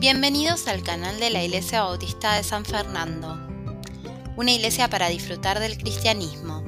Bienvenidos 0.00 0.68
al 0.68 0.84
canal 0.84 1.18
de 1.18 1.28
la 1.28 1.42
Iglesia 1.42 1.82
Bautista 1.82 2.36
de 2.36 2.44
San 2.44 2.64
Fernando, 2.64 3.36
una 4.36 4.52
iglesia 4.52 4.88
para 4.88 5.08
disfrutar 5.08 5.58
del 5.58 5.76
cristianismo. 5.76 6.62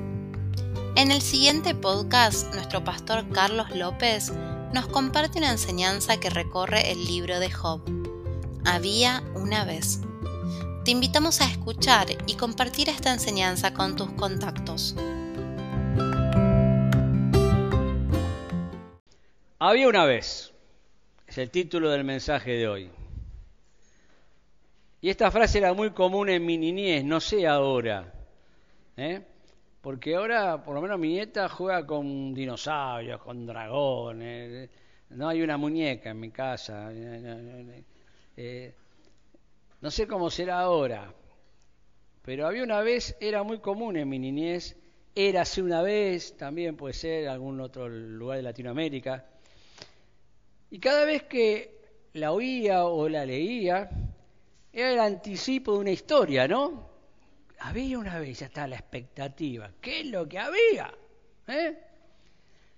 En 0.97 1.13
el 1.13 1.23
siguiente 1.23 1.77
podcast, 1.77 2.53
nuestro 2.53 2.83
pastor 2.83 3.29
Carlos 3.29 3.71
López 3.71 4.33
nos 4.75 4.89
comparte 4.89 5.39
una 5.39 5.53
enseñanza 5.53 6.19
que 6.19 6.29
recorre 6.29 6.91
el 6.91 7.05
libro 7.05 7.39
de 7.39 7.53
Job. 7.53 7.83
Había 8.65 9.23
una 9.37 9.65
vez. 9.65 10.01
Te 10.85 10.91
invitamos 10.91 11.41
a 11.41 11.45
escuchar 11.45 12.09
y 12.27 12.35
compartir 12.35 12.89
esta 12.89 13.13
enseñanza 13.13 13.73
con 13.73 13.95
tus 13.95 14.11
contactos. 14.15 14.97
Había 19.61 19.87
una 19.87 20.05
vez, 20.05 20.51
es 21.29 21.39
el 21.39 21.49
título 21.51 21.91
del 21.91 22.03
mensaje 22.03 22.51
de 22.51 22.67
hoy. 22.67 22.91
Y 25.03 25.09
esta 25.09 25.31
frase 25.31 25.59
era 25.59 25.73
muy 25.73 25.91
común 25.91 26.29
en 26.29 26.45
mi 26.45 26.59
niñez, 26.59 27.05
no 27.05 27.21
sé 27.21 27.47
ahora. 27.47 28.13
¿eh? 28.97 29.23
Porque 29.81 30.15
ahora, 30.15 30.63
por 30.63 30.75
lo 30.75 30.83
menos 30.83 30.99
mi 30.99 31.09
nieta 31.09 31.49
juega 31.49 31.87
con 31.87 32.35
dinosaurios, 32.35 33.23
con 33.23 33.47
dragones. 33.47 34.69
No 35.09 35.29
hay 35.29 35.41
una 35.41 35.57
muñeca 35.57 36.11
en 36.11 36.21
mi 36.21 36.31
casa. 36.31 36.91
Eh, 36.93 38.75
no 39.81 39.91
sé 39.91 40.07
cómo 40.07 40.29
será 40.29 40.61
ahora. 40.61 41.15
Pero 42.23 42.47
había 42.47 42.63
una 42.63 42.83
vez, 42.83 43.17
era 43.21 43.43
muy 43.43 43.61
común 43.61 43.97
en 43.97 44.07
mi 44.07 44.19
niñez. 44.19 44.77
Era 45.15 45.43
hace 45.43 45.63
una 45.63 45.81
vez, 45.81 46.37
también 46.37 46.77
puede 46.77 46.93
ser 46.93 47.29
algún 47.29 47.59
otro 47.61 47.89
lugar 47.89 48.37
de 48.37 48.43
Latinoamérica. 48.43 49.25
Y 50.71 50.79
cada 50.79 51.07
vez 51.07 51.23
que 51.23 51.81
la 52.13 52.33
oía 52.33 52.85
o 52.85 53.09
la 53.09 53.25
leía, 53.25 53.89
era 54.73 54.93
el 54.93 55.01
anticipo 55.01 55.75
de 55.75 55.79
una 55.79 55.91
historia, 55.91 56.47
¿no? 56.47 56.89
Había 57.61 57.99
una 57.99 58.19
vez, 58.19 58.39
ya 58.39 58.47
está 58.47 58.67
la 58.67 58.77
expectativa. 58.77 59.71
¿Qué 59.81 60.01
es 60.01 60.07
lo 60.07 60.29
que 60.29 60.39
había? 60.39 60.93
¿Eh? 61.47 61.79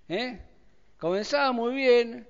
¿Eh? 0.09 0.41
Comenzaba 0.99 1.53
muy 1.53 1.75
bien, 1.75 2.27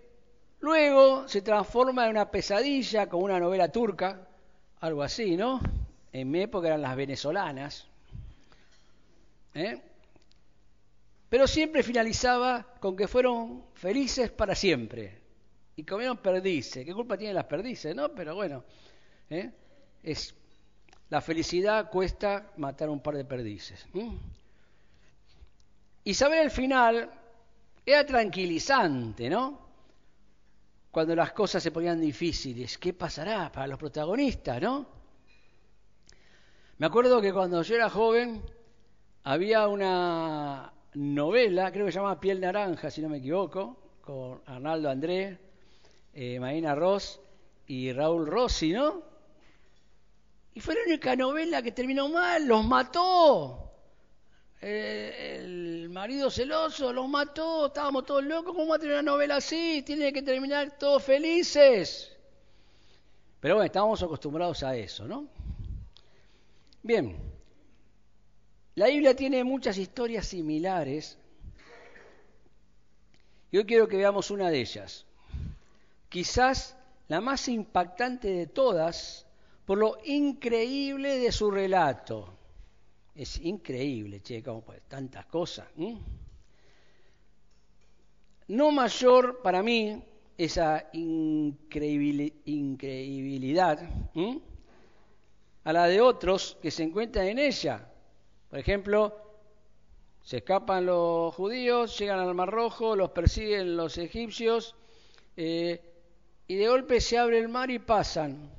luego 0.60 1.28
se 1.28 1.42
transforma 1.42 2.04
en 2.04 2.10
una 2.10 2.30
pesadilla 2.30 3.08
como 3.08 3.24
una 3.24 3.38
novela 3.38 3.70
turca, 3.70 4.26
algo 4.80 5.02
así, 5.02 5.36
¿no? 5.36 5.60
En 6.12 6.30
mi 6.30 6.40
época 6.42 6.68
eran 6.68 6.82
las 6.82 6.96
venezolanas. 6.96 7.86
¿Eh? 9.54 9.80
Pero 11.28 11.46
siempre 11.46 11.82
finalizaba 11.82 12.74
con 12.78 12.96
que 12.96 13.08
fueron 13.08 13.64
felices 13.74 14.30
para 14.30 14.54
siempre. 14.54 15.20
Y 15.76 15.84
comieron 15.84 16.18
perdices. 16.18 16.84
¿Qué 16.84 16.92
culpa 16.92 17.16
tienen 17.16 17.36
las 17.36 17.46
perdices, 17.46 17.96
no? 17.96 18.10
Pero 18.14 18.34
bueno, 18.34 18.64
¿Eh? 19.32 19.50
Es, 20.02 20.34
la 21.08 21.22
felicidad 21.22 21.90
cuesta 21.90 22.52
matar 22.58 22.90
un 22.90 23.00
par 23.00 23.16
de 23.16 23.24
perdices. 23.24 23.86
Y 26.04 26.14
saber 26.14 26.40
el 26.40 26.50
final 26.50 27.10
era 27.86 28.04
tranquilizante, 28.04 29.30
¿no? 29.30 29.60
Cuando 30.90 31.16
las 31.16 31.32
cosas 31.32 31.62
se 31.62 31.70
ponían 31.70 32.00
difíciles, 32.00 32.76
¿qué 32.76 32.92
pasará 32.92 33.50
para 33.50 33.66
los 33.68 33.78
protagonistas, 33.78 34.60
no? 34.60 34.86
Me 36.76 36.86
acuerdo 36.86 37.20
que 37.22 37.32
cuando 37.32 37.62
yo 37.62 37.74
era 37.74 37.88
joven 37.88 38.42
había 39.24 39.66
una 39.68 40.72
novela, 40.94 41.72
creo 41.72 41.86
que 41.86 41.92
se 41.92 41.98
llama 41.98 42.20
Piel 42.20 42.40
Naranja, 42.40 42.90
si 42.90 43.00
no 43.00 43.08
me 43.08 43.18
equivoco, 43.18 43.78
con 44.02 44.42
Arnaldo 44.44 44.90
André, 44.90 45.38
eh, 46.12 46.38
Marina 46.38 46.74
Ross 46.74 47.20
y 47.66 47.92
Raúl 47.92 48.26
Rossi, 48.26 48.72
¿no? 48.72 49.11
Y 50.54 50.60
fue 50.60 50.74
la 50.74 50.82
única 50.86 51.16
novela 51.16 51.62
que 51.62 51.72
terminó 51.72 52.08
mal, 52.08 52.46
los 52.46 52.64
mató. 52.64 53.70
Eh, 54.60 55.38
el 55.40 55.88
marido 55.88 56.30
celoso 56.30 56.92
los 56.92 57.08
mató, 57.08 57.66
estábamos 57.66 58.04
todos 58.04 58.22
locos, 58.22 58.54
¿cómo 58.54 58.68
va 58.68 58.76
a 58.76 58.78
tener 58.78 58.94
una 58.94 59.02
novela 59.02 59.36
así? 59.36 59.82
Tiene 59.84 60.12
que 60.12 60.22
terminar 60.22 60.78
todos 60.78 61.02
felices. 61.02 62.16
Pero 63.40 63.56
bueno, 63.56 63.66
estábamos 63.66 64.02
acostumbrados 64.02 64.62
a 64.62 64.76
eso, 64.76 65.04
¿no? 65.08 65.26
Bien, 66.82 67.16
la 68.76 68.86
Biblia 68.86 69.16
tiene 69.16 69.42
muchas 69.42 69.78
historias 69.78 70.26
similares 70.26 71.18
y 73.50 73.58
hoy 73.58 73.64
quiero 73.64 73.88
que 73.88 73.96
veamos 73.96 74.30
una 74.30 74.48
de 74.48 74.60
ellas. 74.60 75.06
Quizás 76.08 76.76
la 77.08 77.20
más 77.20 77.48
impactante 77.48 78.28
de 78.28 78.46
todas 78.46 79.26
por 79.64 79.78
lo 79.78 79.96
increíble 80.04 81.18
de 81.18 81.32
su 81.32 81.50
relato. 81.50 82.28
Es 83.14 83.38
increíble, 83.40 84.22
che, 84.22 84.42
como 84.42 84.62
pues, 84.62 84.82
tantas 84.88 85.26
cosas. 85.26 85.68
No 88.48 88.72
mayor 88.72 89.42
para 89.42 89.62
mí 89.62 90.02
esa 90.36 90.88
increíbilidad 90.92 93.88
a 95.64 95.72
la 95.72 95.86
de 95.86 96.00
otros 96.00 96.58
que 96.60 96.70
se 96.70 96.82
encuentran 96.82 97.28
en 97.28 97.38
ella. 97.38 97.88
Por 98.48 98.58
ejemplo, 98.58 99.16
se 100.22 100.38
escapan 100.38 100.86
los 100.86 101.34
judíos, 101.34 101.98
llegan 101.98 102.18
al 102.18 102.34
Mar 102.34 102.50
Rojo, 102.50 102.96
los 102.96 103.10
persiguen 103.10 103.76
los 103.76 103.98
egipcios 103.98 104.74
eh, 105.36 105.80
y 106.46 106.56
de 106.56 106.68
golpe 106.68 107.00
se 107.00 107.18
abre 107.18 107.38
el 107.38 107.48
mar 107.48 107.70
y 107.70 107.78
pasan 107.78 108.50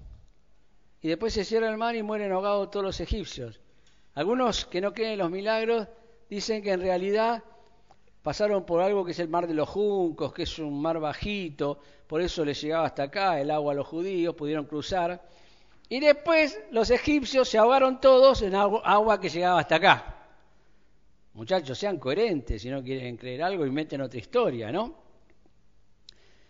y 1.04 1.10
después 1.10 1.34
se 1.34 1.44
cierra 1.44 1.70
el 1.70 1.78
mar 1.78 1.98
y 1.98 2.02
mueren 2.02 2.32
ahogados 2.32 2.72
todos 2.72 2.86
los 2.86 3.00
egipcios. 3.02 3.60
Algunos 4.14 4.66
que 4.66 4.80
no 4.80 4.94
creen 4.94 5.12
en 5.12 5.20
los 5.20 5.30
milagros 5.30 5.86
dicen 6.30 6.64
que 6.64 6.72
en 6.72 6.80
realidad 6.80 7.44
pasaron 8.22 8.66
por 8.66 8.82
algo 8.82 9.04
que 9.04 9.12
es 9.12 9.20
el 9.20 9.28
mar 9.28 9.46
de 9.46 9.54
los 9.54 9.68
juncos, 9.68 10.34
que 10.34 10.44
es 10.44 10.60
un 10.60 10.82
mar 10.82 11.02
bajito, 11.02 11.78
por 12.08 12.22
eso 12.22 12.46
les 12.46 12.62
llegaba 12.62 12.86
hasta 12.86 13.04
acá 13.04 13.42
el 13.42 13.52
agua 13.52 13.74
a 13.74 13.76
los 13.76 13.86
judíos, 13.86 14.34
pudieron 14.34 14.66
cruzar. 14.66 15.22
Y 15.90 16.00
después 16.00 16.58
los 16.72 16.90
egipcios 16.90 17.50
se 17.50 17.58
ahogaron 17.58 18.00
todos 18.00 18.42
en 18.42 18.56
agua 18.56 19.20
que 19.20 19.28
llegaba 19.28 19.60
hasta 19.60 19.76
acá. 19.76 20.16
Muchachos, 21.34 21.78
sean 21.78 22.00
coherentes 22.00 22.62
si 22.62 22.70
no 22.70 22.82
quieren 22.82 23.18
creer 23.18 23.44
algo 23.44 23.66
y 23.66 23.72
meten 23.72 24.00
otra 24.00 24.20
historia, 24.20 24.72
¿no? 24.72 24.96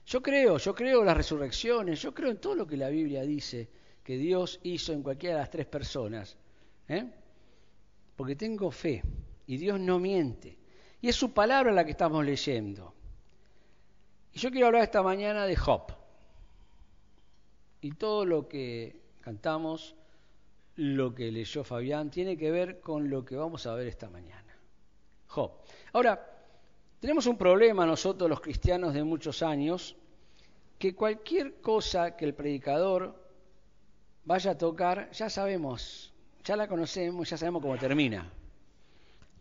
Yo 0.06 0.22
creo, 0.22 0.60
yo 0.60 0.76
creo 0.76 1.00
en 1.00 1.08
las 1.08 1.18
resurrecciones, 1.18 2.00
yo 2.00 2.14
creo 2.14 2.30
en 2.30 2.38
todo 2.38 2.54
lo 2.54 2.68
que 2.68 2.78
la 2.78 2.90
Biblia 2.90 3.24
dice 3.24 3.82
que 4.04 4.18
Dios 4.18 4.60
hizo 4.64 4.94
en 4.94 5.02
cualquiera 5.02 5.36
de 5.36 5.42
las 5.42 5.50
tres 5.50 5.66
personas. 5.66 6.38
¿eh? 6.88 7.06
Porque 8.16 8.36
tengo 8.36 8.70
fe 8.70 9.02
y 9.48 9.58
Dios 9.58 9.80
no 9.80 10.00
miente. 10.00 10.58
Y 11.02 11.10
es 11.10 11.16
su 11.16 11.34
palabra 11.34 11.72
la 11.72 11.86
que 11.86 11.92
estamos 11.92 12.24
leyendo. 12.26 12.94
Y 14.34 14.40
yo 14.40 14.52
quiero 14.52 14.68
hablar 14.68 14.84
esta 14.84 15.04
mañana 15.04 15.46
de 15.46 15.56
Job. 15.56 15.94
Y 17.82 17.92
todo 17.92 18.26
lo 18.26 18.48
que 18.48 18.96
cantamos, 19.22 19.96
lo 20.76 21.14
que 21.14 21.32
leyó 21.32 21.64
Fabián, 21.64 22.10
tiene 22.10 22.38
que 22.38 22.52
ver 22.52 22.80
con 22.80 23.10
lo 23.10 23.26
que 23.26 23.36
vamos 23.36 23.68
a 23.68 23.76
ver 23.76 23.88
esta 23.88 24.10
mañana. 24.10 24.58
Job. 25.28 25.52
Ahora, 25.92 26.30
tenemos 27.00 27.26
un 27.28 27.38
problema 27.38 27.86
nosotros 27.86 28.30
los 28.30 28.40
cristianos 28.40 28.94
de 28.94 29.04
muchos 29.04 29.44
años, 29.44 29.96
que 30.80 30.96
cualquier 30.96 31.60
cosa 31.60 32.16
que 32.16 32.26
el 32.26 32.34
predicador 32.34 33.23
vaya 34.26 34.52
a 34.52 34.58
tocar, 34.58 35.12
ya 35.12 35.30
sabemos, 35.30 36.14
ya 36.44 36.56
la 36.56 36.68
conocemos, 36.68 37.30
ya 37.30 37.38
sabemos 37.38 37.62
cómo 37.62 37.78
termina. 37.78 38.30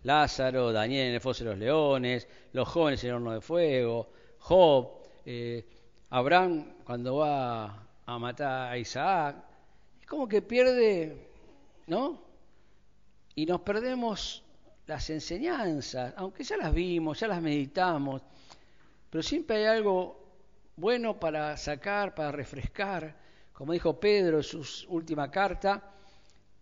Lázaro, 0.05 0.73
Daniel 0.73 1.09
en 1.09 1.15
el 1.15 1.21
foso 1.21 1.45
de 1.45 1.51
los 1.51 1.59
leones, 1.59 2.27
los 2.53 2.69
jóvenes 2.69 3.03
en 3.05 3.11
el 3.11 3.17
horno 3.17 3.33
de 3.33 3.41
fuego, 3.41 4.11
Job, 4.39 5.03
eh, 5.25 5.65
Abraham 6.11 6.75
cuando 6.85 7.17
va 7.17 7.87
a 8.05 8.19
matar 8.19 8.73
a 8.73 8.79
Isaac. 8.79 9.37
Es 10.01 10.07
como 10.07 10.29
que 10.29 10.43
pierde, 10.43 11.29
¿no? 11.87 12.21
Y 13.35 13.47
nos 13.47 13.61
perdemos 13.61 14.43
las 14.87 15.09
enseñanzas, 15.11 16.13
aunque 16.17 16.43
ya 16.43 16.57
las 16.57 16.75
vimos, 16.75 17.21
ya 17.21 17.29
las 17.29 17.41
meditamos, 17.41 18.23
pero 19.09 19.23
siempre 19.23 19.59
hay 19.59 19.77
algo 19.77 20.21
bueno 20.77 21.19
para 21.21 21.57
sacar, 21.57 22.15
para 22.15 22.33
refrescar. 22.33 23.17
Como 23.53 23.73
dijo 23.73 23.99
Pedro 23.99 24.39
en 24.39 24.43
su 24.43 24.87
última 24.89 25.31
carta, 25.31 25.93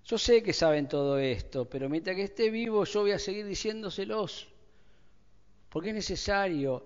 yo 0.04 0.18
sé 0.18 0.42
que 0.42 0.52
saben 0.52 0.88
todo 0.88 1.18
esto, 1.18 1.68
pero 1.68 1.88
mientras 1.88 2.16
que 2.16 2.24
esté 2.24 2.50
vivo 2.50 2.84
yo 2.84 3.02
voy 3.02 3.12
a 3.12 3.18
seguir 3.18 3.46
diciéndoselos, 3.46 4.48
porque 5.68 5.90
es 5.90 5.94
necesario. 5.94 6.84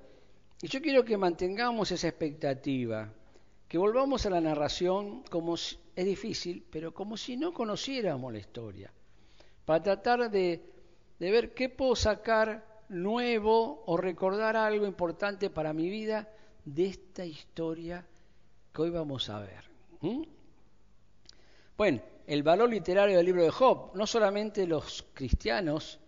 Y 0.60 0.68
yo 0.68 0.80
quiero 0.80 1.04
que 1.04 1.16
mantengamos 1.16 1.90
esa 1.90 2.08
expectativa, 2.08 3.10
que 3.68 3.78
volvamos 3.78 4.26
a 4.26 4.30
la 4.30 4.40
narración 4.40 5.22
como 5.30 5.54
es 5.54 5.78
difícil, 5.96 6.64
pero 6.70 6.92
como 6.92 7.16
si 7.16 7.36
no 7.36 7.52
conociéramos 7.52 8.32
la 8.32 8.38
historia, 8.38 8.92
para 9.64 9.82
tratar 9.82 10.30
de, 10.30 10.62
de 11.18 11.30
ver 11.30 11.54
qué 11.54 11.68
puedo 11.70 11.96
sacar 11.96 12.82
nuevo 12.88 13.82
o 13.86 13.96
recordar 13.96 14.56
algo 14.56 14.86
importante 14.86 15.50
para 15.50 15.72
mi 15.72 15.88
vida 15.88 16.28
de 16.64 16.86
esta 16.86 17.24
historia 17.24 18.06
que 18.72 18.82
hoy 18.82 18.90
vamos 18.90 19.30
a 19.30 19.40
ver. 19.40 19.73
Bueno, 21.76 22.00
el 22.26 22.42
valor 22.42 22.70
literario 22.70 23.16
del 23.16 23.26
libro 23.26 23.42
de 23.42 23.50
Job, 23.50 23.92
no 23.94 24.06
solamente 24.06 24.66
los 24.66 25.06
cristianos 25.14 25.98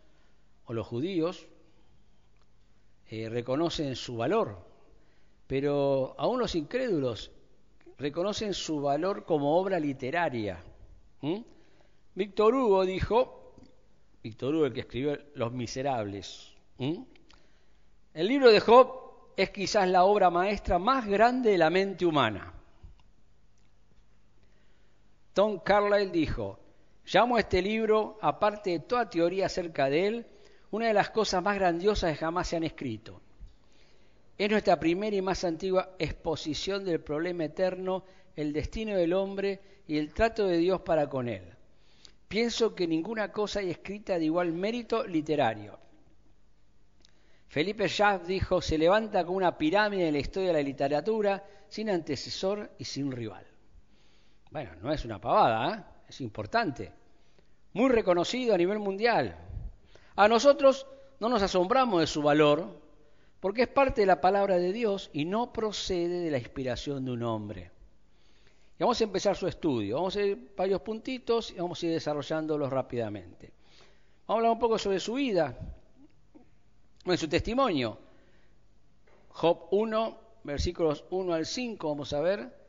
o 0.66 0.72
los 0.72 0.86
judíos 0.86 1.46
eh, 3.08 3.28
reconocen 3.28 3.96
su 3.96 4.16
valor, 4.16 4.58
pero 5.46 6.14
aún 6.18 6.40
los 6.40 6.54
incrédulos 6.54 7.30
reconocen 7.98 8.52
su 8.52 8.80
valor 8.80 9.24
como 9.24 9.58
obra 9.58 9.78
literaria. 9.78 10.62
Víctor 12.14 12.54
Hugo 12.54 12.84
dijo, 12.84 13.54
Víctor 14.22 14.54
Hugo 14.54 14.66
el 14.66 14.72
que 14.72 14.80
escribió 14.80 15.18
Los 15.34 15.52
Miserables, 15.52 16.54
el 16.78 18.28
libro 18.28 18.50
de 18.50 18.60
Job 18.60 19.32
es 19.36 19.50
quizás 19.50 19.88
la 19.88 20.04
obra 20.04 20.30
maestra 20.30 20.78
más 20.78 21.06
grande 21.06 21.50
de 21.50 21.58
la 21.58 21.70
mente 21.70 22.06
humana. 22.06 22.55
Tom 25.36 25.58
Carlyle 25.58 26.10
dijo, 26.10 26.58
llamo 27.12 27.36
a 27.36 27.40
este 27.40 27.60
libro, 27.60 28.16
aparte 28.22 28.70
de 28.70 28.78
toda 28.78 29.10
teoría 29.10 29.44
acerca 29.44 29.90
de 29.90 30.06
él, 30.06 30.26
una 30.70 30.86
de 30.86 30.94
las 30.94 31.10
cosas 31.10 31.42
más 31.42 31.56
grandiosas 31.56 32.12
que 32.12 32.24
jamás 32.24 32.48
se 32.48 32.56
han 32.56 32.64
escrito. 32.64 33.20
Es 34.38 34.50
nuestra 34.50 34.80
primera 34.80 35.14
y 35.14 35.20
más 35.20 35.44
antigua 35.44 35.94
exposición 35.98 36.86
del 36.86 37.02
problema 37.02 37.44
eterno, 37.44 38.04
el 38.34 38.54
destino 38.54 38.96
del 38.96 39.12
hombre 39.12 39.60
y 39.86 39.98
el 39.98 40.14
trato 40.14 40.46
de 40.46 40.56
Dios 40.56 40.80
para 40.80 41.06
con 41.06 41.28
él. 41.28 41.44
Pienso 42.28 42.74
que 42.74 42.86
ninguna 42.86 43.30
cosa 43.30 43.60
hay 43.60 43.68
escrita 43.68 44.18
de 44.18 44.24
igual 44.24 44.54
mérito 44.54 45.06
literario. 45.06 45.78
Felipe 47.48 47.88
Schaff 47.88 48.26
dijo, 48.26 48.62
se 48.62 48.78
levanta 48.78 49.22
como 49.22 49.36
una 49.36 49.58
pirámide 49.58 50.08
en 50.08 50.14
la 50.14 50.20
historia 50.20 50.48
de 50.48 50.54
la 50.54 50.62
literatura, 50.62 51.44
sin 51.68 51.90
antecesor 51.90 52.70
y 52.78 52.84
sin 52.84 53.12
rival. 53.12 53.45
Bueno, 54.50 54.70
no 54.82 54.92
es 54.92 55.04
una 55.04 55.20
pavada, 55.20 55.74
¿eh? 55.74 55.82
es 56.08 56.20
importante. 56.20 56.92
Muy 57.72 57.90
reconocido 57.90 58.54
a 58.54 58.58
nivel 58.58 58.78
mundial. 58.78 59.36
A 60.14 60.28
nosotros 60.28 60.86
no 61.20 61.28
nos 61.28 61.42
asombramos 61.42 62.00
de 62.00 62.06
su 62.06 62.22
valor, 62.22 62.80
porque 63.40 63.62
es 63.62 63.68
parte 63.68 64.02
de 64.02 64.06
la 64.06 64.20
palabra 64.20 64.56
de 64.56 64.72
Dios 64.72 65.10
y 65.12 65.24
no 65.24 65.52
procede 65.52 66.20
de 66.20 66.30
la 66.30 66.38
inspiración 66.38 67.04
de 67.04 67.12
un 67.12 67.22
hombre. 67.22 67.70
Y 68.78 68.82
vamos 68.82 69.00
a 69.00 69.04
empezar 69.04 69.36
su 69.36 69.46
estudio. 69.46 69.96
Vamos 69.96 70.16
a 70.16 70.22
ir 70.22 70.52
varios 70.56 70.80
puntitos 70.82 71.50
y 71.50 71.54
vamos 71.54 71.82
a 71.82 71.86
ir 71.86 71.92
desarrollándolos 71.92 72.70
rápidamente. 72.70 73.52
Vamos 74.26 74.28
a 74.28 74.32
hablar 74.34 74.52
un 74.52 74.58
poco 74.58 74.78
sobre 74.78 75.00
su 75.00 75.14
vida, 75.14 75.56
en 77.04 77.18
su 77.18 77.28
testimonio. 77.28 77.98
Job 79.30 79.68
1, 79.70 80.18
versículos 80.44 81.04
1 81.10 81.34
al 81.34 81.46
5, 81.46 81.88
vamos 81.88 82.12
a 82.12 82.20
ver. 82.20 82.65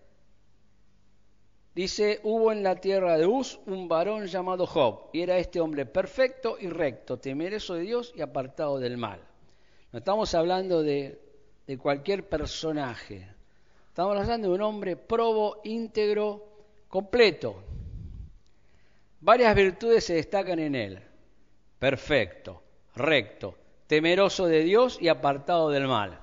Dice, 1.78 2.22
hubo 2.24 2.52
en 2.52 2.64
la 2.64 2.78
tierra 2.78 3.20
de 3.20 3.28
Uz 3.28 3.60
un 3.68 3.88
varón 3.88 4.26
llamado 4.26 4.66
Job, 4.66 5.12
y 5.14 5.22
era 5.22 5.38
este 5.38 5.62
hombre 5.62 5.86
perfecto 5.86 6.58
y 6.60 6.70
recto, 6.70 7.20
temeroso 7.20 7.76
de 7.76 7.82
Dios 7.82 8.12
y 8.16 8.22
apartado 8.22 8.80
del 8.80 8.98
mal. 8.98 9.20
No 9.92 10.00
estamos 10.00 10.34
hablando 10.34 10.82
de, 10.82 11.22
de 11.68 11.78
cualquier 11.78 12.28
personaje, 12.28 13.30
estamos 13.90 14.18
hablando 14.18 14.48
de 14.48 14.56
un 14.56 14.62
hombre 14.64 14.96
probo, 14.96 15.62
íntegro, 15.66 16.48
completo. 16.88 17.62
Varias 19.22 19.54
virtudes 19.54 20.04
se 20.04 20.16
destacan 20.16 20.58
en 20.58 20.74
él. 20.74 21.00
Perfecto, 21.78 22.64
recto, 22.96 23.54
temeroso 23.86 24.48
de 24.48 24.64
Dios 24.64 24.98
y 25.00 25.10
apartado 25.10 25.70
del 25.70 25.88
mal. 25.88 26.20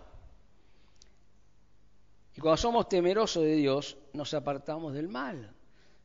Y 2.36 2.40
cuando 2.40 2.56
somos 2.56 2.88
temerosos 2.88 3.44
de 3.44 3.54
Dios, 3.54 3.98
nos 4.14 4.32
apartamos 4.32 4.94
del 4.94 5.08
mal. 5.08 5.52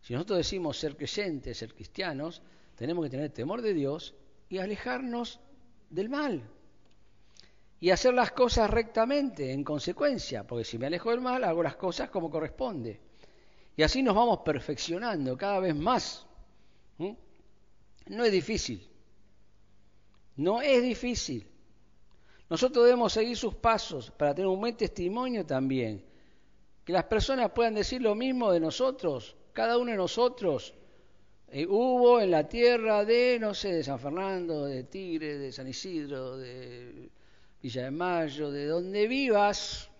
Si 0.01 0.13
nosotros 0.13 0.39
decimos 0.39 0.77
ser 0.77 0.97
creyentes, 0.97 1.57
ser 1.57 1.73
cristianos, 1.73 2.41
tenemos 2.75 3.03
que 3.06 3.09
tener 3.09 3.31
temor 3.31 3.61
de 3.61 3.73
Dios 3.73 4.15
y 4.50 4.57
alejarnos 4.57 5.39
del 5.89 6.09
mal. 6.09 6.41
Y 7.79 7.91
hacer 7.91 8.13
las 8.13 8.31
cosas 8.31 8.69
rectamente, 8.69 9.53
en 9.53 9.63
consecuencia, 9.63 10.45
porque 10.45 10.65
si 10.65 10.77
me 10.77 10.88
alejo 10.88 11.11
del 11.11 11.21
mal, 11.21 11.44
hago 11.44 11.63
las 11.63 11.75
cosas 11.75 12.09
como 12.09 12.29
corresponde. 12.29 13.00
Y 13.77 13.83
así 13.83 14.03
nos 14.03 14.15
vamos 14.15 14.39
perfeccionando 14.39 15.38
cada 15.38 15.59
vez 15.59 15.75
más. 15.75 16.25
¿Mm? 16.97 17.12
No 18.07 18.25
es 18.25 18.31
difícil. 18.31 18.85
No 20.35 20.62
es 20.62 20.81
difícil. 20.81 21.47
Nosotros 22.50 22.85
debemos 22.85 23.13
seguir 23.13 23.38
sus 23.38 23.55
pasos 23.55 24.12
para 24.12 24.33
tener 24.33 24.47
un 24.47 24.59
buen 24.59 24.75
testimonio 24.75 25.45
también 25.45 26.08
que 26.89 26.94
las 26.94 27.03
personas 27.03 27.51
puedan 27.51 27.75
decir 27.75 28.01
lo 28.01 28.15
mismo 28.15 28.51
de 28.51 28.59
nosotros, 28.59 29.36
cada 29.53 29.77
uno 29.77 29.91
de 29.91 29.97
nosotros. 29.97 30.74
Eh, 31.50 31.68
hubo 31.68 32.19
en 32.19 32.31
la 32.31 32.50
tierra 32.50 33.06
de, 33.06 33.38
no 33.39 33.53
sé, 33.53 33.74
de 33.74 33.83
San 33.83 34.00
Fernando, 34.00 34.65
de 34.65 34.86
Tigre, 34.86 35.38
de 35.38 35.51
San 35.51 35.68
Isidro, 35.68 36.36
de 36.38 37.12
Villa 37.62 37.83
de 37.83 37.91
Mayo, 37.91 38.50
de 38.50 38.65
donde 38.65 39.07
vivas, 39.07 39.91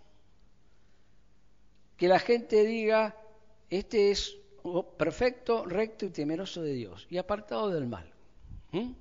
que 1.96 2.08
la 2.08 2.18
gente 2.18 2.66
diga, 2.66 3.16
este 3.70 4.10
es 4.10 4.36
perfecto, 4.98 5.66
recto 5.66 6.08
y 6.08 6.10
temeroso 6.10 6.64
de 6.64 6.74
Dios 6.74 7.06
y 7.12 7.20
apartado 7.20 7.70
del 7.70 7.86
mal. 7.86 8.12
¿Mm? 8.72 8.94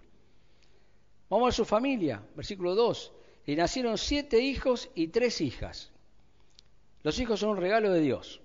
Vamos 1.31 1.49
a 1.49 1.57
su 1.57 1.65
familia, 1.65 2.23
versículo 2.37 2.75
2. 2.75 3.13
Le 3.47 3.57
nacieron 3.57 3.97
siete 3.97 4.41
hijos 4.41 4.91
y 4.95 5.09
tres 5.09 5.41
hijas. 5.41 5.91
Los 7.03 7.19
hijos 7.19 7.41
son 7.41 7.51
un 7.51 7.57
regalo 7.59 7.93
de 7.93 8.01
Dios. 8.01 8.41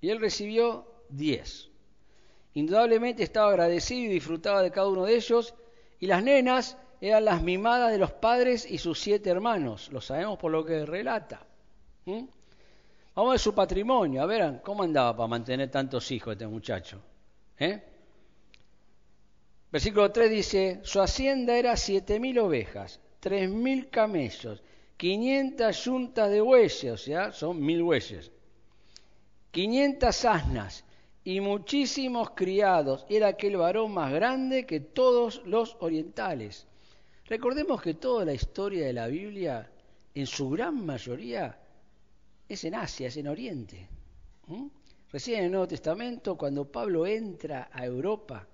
Y 0.00 0.10
él 0.10 0.20
recibió 0.20 0.86
diez. 1.08 1.68
Indudablemente 2.54 3.22
estaba 3.22 3.50
agradecido 3.50 4.10
y 4.10 4.14
disfrutaba 4.14 4.62
de 4.62 4.70
cada 4.70 4.88
uno 4.88 5.04
de 5.04 5.16
ellos. 5.16 5.54
Y 6.00 6.06
las 6.06 6.22
nenas 6.22 6.76
eran 7.00 7.24
las 7.24 7.42
mimadas 7.42 7.90
de 7.90 7.98
los 7.98 8.12
padres 8.12 8.70
y 8.70 8.78
sus 8.78 9.00
siete 9.00 9.30
hermanos. 9.30 9.90
Lo 9.92 10.00
sabemos 10.00 10.38
por 10.38 10.52
lo 10.52 10.64
que 10.64 10.84
relata. 10.84 11.46
Vamos 12.06 13.30
a 13.30 13.30
ver 13.30 13.40
su 13.40 13.54
patrimonio. 13.54 14.22
A 14.22 14.26
ver 14.26 14.60
cómo 14.62 14.82
andaba 14.82 15.16
para 15.16 15.28
mantener 15.28 15.70
tantos 15.70 16.10
hijos 16.10 16.32
este 16.32 16.46
muchacho. 16.46 17.00
¿Eh? 17.58 17.82
Versículo 19.70 20.10
3 20.10 20.30
dice, 20.30 20.80
su 20.82 21.00
hacienda 21.00 21.56
era 21.56 21.76
siete 21.76 22.18
mil 22.18 22.38
ovejas, 22.38 23.00
tres 23.20 23.50
mil 23.50 23.90
camellos 23.90 24.62
500 24.98 25.84
yuntas 25.84 26.28
de 26.28 26.40
bueyes, 26.40 26.92
o 26.92 26.96
sea, 26.96 27.30
son 27.30 27.62
mil 27.62 27.84
bueyes, 27.84 28.32
500 29.52 30.24
asnas 30.24 30.84
y 31.22 31.40
muchísimos 31.40 32.30
criados. 32.30 33.06
Era 33.08 33.28
aquel 33.28 33.56
varón 33.56 33.94
más 33.94 34.12
grande 34.12 34.66
que 34.66 34.80
todos 34.80 35.40
los 35.46 35.76
orientales. 35.78 36.66
Recordemos 37.26 37.80
que 37.80 37.94
toda 37.94 38.24
la 38.24 38.34
historia 38.34 38.86
de 38.86 38.92
la 38.92 39.06
Biblia, 39.06 39.70
en 40.14 40.26
su 40.26 40.50
gran 40.50 40.84
mayoría, 40.84 41.56
es 42.48 42.64
en 42.64 42.74
Asia, 42.74 43.06
es 43.06 43.16
en 43.18 43.28
Oriente. 43.28 43.88
Recién 45.12 45.38
en 45.38 45.44
el 45.44 45.50
Nuevo 45.52 45.68
Testamento, 45.68 46.36
cuando 46.36 46.64
Pablo 46.64 47.06
entra 47.06 47.70
a 47.72 47.84
Europa, 47.84 48.48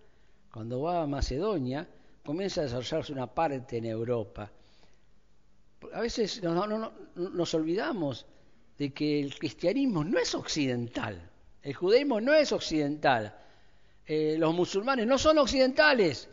cuando 0.53 0.83
va 0.83 1.03
a 1.03 1.07
Macedonia, 1.07 1.89
comienza 2.23 2.61
a 2.61 2.65
desarrollarse 2.65 3.13
una 3.13 3.33
parte 3.33 3.79
en 3.79 3.87
Europa 3.87 4.51
a 5.93 6.01
veces 6.01 6.43
nos 6.43 7.55
olvidamos 7.55 8.27
de 8.79 8.93
que 8.93 9.21
el 9.21 9.39
cristianismo 9.39 10.05
no 10.05 10.19
es 10.19 10.35
occidental, 10.35 11.31
el 11.63 11.75
judaísmo 11.75 12.21
no 12.21 12.35
es 12.35 12.53
occidental, 12.53 13.35
eh, 14.07 14.37
los 14.39 14.55
musulmanes 14.55 15.07
no 15.07 15.19
son 15.19 15.39
occidentales, 15.39 16.29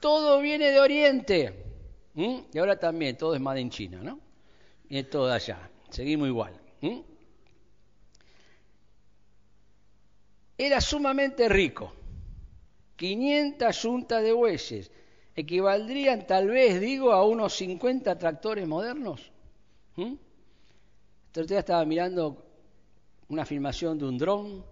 todo 0.00 0.40
viene 0.40 0.70
de 0.70 0.80
Oriente. 0.80 1.64
Y 2.14 2.58
ahora 2.58 2.78
también, 2.78 3.16
todo 3.16 3.34
es 3.34 3.40
más 3.40 3.56
en 3.56 3.70
China, 3.70 4.00
¿no? 4.02 4.20
Y 4.88 4.98
es 4.98 5.10
todo 5.10 5.32
allá, 5.32 5.70
seguimos 5.90 6.28
igual. 6.28 6.60
Era 10.56 10.80
sumamente 10.80 11.48
rico, 11.48 11.92
500 12.96 13.82
yuntas 13.82 14.22
de 14.22 14.32
bueyes, 14.32 14.90
equivaldrían 15.34 16.26
tal 16.26 16.48
vez, 16.48 16.80
digo, 16.80 17.12
a 17.12 17.24
unos 17.24 17.54
50 17.54 18.16
tractores 18.18 18.66
modernos. 18.66 19.32
¿Mm? 19.96 20.14
día 21.46 21.58
estaba 21.58 21.84
mirando 21.84 22.46
una 23.28 23.44
filmación 23.44 23.98
de 23.98 24.04
un 24.04 24.16
dron, 24.16 24.64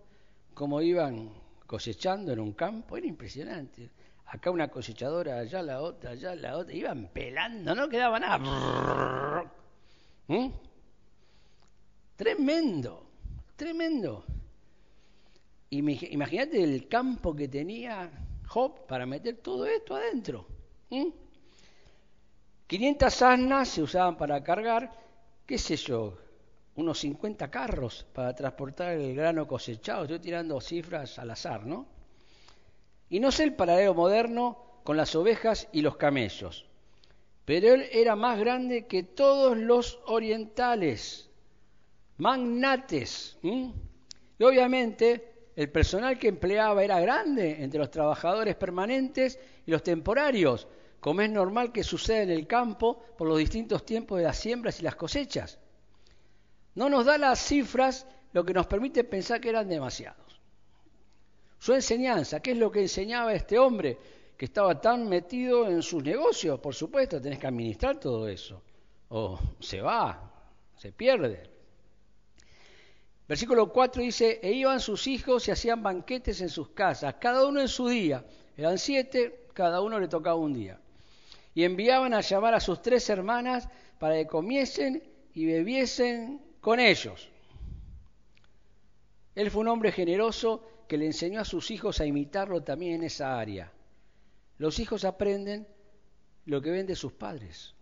cómo 0.54 0.80
iban 0.80 1.30
cosechando 1.66 2.32
en 2.32 2.38
un 2.38 2.52
campo, 2.52 2.96
era 2.96 3.06
impresionante. 3.06 3.90
Acá 4.26 4.50
una 4.50 4.68
cosechadora, 4.68 5.38
allá 5.38 5.62
la 5.62 5.80
otra, 5.82 6.10
allá 6.10 6.34
la 6.34 6.56
otra, 6.56 6.72
iban 6.72 7.08
pelando, 7.12 7.74
no 7.74 7.88
quedaba 7.88 8.20
nada. 8.20 9.44
¿Mm? 10.28 10.48
Tremendo, 12.16 13.06
tremendo. 13.56 14.24
Imagínate 15.70 16.62
el 16.62 16.86
campo 16.86 17.34
que 17.34 17.48
tenía 17.48 18.10
Job 18.52 18.86
para 18.86 19.06
meter 19.06 19.38
todo 19.38 19.64
esto 19.64 19.96
adentro. 19.96 20.46
500 22.66 23.22
asnas 23.22 23.68
se 23.68 23.80
usaban 23.80 24.18
para 24.18 24.44
cargar, 24.44 24.92
qué 25.46 25.56
sé 25.56 25.76
yo, 25.76 26.18
unos 26.74 26.98
50 26.98 27.50
carros 27.50 28.06
para 28.12 28.34
transportar 28.34 28.92
el 28.92 29.14
grano 29.14 29.46
cosechado. 29.46 30.02
Estoy 30.02 30.18
tirando 30.18 30.60
cifras 30.60 31.18
al 31.18 31.30
azar, 31.30 31.64
¿no? 31.64 31.86
Y 33.08 33.20
no 33.20 33.32
sé 33.32 33.44
el 33.44 33.54
paralelo 33.54 33.94
moderno 33.94 34.58
con 34.84 34.98
las 34.98 35.14
ovejas 35.14 35.68
y 35.72 35.80
los 35.80 35.96
camellos. 35.96 36.66
Pero 37.46 37.72
él 37.72 37.88
era 37.90 38.16
más 38.16 38.38
grande 38.38 38.86
que 38.86 39.02
todos 39.02 39.56
los 39.56 39.98
orientales, 40.04 41.30
magnates. 42.18 43.38
Y 43.42 44.44
obviamente 44.44 45.31
el 45.54 45.70
personal 45.70 46.18
que 46.18 46.28
empleaba 46.28 46.82
era 46.82 47.00
grande 47.00 47.62
entre 47.62 47.78
los 47.78 47.90
trabajadores 47.90 48.56
permanentes 48.56 49.38
y 49.66 49.70
los 49.70 49.82
temporarios, 49.82 50.66
como 51.00 51.20
es 51.20 51.30
normal 51.30 51.72
que 51.72 51.84
suceda 51.84 52.22
en 52.22 52.30
el 52.30 52.46
campo 52.46 53.02
por 53.18 53.28
los 53.28 53.38
distintos 53.38 53.84
tiempos 53.84 54.18
de 54.18 54.24
las 54.24 54.38
siembras 54.38 54.80
y 54.80 54.82
las 54.82 54.94
cosechas. 54.94 55.58
No 56.74 56.88
nos 56.88 57.04
da 57.04 57.18
las 57.18 57.38
cifras, 57.38 58.06
lo 58.32 58.44
que 58.44 58.54
nos 58.54 58.66
permite 58.66 59.04
pensar 59.04 59.40
que 59.40 59.50
eran 59.50 59.68
demasiados. 59.68 60.40
Su 61.58 61.74
enseñanza, 61.74 62.40
¿qué 62.40 62.52
es 62.52 62.56
lo 62.56 62.70
que 62.70 62.80
enseñaba 62.80 63.34
este 63.34 63.58
hombre? 63.58 63.98
que 64.42 64.46
estaba 64.46 64.80
tan 64.80 65.08
metido 65.08 65.68
en 65.68 65.82
sus 65.82 66.02
negocios, 66.02 66.58
por 66.58 66.74
supuesto, 66.74 67.20
tenés 67.20 67.38
que 67.38 67.46
administrar 67.46 68.00
todo 68.00 68.26
eso. 68.26 68.60
O 69.10 69.38
se 69.60 69.80
va, 69.80 70.32
se 70.76 70.90
pierde. 70.90 71.51
Versículo 73.32 73.72
4 73.72 74.02
dice, 74.02 74.40
e 74.42 74.52
iban 74.52 74.78
sus 74.78 75.06
hijos 75.06 75.48
y 75.48 75.52
hacían 75.52 75.82
banquetes 75.82 76.42
en 76.42 76.50
sus 76.50 76.68
casas, 76.68 77.14
cada 77.18 77.46
uno 77.46 77.62
en 77.62 77.68
su 77.68 77.88
día. 77.88 78.26
Eran 78.58 78.76
siete, 78.76 79.46
cada 79.54 79.80
uno 79.80 79.98
le 79.98 80.06
tocaba 80.06 80.36
un 80.36 80.52
día. 80.52 80.78
Y 81.54 81.64
enviaban 81.64 82.12
a 82.12 82.20
llamar 82.20 82.52
a 82.52 82.60
sus 82.60 82.82
tres 82.82 83.08
hermanas 83.08 83.70
para 83.98 84.16
que 84.16 84.26
comiesen 84.26 85.02
y 85.32 85.46
bebiesen 85.46 86.42
con 86.60 86.78
ellos. 86.78 87.30
Él 89.34 89.50
fue 89.50 89.62
un 89.62 89.68
hombre 89.68 89.92
generoso 89.92 90.84
que 90.86 90.98
le 90.98 91.06
enseñó 91.06 91.40
a 91.40 91.46
sus 91.46 91.70
hijos 91.70 92.02
a 92.02 92.04
imitarlo 92.04 92.62
también 92.62 92.96
en 92.96 93.04
esa 93.04 93.40
área. 93.40 93.72
Los 94.58 94.78
hijos 94.78 95.06
aprenden 95.06 95.66
lo 96.44 96.60
que 96.60 96.70
ven 96.70 96.86
de 96.86 96.96
sus 96.96 97.14
padres. 97.14 97.74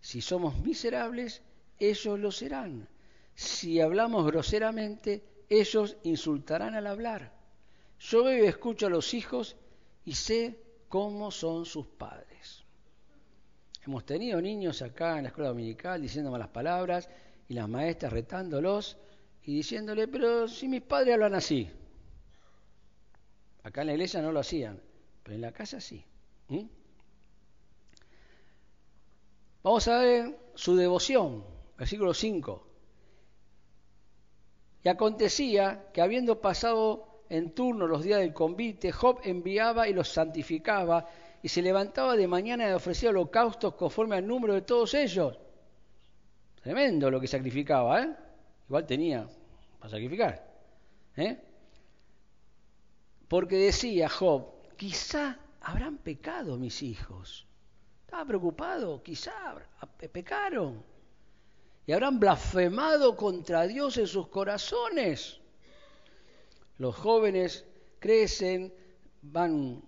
Si 0.00 0.22
somos 0.22 0.58
miserables, 0.60 1.42
ellos 1.78 2.18
lo 2.18 2.32
serán. 2.32 2.88
Si 3.36 3.80
hablamos 3.82 4.24
groseramente, 4.26 5.22
ellos 5.50 5.98
insultarán 6.04 6.74
al 6.74 6.86
hablar. 6.86 7.32
Yo 8.00 8.24
veo 8.24 8.44
y 8.44 8.48
escucho 8.48 8.86
a 8.86 8.90
los 8.90 9.12
hijos 9.12 9.56
y 10.06 10.14
sé 10.14 10.58
cómo 10.88 11.30
son 11.30 11.66
sus 11.66 11.86
padres. 11.86 12.64
Hemos 13.86 14.06
tenido 14.06 14.40
niños 14.40 14.80
acá 14.80 15.18
en 15.18 15.24
la 15.24 15.28
escuela 15.28 15.50
dominical 15.50 16.00
diciendo 16.00 16.30
malas 16.30 16.48
palabras 16.48 17.10
y 17.46 17.54
las 17.54 17.68
maestras 17.68 18.12
retándolos 18.12 18.96
y 19.44 19.54
diciéndole, 19.54 20.08
pero 20.08 20.48
si 20.48 20.66
mis 20.66 20.82
padres 20.82 21.14
hablan 21.14 21.34
así. 21.34 21.70
Acá 23.62 23.82
en 23.82 23.88
la 23.88 23.92
iglesia 23.92 24.22
no 24.22 24.32
lo 24.32 24.40
hacían, 24.40 24.80
pero 25.22 25.34
en 25.34 25.42
la 25.42 25.52
casa 25.52 25.78
sí. 25.78 26.02
Vamos 29.62 29.86
a 29.88 29.98
ver 29.98 30.38
su 30.54 30.74
devoción, 30.74 31.44
versículo 31.76 32.14
5. 32.14 32.65
Y 34.86 34.88
acontecía 34.88 35.88
que 35.92 36.00
habiendo 36.00 36.40
pasado 36.40 37.24
en 37.28 37.50
turno 37.56 37.88
los 37.88 38.04
días 38.04 38.20
del 38.20 38.32
convite, 38.32 38.92
Job 38.92 39.18
enviaba 39.24 39.88
y 39.88 39.92
los 39.92 40.06
santificaba 40.08 41.08
y 41.42 41.48
se 41.48 41.60
levantaba 41.60 42.14
de 42.14 42.28
mañana 42.28 42.68
y 42.68 42.72
ofrecía 42.72 43.10
holocaustos 43.10 43.74
conforme 43.74 44.14
al 44.14 44.24
número 44.24 44.54
de 44.54 44.62
todos 44.62 44.94
ellos. 44.94 45.36
Tremendo 46.62 47.10
lo 47.10 47.20
que 47.20 47.26
sacrificaba, 47.26 48.00
¿eh? 48.00 48.14
Igual 48.68 48.86
tenía 48.86 49.26
para 49.80 49.90
sacrificar. 49.90 50.46
¿eh? 51.16 51.36
Porque 53.26 53.56
decía 53.56 54.08
Job, 54.08 54.52
quizá 54.76 55.36
habrán 55.62 55.98
pecado 55.98 56.56
mis 56.58 56.84
hijos. 56.84 57.44
Estaba 58.04 58.24
preocupado, 58.24 59.02
quizá 59.02 59.56
pecaron. 60.12 60.84
Y 61.86 61.92
habrán 61.92 62.18
blasfemado 62.18 63.16
contra 63.16 63.66
Dios 63.66 63.96
en 63.96 64.08
sus 64.08 64.26
corazones. 64.28 65.40
Los 66.78 66.96
jóvenes 66.96 67.64
crecen, 68.00 68.74
van, 69.22 69.82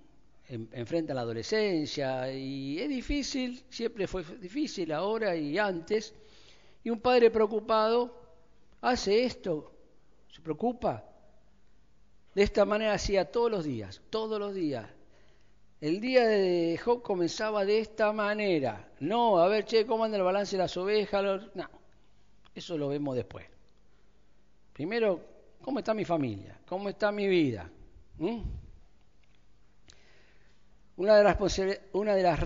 enfrentan 0.47 1.17
la 1.17 1.23
adolescencia 1.23 2.33
y 2.33 2.79
es 2.79 2.89
difícil, 2.89 3.65
siempre 3.69 4.07
fue 4.07 4.23
difícil 4.39 4.93
ahora 4.93 5.35
y 5.35 5.59
antes. 5.59 6.15
Y 6.85 6.91
un 6.91 7.01
padre 7.01 7.31
preocupado 7.31 8.15
hace 8.81 9.25
esto, 9.25 9.73
se 10.31 10.41
preocupa. 10.41 11.05
De 12.33 12.45
esta 12.45 12.65
manera 12.65 12.93
hacía 12.93 13.31
todos 13.31 13.51
los 13.51 13.65
días, 13.65 14.01
todos 14.09 14.39
los 14.39 14.55
días. 14.55 14.89
El 15.81 16.01
día 16.01 16.27
de 16.27 16.79
Job 16.85 17.03
comenzaba 17.03 17.65
de 17.65 17.81
esta 17.81 18.13
manera. 18.13 18.89
No, 19.01 19.39
a 19.39 19.49
ver, 19.49 19.65
che, 19.65 19.85
¿cómo 19.87 20.05
anda 20.05 20.17
el 20.17 20.23
balance 20.23 20.57
de 20.57 20.63
las 20.63 20.77
ovejas? 20.77 21.23
No, 21.55 21.69
eso 22.59 22.79
lo 22.79 22.89
vemos 22.89 23.17
después. 23.17 23.47
Primero, 24.73 25.21
¿cómo 25.63 25.81
está 25.81 25.93
mi 25.95 26.05
familia? 26.05 26.61
¿Cómo 26.67 26.89
está 26.89 27.11
mi 27.11 27.27
vida? 27.27 27.69
¿Mm? 28.19 28.43
Una 30.97 31.17
de 31.17 31.25
las, 31.25 31.37
una 31.93 32.15
de 32.15 32.23
las 32.23 32.39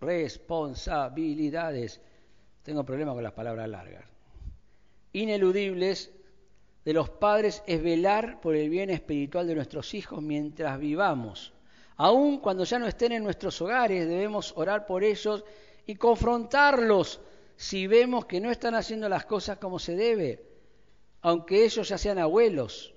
responsabilidades, 0.00 2.00
tengo 2.62 2.84
problemas 2.84 3.14
con 3.14 3.22
las 3.22 3.32
palabras 3.32 3.66
largas, 3.68 4.04
ineludibles 5.12 6.12
de 6.84 6.92
los 6.92 7.08
padres 7.10 7.62
es 7.66 7.82
velar 7.82 8.40
por 8.40 8.56
el 8.56 8.70
bien 8.70 8.90
espiritual 8.90 9.46
de 9.46 9.54
nuestros 9.54 9.94
hijos 9.94 10.20
mientras 10.22 10.78
vivamos 10.78 11.52
Aun 11.96 12.38
cuando 12.38 12.64
ya 12.64 12.78
no 12.78 12.86
estén 12.86 13.12
en 13.12 13.24
nuestros 13.24 13.60
hogares, 13.62 14.06
debemos 14.06 14.52
orar 14.56 14.84
por 14.84 15.02
ellos 15.02 15.44
y 15.86 15.94
confrontarlos 15.94 17.20
si 17.56 17.86
vemos 17.86 18.26
que 18.26 18.40
no 18.40 18.50
están 18.50 18.74
haciendo 18.74 19.08
las 19.08 19.24
cosas 19.24 19.58
como 19.58 19.78
se 19.78 19.96
debe, 19.96 20.42
aunque 21.22 21.64
ellos 21.64 21.88
ya 21.88 21.98
sean 21.98 22.18
abuelos, 22.18 22.94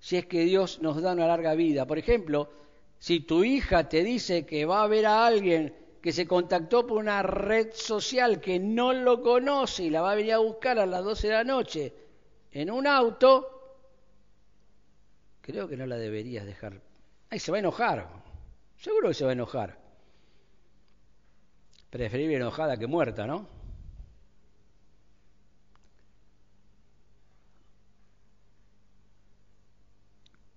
si 0.00 0.16
es 0.16 0.26
que 0.26 0.44
Dios 0.44 0.82
nos 0.82 1.00
da 1.00 1.12
una 1.12 1.26
larga 1.26 1.54
vida. 1.54 1.86
Por 1.86 1.98
ejemplo, 1.98 2.50
si 2.98 3.20
tu 3.20 3.44
hija 3.44 3.88
te 3.88 4.02
dice 4.02 4.44
que 4.44 4.66
va 4.66 4.82
a 4.82 4.88
ver 4.88 5.06
a 5.06 5.24
alguien 5.24 5.74
que 6.02 6.12
se 6.12 6.26
contactó 6.26 6.86
por 6.86 6.98
una 6.98 7.22
red 7.22 7.72
social 7.72 8.40
que 8.40 8.58
no 8.58 8.92
lo 8.92 9.22
conoce 9.22 9.84
y 9.84 9.90
la 9.90 10.02
va 10.02 10.12
a 10.12 10.16
venir 10.16 10.34
a 10.34 10.38
buscar 10.38 10.78
a 10.78 10.84
las 10.84 11.02
12 11.02 11.28
de 11.28 11.32
la 11.32 11.44
noche 11.44 11.92
en 12.52 12.70
un 12.70 12.86
auto, 12.86 13.78
creo 15.40 15.66
que 15.66 15.76
no 15.76 15.86
la 15.86 15.96
deberías 15.96 16.44
dejar. 16.44 16.80
Ahí 17.30 17.38
se 17.38 17.50
va 17.50 17.56
a 17.56 17.60
enojar. 17.60 18.08
Seguro 18.76 19.08
que 19.08 19.14
se 19.14 19.24
va 19.24 19.30
a 19.30 19.32
enojar. 19.32 19.78
Preferible 21.88 22.36
enojada 22.36 22.76
que 22.76 22.86
muerta, 22.86 23.26
¿no? 23.26 23.48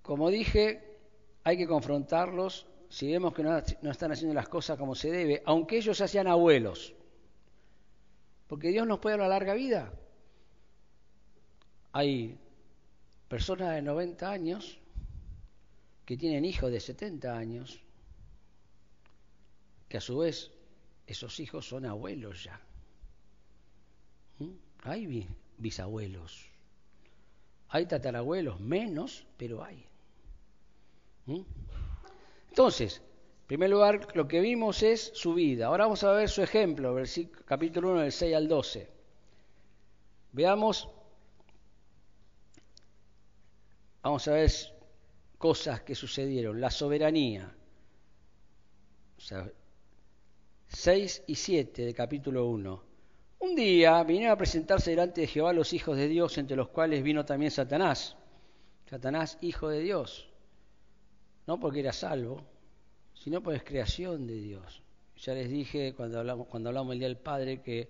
Como 0.08 0.30
dije, 0.30 0.82
hay 1.44 1.58
que 1.58 1.68
confrontarlos 1.68 2.66
si 2.88 3.12
vemos 3.12 3.34
que 3.34 3.44
no, 3.44 3.58
están 3.58 4.14
haciendo 4.14 4.34
las 4.34 4.48
cosas 4.48 4.78
como 4.78 4.96
se 4.96 5.12
debe, 5.12 5.44
aunque 5.46 5.76
ellos 5.76 5.98
ya 5.98 6.08
sean 6.08 6.28
abuelos. 6.28 6.94
Porque 8.48 8.70
Dios 8.70 8.88
nos 8.88 9.00
puede 9.00 9.18
dar 9.18 9.26
una 9.26 9.30
larga 9.36 9.54
vida. 9.54 9.92
Hay 11.92 12.40
personas 13.28 13.76
de 13.76 13.82
90 13.82 14.32
años 14.32 14.80
que 16.06 16.16
tienen 16.16 16.46
hijos 16.46 16.72
de 16.72 16.80
70 16.80 17.38
años 17.38 17.82
que 19.90 19.98
a 19.98 20.02
su 20.02 20.20
vez 20.20 20.52
esos 21.06 21.38
hijos 21.42 21.68
son 21.68 21.86
abuelos 21.86 22.46
ya. 22.46 22.62
¿Mm? 24.40 24.52
Hay 24.84 25.28
bisabuelos, 25.58 26.46
hay 27.68 27.86
tatarabuelos, 27.88 28.62
menos, 28.62 29.28
pero 29.36 29.62
hay. 29.62 29.86
¿Mm? 31.28 31.42
Entonces, 32.50 33.02
en 33.42 33.48
primer 33.48 33.70
lugar, 33.70 34.08
lo 34.16 34.28
que 34.28 34.42
vimos 34.42 34.82
es 34.82 35.12
su 35.14 35.34
vida. 35.34 35.68
Ahora 35.68 35.86
vamos 35.86 36.04
a 36.04 36.12
ver 36.12 36.30
su 36.30 36.42
ejemplo, 36.42 36.96
capítulo 37.46 37.92
1 37.92 38.02
del 38.02 38.12
6 38.12 38.36
al 38.36 38.48
12. 38.48 38.90
Veamos, 40.32 40.90
vamos 44.02 44.28
a 44.28 44.32
ver 44.32 44.52
cosas 45.38 45.82
que 45.82 45.96
sucedieron. 45.96 46.60
La 46.60 46.72
soberanía. 46.72 47.54
O 49.18 49.22
sea, 49.22 49.50
6 50.68 51.24
y 51.28 51.36
7 51.36 51.84
del 51.84 51.94
capítulo 51.94 52.48
1. 52.48 52.84
Un 53.40 53.56
día 53.56 54.04
vinieron 54.04 54.34
a 54.34 54.38
presentarse 54.38 54.92
delante 54.92 55.22
de 55.22 55.28
Jehová 55.28 55.54
los 55.54 55.74
hijos 55.74 55.96
de 55.96 56.08
Dios, 56.08 56.38
entre 56.38 56.58
los 56.58 56.70
cuales 56.70 57.04
vino 57.04 57.26
también 57.26 57.52
Satanás. 57.52 58.18
Satanás, 58.90 59.38
hijo 59.42 59.70
de 59.70 59.80
Dios. 59.80 60.30
No 61.48 61.60
porque 61.60 61.80
era 61.80 61.94
salvo, 61.94 62.44
sino 63.14 63.42
por 63.42 63.56
es 63.56 63.64
creación 63.64 64.28
de 64.28 64.36
Dios. 64.36 64.84
Ya 65.18 65.34
les 65.34 65.50
dije 65.50 65.96
cuando 65.96 66.20
hablamos, 66.20 66.94
el 66.94 67.00
Día 67.00 67.08
del 67.08 67.18
Padre 67.18 67.62
que 67.62 67.90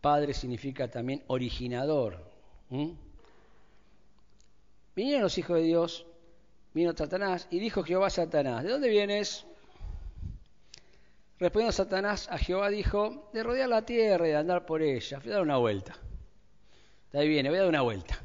Padre 0.00 0.32
significa 0.34 0.88
también 0.88 1.24
originador. 1.26 2.24
Vinieron 4.94 5.22
los 5.22 5.38
hijos 5.38 5.56
de 5.56 5.62
Dios, 5.64 6.06
vino 6.74 6.92
Satanás 6.94 7.48
y 7.50 7.58
dijo 7.58 7.82
Jehová 7.82 8.06
a 8.08 8.10
Satanás, 8.10 8.62
¿de 8.62 8.70
dónde 8.70 8.88
vienes? 8.88 9.44
Respondiendo 11.38 11.72
Satanás 11.72 12.28
a 12.30 12.38
Jehová 12.38 12.68
dijo, 12.68 13.30
de 13.32 13.42
rodear 13.42 13.68
la 13.68 13.82
tierra 13.86 14.26
y 14.26 14.30
de 14.30 14.36
andar 14.36 14.66
por 14.66 14.82
ella. 14.82 15.18
Voy 15.18 15.30
a 15.30 15.34
dar 15.34 15.42
una 15.42 15.56
vuelta. 15.56 15.96
De 17.12 17.20
ahí 17.20 17.28
viene, 17.28 17.48
voy 17.48 17.58
a 17.58 17.62
dar 17.62 17.68
una 17.68 17.82
vuelta. 17.82 18.20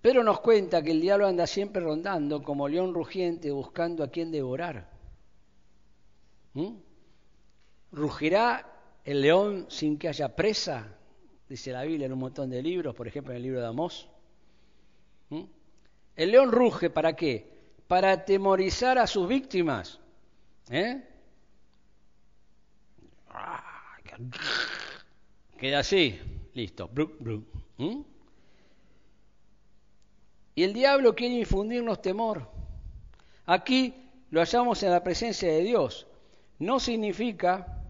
Pero 0.00 0.22
nos 0.22 0.40
cuenta 0.40 0.82
que 0.82 0.92
el 0.92 1.00
diablo 1.00 1.26
anda 1.26 1.46
siempre 1.46 1.82
rondando 1.82 2.42
como 2.42 2.68
león 2.68 2.94
rugiente 2.94 3.50
buscando 3.50 4.04
a 4.04 4.08
quien 4.08 4.30
devorar. 4.30 4.90
¿Rugirá 7.92 8.66
el 9.04 9.20
león 9.20 9.66
sin 9.68 9.98
que 9.98 10.08
haya 10.08 10.34
presa? 10.34 10.94
Dice 11.48 11.72
la 11.72 11.82
Biblia 11.82 12.06
en 12.06 12.12
un 12.12 12.18
montón 12.18 12.50
de 12.50 12.62
libros, 12.62 12.94
por 12.94 13.08
ejemplo 13.08 13.32
en 13.32 13.38
el 13.38 13.42
libro 13.42 13.60
de 13.60 13.66
Amós. 13.66 14.08
El 16.16 16.30
león 16.30 16.52
ruge 16.52 16.90
para 16.90 17.14
qué? 17.14 17.58
Para 17.86 18.12
atemorizar 18.12 18.98
a 18.98 19.06
sus 19.06 19.28
víctimas. 19.28 20.00
¿Eh? 20.68 21.02
Queda 25.58 25.78
así, 25.80 26.18
listo. 26.54 26.90
Y 30.58 30.64
el 30.64 30.72
diablo 30.72 31.14
quiere 31.14 31.36
infundirnos 31.36 32.02
temor. 32.02 32.50
Aquí 33.46 33.94
lo 34.30 34.40
hallamos 34.40 34.82
en 34.82 34.90
la 34.90 35.04
presencia 35.04 35.48
de 35.52 35.60
Dios. 35.60 36.08
No 36.58 36.80
significa 36.80 37.80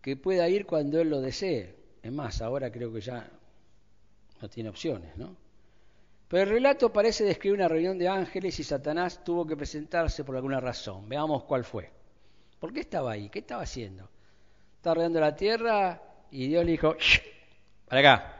que 0.00 0.16
pueda 0.16 0.48
ir 0.48 0.66
cuando 0.66 1.00
Él 1.00 1.10
lo 1.10 1.20
desee. 1.20 1.74
Es 2.00 2.12
más, 2.12 2.42
ahora 2.42 2.70
creo 2.70 2.92
que 2.92 3.00
ya 3.00 3.28
no 4.40 4.48
tiene 4.48 4.68
opciones, 4.68 5.16
¿no? 5.16 5.34
Pero 6.28 6.44
el 6.44 6.50
relato 6.50 6.92
parece 6.92 7.24
describir 7.24 7.58
una 7.58 7.66
reunión 7.66 7.98
de 7.98 8.06
ángeles 8.06 8.60
y 8.60 8.62
Satanás 8.62 9.24
tuvo 9.24 9.44
que 9.48 9.56
presentarse 9.56 10.22
por 10.22 10.36
alguna 10.36 10.60
razón. 10.60 11.08
Veamos 11.08 11.42
cuál 11.42 11.64
fue. 11.64 11.90
¿Por 12.60 12.72
qué 12.72 12.78
estaba 12.78 13.10
ahí? 13.10 13.30
¿Qué 13.30 13.40
estaba 13.40 13.62
haciendo? 13.64 14.08
Estaba 14.76 14.94
rodeando 14.94 15.18
la 15.18 15.34
tierra 15.34 16.00
y 16.30 16.46
Dios 16.46 16.64
le 16.64 16.70
dijo, 16.70 16.94
para 17.88 18.00
acá. 18.00 18.35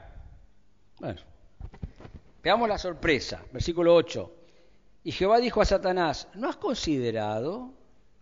Bueno, 0.98 1.20
veamos 2.42 2.68
la 2.68 2.78
sorpresa. 2.78 3.42
Versículo 3.52 3.94
8. 3.94 4.32
Y 5.04 5.12
Jehová 5.12 5.38
dijo 5.38 5.60
a 5.60 5.64
Satanás, 5.64 6.28
¿no 6.34 6.48
has 6.48 6.56
considerado 6.56 7.72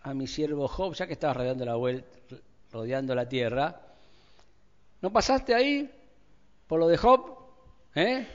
a 0.03 0.13
mi 0.13 0.27
siervo 0.27 0.69
Job, 0.69 0.95
ya 0.95 1.07
que 1.07 1.15
estabas 1.15 1.37
rodeando 1.37 1.65
la, 1.65 1.77
vuelta, 1.77 2.19
rodeando 2.71 3.15
la 3.15 3.29
tierra? 3.29 3.81
¿No 5.01 5.13
pasaste 5.13 5.55
ahí 5.55 5.91
por 6.67 6.81
lo 6.81 6.89
de 6.89 6.97
Job? 6.97 7.39
¿Eh? 7.95 8.27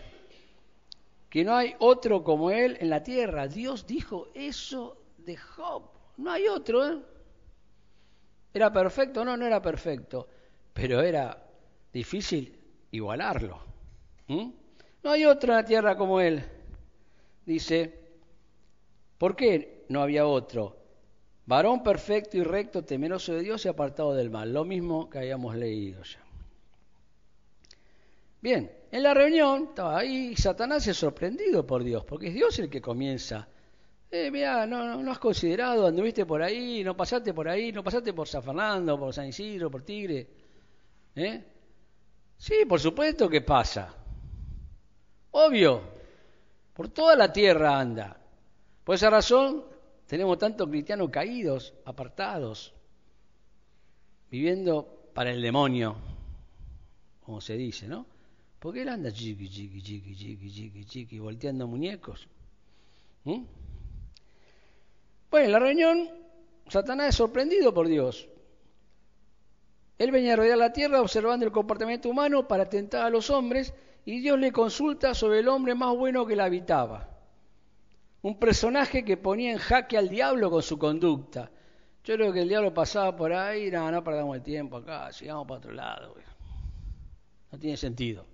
que 1.29 1.43
no 1.43 1.55
hay 1.55 1.75
otro 1.79 2.23
como 2.23 2.51
él 2.51 2.77
en 2.79 2.89
la 2.89 3.03
tierra. 3.03 3.47
Dios 3.47 3.85
dijo 3.85 4.29
eso 4.33 4.97
de 5.17 5.37
Job. 5.37 5.83
No 6.17 6.31
hay 6.31 6.47
otro. 6.47 6.87
¿eh? 6.87 6.99
¿Era 8.53 8.73
perfecto? 8.73 9.23
No, 9.23 9.37
no 9.37 9.45
era 9.45 9.61
perfecto. 9.61 10.27
Pero 10.73 11.01
era 11.01 11.37
difícil 11.93 12.57
igualarlo. 12.91 13.68
No 14.29 15.11
hay 15.11 15.23
la 15.23 15.65
tierra 15.65 15.97
como 15.97 16.21
él. 16.21 16.43
Dice, 17.45 17.93
¿por 19.17 19.35
qué 19.35 19.85
no 19.89 20.01
había 20.01 20.27
otro? 20.27 20.77
Varón 21.45 21.81
perfecto 21.81 22.37
y 22.37 22.43
recto, 22.43 22.83
temeroso 22.83 23.33
de 23.33 23.41
Dios 23.41 23.65
y 23.65 23.69
apartado 23.69 24.13
del 24.13 24.29
mal. 24.29 24.53
Lo 24.53 24.65
mismo 24.65 25.09
que 25.09 25.17
habíamos 25.17 25.55
leído 25.55 26.03
ya. 26.03 26.19
Bien, 28.41 28.71
en 28.91 29.03
la 29.03 29.13
reunión 29.13 29.69
estaba 29.69 29.97
ahí 29.97 30.35
Satanás 30.35 30.87
es 30.87 30.95
sorprendido 30.95 31.65
por 31.65 31.83
Dios, 31.83 32.05
porque 32.05 32.27
es 32.27 32.33
Dios 32.35 32.57
el 32.59 32.69
que 32.69 32.79
comienza. 32.79 33.47
Eh, 34.11 34.31
mira, 34.31 34.65
no, 34.65 35.01
no, 35.01 35.11
has 35.11 35.19
considerado, 35.19 35.87
anduviste 35.87 36.25
por 36.25 36.41
ahí, 36.41 36.83
no 36.83 36.95
pasaste 36.95 37.33
por 37.33 37.49
ahí, 37.49 37.71
no 37.71 37.83
pasaste 37.83 38.13
por 38.13 38.27
San 38.27 38.43
Fernando, 38.43 38.97
por 38.97 39.13
San 39.13 39.27
Isidro, 39.27 39.69
por 39.69 39.81
Tigre. 39.83 40.27
¿Eh? 41.15 41.43
Sí, 42.37 42.65
por 42.67 42.79
supuesto 42.79 43.27
que 43.27 43.41
pasa. 43.41 43.98
Obvio, 45.31 45.81
por 46.73 46.89
toda 46.89 47.15
la 47.15 47.31
tierra 47.31 47.79
anda. 47.79 48.17
Por 48.83 48.95
esa 48.95 49.09
razón 49.09 49.63
tenemos 50.07 50.37
tantos 50.37 50.67
cristianos 50.67 51.09
caídos, 51.09 51.73
apartados, 51.85 52.73
viviendo 54.31 55.11
para 55.13 55.31
el 55.31 55.41
demonio, 55.41 55.95
como 57.23 57.41
se 57.41 57.55
dice, 57.55 57.87
¿no? 57.87 58.05
Porque 58.59 58.81
él 58.81 58.89
anda 58.89 59.11
chiqui, 59.11 59.49
chiqui, 59.49 59.81
chiqui, 59.81 60.15
chiqui, 60.15 60.51
chiqui, 60.51 60.85
chiqui, 60.85 61.19
volteando 61.19 61.67
muñecos. 61.67 62.27
¿Mm? 63.23 63.43
Bueno, 65.29 65.45
en 65.45 65.51
la 65.51 65.59
reunión, 65.59 66.09
Satanás 66.67 67.09
es 67.09 67.15
sorprendido 67.15 67.73
por 67.73 67.87
Dios. 67.87 68.27
Él 69.97 70.11
venía 70.11 70.33
a 70.33 70.37
rodear 70.37 70.57
la 70.57 70.73
tierra 70.73 71.01
observando 71.01 71.45
el 71.45 71.51
comportamiento 71.51 72.09
humano 72.09 72.47
para 72.47 72.69
tentar 72.69 73.05
a 73.05 73.09
los 73.09 73.29
hombres 73.29 73.73
y 74.05 74.19
Dios 74.21 74.39
le 74.39 74.51
consulta 74.51 75.13
sobre 75.13 75.39
el 75.39 75.47
hombre 75.47 75.75
más 75.75 75.95
bueno 75.95 76.25
que 76.25 76.35
la 76.35 76.45
habitaba. 76.45 77.09
Un 78.21 78.37
personaje 78.37 79.03
que 79.03 79.17
ponía 79.17 79.51
en 79.51 79.57
jaque 79.57 79.97
al 79.97 80.09
diablo 80.09 80.49
con 80.49 80.61
su 80.61 80.77
conducta. 80.77 81.51
Yo 82.03 82.15
creo 82.15 82.33
que 82.33 82.41
el 82.41 82.49
diablo 82.49 82.73
pasaba 82.73 83.15
por 83.15 83.31
ahí, 83.33 83.69
no, 83.69 83.91
no 83.91 84.03
perdamos 84.03 84.35
el 84.35 84.43
tiempo 84.43 84.77
acá, 84.77 85.11
sigamos 85.11 85.47
para 85.47 85.59
otro 85.59 85.71
lado. 85.71 86.15
No 87.51 87.59
tiene 87.59 87.77
sentido. 87.77 88.25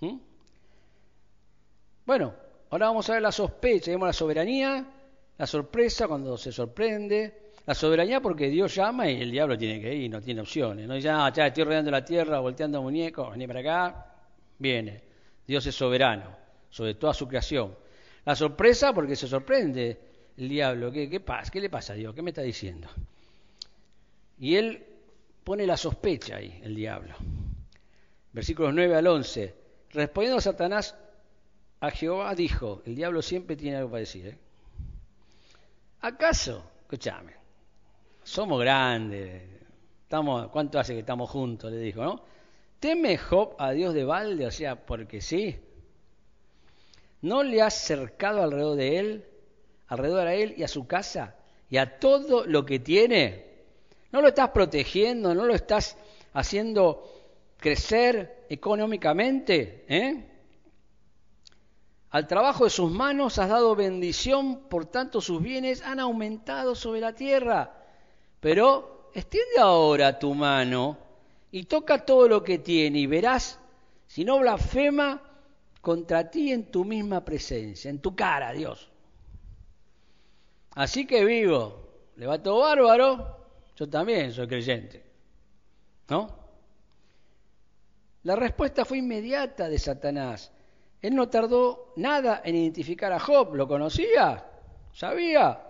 ¿Mm? 0.00 0.18
Bueno, 2.06 2.34
ahora 2.70 2.86
vamos 2.86 3.08
a 3.10 3.14
ver 3.14 3.22
la 3.22 3.32
sospecha, 3.32 3.90
vemos 3.90 4.08
la 4.08 4.12
soberanía, 4.12 4.86
la 5.36 5.46
sorpresa 5.46 6.08
cuando 6.08 6.36
se 6.38 6.52
sorprende, 6.52 7.52
la 7.66 7.74
soberanía 7.74 8.20
porque 8.20 8.48
Dios 8.48 8.74
llama 8.74 9.10
y 9.10 9.20
el 9.20 9.30
diablo 9.30 9.58
tiene 9.58 9.80
que 9.80 9.94
ir, 9.94 10.10
no 10.10 10.22
tiene 10.22 10.40
opciones. 10.40 10.88
No 10.88 10.94
dice, 10.94 11.10
ah, 11.10 11.30
ya 11.34 11.48
estoy 11.48 11.64
rodeando 11.64 11.90
la 11.90 12.04
tierra, 12.04 12.40
volteando 12.40 12.80
muñecos, 12.80 13.30
vení 13.30 13.46
para 13.46 13.60
acá, 13.60 14.07
viene. 14.58 15.02
Dios 15.46 15.66
es 15.66 15.74
soberano 15.74 16.36
sobre 16.70 16.94
toda 16.94 17.14
su 17.14 17.26
creación. 17.26 17.74
La 18.24 18.36
sorpresa 18.36 18.92
porque 18.92 19.16
se 19.16 19.26
sorprende 19.26 19.98
el 20.36 20.48
diablo. 20.48 20.92
¿Qué, 20.92 21.08
qué 21.08 21.20
pasa? 21.20 21.50
¿Qué 21.50 21.60
le 21.60 21.70
pasa 21.70 21.94
a 21.94 21.96
Dios? 21.96 22.14
¿Qué 22.14 22.22
me 22.22 22.30
está 22.30 22.42
diciendo? 22.42 22.88
Y 24.38 24.56
él 24.56 24.84
pone 25.44 25.66
la 25.66 25.76
sospecha 25.76 26.36
ahí, 26.36 26.60
el 26.62 26.74
diablo. 26.74 27.14
Versículos 28.32 28.74
9 28.74 28.96
al 28.96 29.06
11. 29.06 29.54
Respondiendo 29.90 30.40
Satanás, 30.40 30.94
a 31.80 31.90
Jehová 31.90 32.34
dijo, 32.34 32.82
el 32.84 32.94
diablo 32.94 33.22
siempre 33.22 33.56
tiene 33.56 33.78
algo 33.78 33.90
para 33.90 34.00
decir, 34.00 34.26
¿eh? 34.26 34.38
¿Acaso, 36.00 36.62
escúchame, 36.82 37.32
somos 38.22 38.60
grandes, 38.60 39.42
estamos, 40.02 40.48
¿cuánto 40.48 40.78
hace 40.78 40.92
que 40.92 41.00
estamos 41.00 41.28
juntos? 41.30 41.72
Le 41.72 41.78
dijo, 41.78 42.02
¿no? 42.02 42.22
¿Teme 42.80 43.18
Job 43.18 43.54
a 43.58 43.72
Dios 43.72 43.94
de 43.94 44.04
balde? 44.04 44.46
O 44.46 44.50
sea, 44.50 44.76
porque 44.76 45.20
sí. 45.20 45.58
¿No 47.20 47.42
le 47.42 47.62
has 47.62 47.74
cercado 47.74 48.42
alrededor 48.42 48.76
de 48.76 48.98
él, 48.98 49.24
alrededor 49.88 50.26
a 50.26 50.34
él 50.34 50.54
y 50.56 50.62
a 50.62 50.68
su 50.68 50.86
casa 50.86 51.34
y 51.68 51.78
a 51.78 51.98
todo 51.98 52.46
lo 52.46 52.64
que 52.64 52.78
tiene? 52.78 53.46
¿No 54.12 54.20
lo 54.20 54.28
estás 54.28 54.50
protegiendo? 54.50 55.34
¿No 55.34 55.44
lo 55.44 55.54
estás 55.54 55.96
haciendo 56.32 57.02
crecer 57.58 58.46
económicamente. 58.48 59.84
¿eh? 59.88 60.24
Al 62.10 62.26
trabajo 62.26 62.64
de 62.64 62.70
sus 62.70 62.90
manos 62.90 63.38
has 63.38 63.50
dado 63.50 63.74
bendición, 63.74 64.68
por 64.68 64.86
tanto 64.86 65.20
sus 65.20 65.42
bienes 65.42 65.82
han 65.82 66.00
aumentado 66.00 66.74
sobre 66.74 67.00
la 67.00 67.14
tierra. 67.14 67.74
Pero 68.40 69.10
extiende 69.14 69.58
ahora 69.58 70.18
tu 70.18 70.34
mano 70.34 70.96
y 71.50 71.64
toca 71.64 72.04
todo 72.04 72.28
lo 72.28 72.42
que 72.42 72.58
tiene 72.58 72.98
y 73.00 73.06
verás 73.06 73.58
si 74.06 74.24
no 74.24 74.38
blasfema 74.38 75.22
contra 75.80 76.30
ti 76.30 76.52
en 76.52 76.70
tu 76.70 76.84
misma 76.84 77.24
presencia, 77.24 77.90
en 77.90 78.00
tu 78.00 78.14
cara, 78.14 78.52
Dios. 78.52 78.90
Así 80.74 81.06
que 81.06 81.24
vivo, 81.24 81.88
le 82.16 82.26
va 82.26 82.42
todo 82.42 82.60
bárbaro, 82.60 83.36
yo 83.76 83.88
también 83.88 84.32
soy 84.32 84.48
creyente, 84.48 85.04
¿no? 86.08 86.36
La 88.24 88.36
respuesta 88.36 88.84
fue 88.84 88.98
inmediata 88.98 89.68
de 89.68 89.78
Satanás. 89.78 90.52
Él 91.00 91.14
no 91.14 91.28
tardó 91.28 91.92
nada 91.96 92.42
en 92.44 92.56
identificar 92.56 93.12
a 93.12 93.20
Job. 93.20 93.54
¿Lo 93.54 93.68
conocía? 93.68 94.44
¿Sabía? 94.92 95.62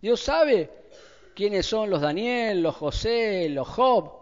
Dios 0.00 0.20
sabe 0.20 0.70
quiénes 1.34 1.64
son 1.66 1.88
los 1.88 2.02
Daniel, 2.02 2.62
los 2.62 2.76
José, 2.76 3.48
los 3.48 3.66
Job 3.66 4.15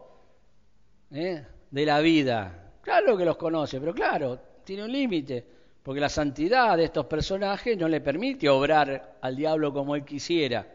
¿eh? 1.15 1.47
de 1.71 1.87
la 1.87 2.01
vida. 2.01 2.73
Claro 2.83 3.17
que 3.17 3.25
los 3.25 3.37
conoce, 3.37 3.81
pero 3.81 3.95
claro, 3.95 4.39
tiene 4.65 4.85
un 4.85 4.93
límite, 4.93 5.45
porque 5.83 6.01
la 6.01 6.09
santidad 6.09 6.77
de 6.77 6.85
estos 6.85 7.07
personajes 7.07 7.79
no 7.79 7.89
le 7.89 8.01
permite 8.01 8.49
obrar 8.49 9.19
al 9.21 9.37
diablo 9.37 9.73
como 9.73 9.95
él 9.97 10.05
quisiera. 10.05 10.67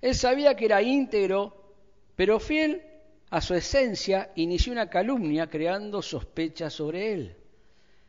Él 0.00 0.14
sabía 0.14 0.54
que 0.54 0.64
era 0.64 0.80
íntegro, 0.80 1.74
pero 2.16 2.40
fiel 2.40 2.82
a 3.30 3.40
su 3.40 3.54
esencia, 3.54 4.32
inició 4.36 4.72
una 4.72 4.88
calumnia 4.88 5.48
creando 5.48 6.02
sospechas 6.02 6.72
sobre 6.72 7.12
él. 7.12 7.36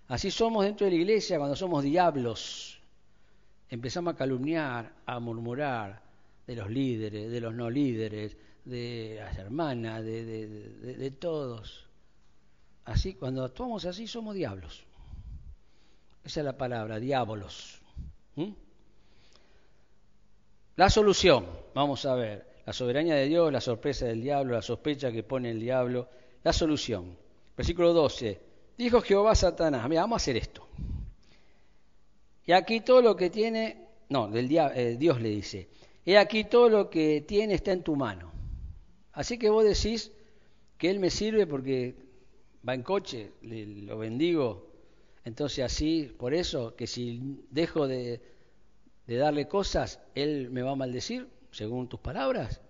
Así 0.07 0.31
somos 0.31 0.65
dentro 0.65 0.85
de 0.85 0.91
la 0.91 0.97
iglesia 0.97 1.37
cuando 1.37 1.55
somos 1.55 1.83
diablos. 1.83 2.81
Empezamos 3.69 4.13
a 4.13 4.17
calumniar, 4.17 4.91
a 5.05 5.19
murmurar 5.19 6.01
de 6.47 6.55
los 6.55 6.69
líderes, 6.69 7.31
de 7.31 7.39
los 7.39 7.53
no 7.53 7.69
líderes, 7.69 8.35
de 8.65 9.15
las 9.19 9.37
hermanas, 9.37 10.03
de, 10.03 11.13
todos. 11.19 11.87
Así, 12.85 13.13
cuando 13.13 13.43
actuamos 13.43 13.85
así, 13.85 14.07
somos 14.07 14.35
diablos. 14.35 14.83
Esa 16.23 16.41
es 16.41 16.45
la 16.45 16.57
palabra, 16.57 16.99
diabolos. 16.99 17.79
¿Mm? 18.35 18.51
La 20.75 20.89
solución, 20.89 21.45
vamos 21.73 22.05
a 22.05 22.15
ver, 22.15 22.45
la 22.65 22.73
soberanía 22.73 23.15
de 23.15 23.27
Dios, 23.27 23.51
la 23.51 23.61
sorpresa 23.61 24.05
del 24.05 24.21
diablo, 24.21 24.53
la 24.53 24.61
sospecha 24.61 25.11
que 25.11 25.23
pone 25.23 25.51
el 25.51 25.59
diablo, 25.59 26.07
la 26.43 26.53
solución. 26.53 27.17
Versículo 27.57 27.93
12. 27.93 28.41
Dijo 28.77 29.01
Jehová 29.01 29.31
a 29.31 29.35
Satanás, 29.35 29.87
mira, 29.89 30.01
vamos 30.01 30.15
a 30.15 30.23
hacer 30.23 30.37
esto. 30.37 30.67
Y 32.45 32.51
aquí 32.53 32.81
todo 32.81 33.01
lo 33.01 33.15
que 33.15 33.29
tiene, 33.29 33.87
no, 34.09 34.27
del 34.27 34.49
eh, 34.51 34.95
Dios 34.97 35.21
le 35.21 35.29
dice, 35.29 35.69
he 36.05 36.17
aquí 36.17 36.45
todo 36.45 36.69
lo 36.69 36.89
que 36.89 37.21
tiene 37.21 37.53
está 37.53 37.71
en 37.71 37.83
tu 37.83 37.95
mano. 37.95 38.30
Así 39.13 39.37
que 39.37 39.49
vos 39.49 39.63
decís 39.63 40.11
que 40.77 40.89
Él 40.89 40.99
me 40.99 41.09
sirve 41.09 41.47
porque 41.47 41.95
va 42.67 42.73
en 42.73 42.83
coche, 42.83 43.31
lo 43.41 43.97
bendigo, 43.97 44.71
entonces 45.23 45.63
así, 45.63 46.13
por 46.17 46.33
eso, 46.33 46.75
que 46.75 46.87
si 46.87 47.43
dejo 47.49 47.87
de, 47.87 48.21
de 49.07 49.15
darle 49.15 49.47
cosas, 49.47 49.99
Él 50.15 50.49
me 50.49 50.61
va 50.61 50.71
a 50.71 50.75
maldecir, 50.75 51.27
según 51.51 51.87
tus 51.87 51.99
palabras. 51.99 52.61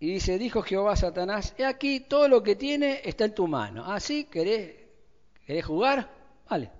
Y 0.00 0.14
dice, 0.14 0.36
dijo 0.36 0.62
Jehová 0.62 0.96
Satanás, 0.96 1.54
he 1.58 1.64
aquí 1.64 2.00
todo 2.00 2.26
lo 2.26 2.42
que 2.42 2.56
tiene 2.56 3.02
está 3.04 3.24
en 3.24 3.34
tu 3.34 3.46
mano. 3.46 3.84
Así, 3.84 4.26
ah, 4.26 4.30
¿querés, 4.32 4.74
¿querés 5.46 5.64
jugar? 5.64 6.10
Vale. 6.50 6.72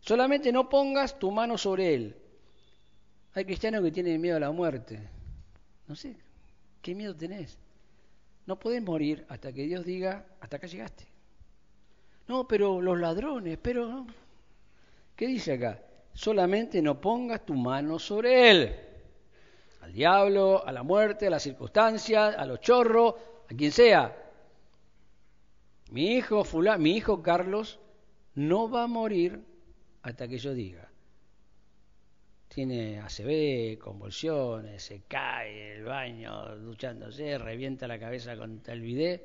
Solamente 0.00 0.50
no 0.50 0.68
pongas 0.70 1.18
tu 1.18 1.30
mano 1.30 1.58
sobre 1.58 1.94
él. 1.94 2.16
Hay 3.34 3.44
cristianos 3.44 3.82
que 3.82 3.90
tienen 3.90 4.18
miedo 4.18 4.38
a 4.38 4.40
la 4.40 4.50
muerte. 4.50 4.98
No 5.86 5.94
sé, 5.94 6.16
¿qué 6.88 6.94
miedo 6.94 7.14
tenés? 7.14 7.58
No 8.46 8.58
podés 8.58 8.82
morir 8.82 9.26
hasta 9.28 9.52
que 9.52 9.64
Dios 9.64 9.84
diga, 9.84 10.24
hasta 10.40 10.56
acá 10.56 10.66
llegaste. 10.66 11.06
No, 12.26 12.48
pero 12.48 12.80
los 12.80 12.98
ladrones, 12.98 13.58
pero... 13.60 14.06
¿Qué 15.14 15.26
dice 15.26 15.52
acá? 15.52 15.82
Solamente 16.14 16.80
no 16.80 16.98
pongas 16.98 17.44
tu 17.44 17.52
mano 17.52 17.98
sobre 17.98 18.50
él. 18.50 18.76
Al 19.82 19.92
diablo, 19.92 20.66
a 20.66 20.72
la 20.72 20.82
muerte, 20.82 21.26
a 21.26 21.30
las 21.30 21.42
circunstancias, 21.42 22.34
a 22.38 22.46
los 22.46 22.58
chorros, 22.60 23.16
a 23.50 23.54
quien 23.54 23.70
sea. 23.70 24.16
Mi 25.90 26.16
hijo, 26.16 26.42
mi 26.78 26.96
hijo 26.96 27.22
Carlos 27.22 27.78
no 28.34 28.70
va 28.70 28.84
a 28.84 28.86
morir 28.86 29.44
hasta 30.00 30.26
que 30.26 30.38
yo 30.38 30.54
diga 30.54 30.87
tiene 32.58 32.98
ACV, 32.98 33.78
convulsiones, 33.78 34.82
se 34.82 35.02
cae 35.02 35.76
el 35.76 35.84
baño 35.84 36.56
duchándose, 36.56 37.38
revienta 37.38 37.86
la 37.86 38.00
cabeza 38.00 38.36
contra 38.36 38.74
el 38.74 38.80
bidet, 38.80 39.22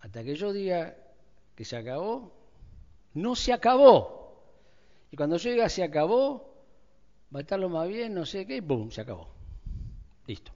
hasta 0.00 0.24
que 0.24 0.34
yo 0.34 0.52
diga 0.52 0.96
que 1.54 1.64
se 1.64 1.76
acabó, 1.76 2.32
no 3.14 3.36
se 3.36 3.52
acabó. 3.52 4.42
Y 5.12 5.16
cuando 5.16 5.36
yo 5.36 5.52
diga 5.52 5.68
se 5.68 5.84
acabó, 5.84 6.56
va 7.32 7.38
a 7.38 7.42
estar 7.42 7.60
lo 7.60 7.68
más 7.68 7.86
bien, 7.86 8.14
no 8.14 8.26
sé 8.26 8.44
qué, 8.48 8.56
y 8.56 8.60
¡boom! 8.62 8.90
Se 8.90 9.02
acabó. 9.02 9.28
Listo. 10.26 10.50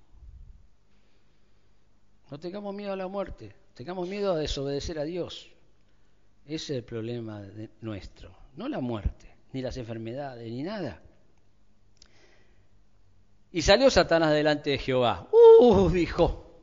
No 2.28 2.40
tengamos 2.40 2.74
miedo 2.74 2.92
a 2.92 2.96
la 2.96 3.06
muerte, 3.06 3.54
tengamos 3.74 4.08
miedo 4.08 4.32
a 4.32 4.36
desobedecer 4.36 4.98
a 4.98 5.04
Dios. 5.04 5.52
Ese 6.44 6.54
es 6.54 6.70
el 6.70 6.82
problema 6.82 7.40
nuestro, 7.80 8.34
no 8.56 8.68
la 8.68 8.80
muerte, 8.80 9.32
ni 9.52 9.62
las 9.62 9.76
enfermedades, 9.76 10.50
ni 10.50 10.64
nada. 10.64 11.00
Y 13.52 13.62
salió 13.62 13.90
Satanás 13.90 14.32
delante 14.32 14.70
de 14.70 14.78
Jehová. 14.78 15.28
¡Uh! 15.30 15.90
dijo. 15.90 16.62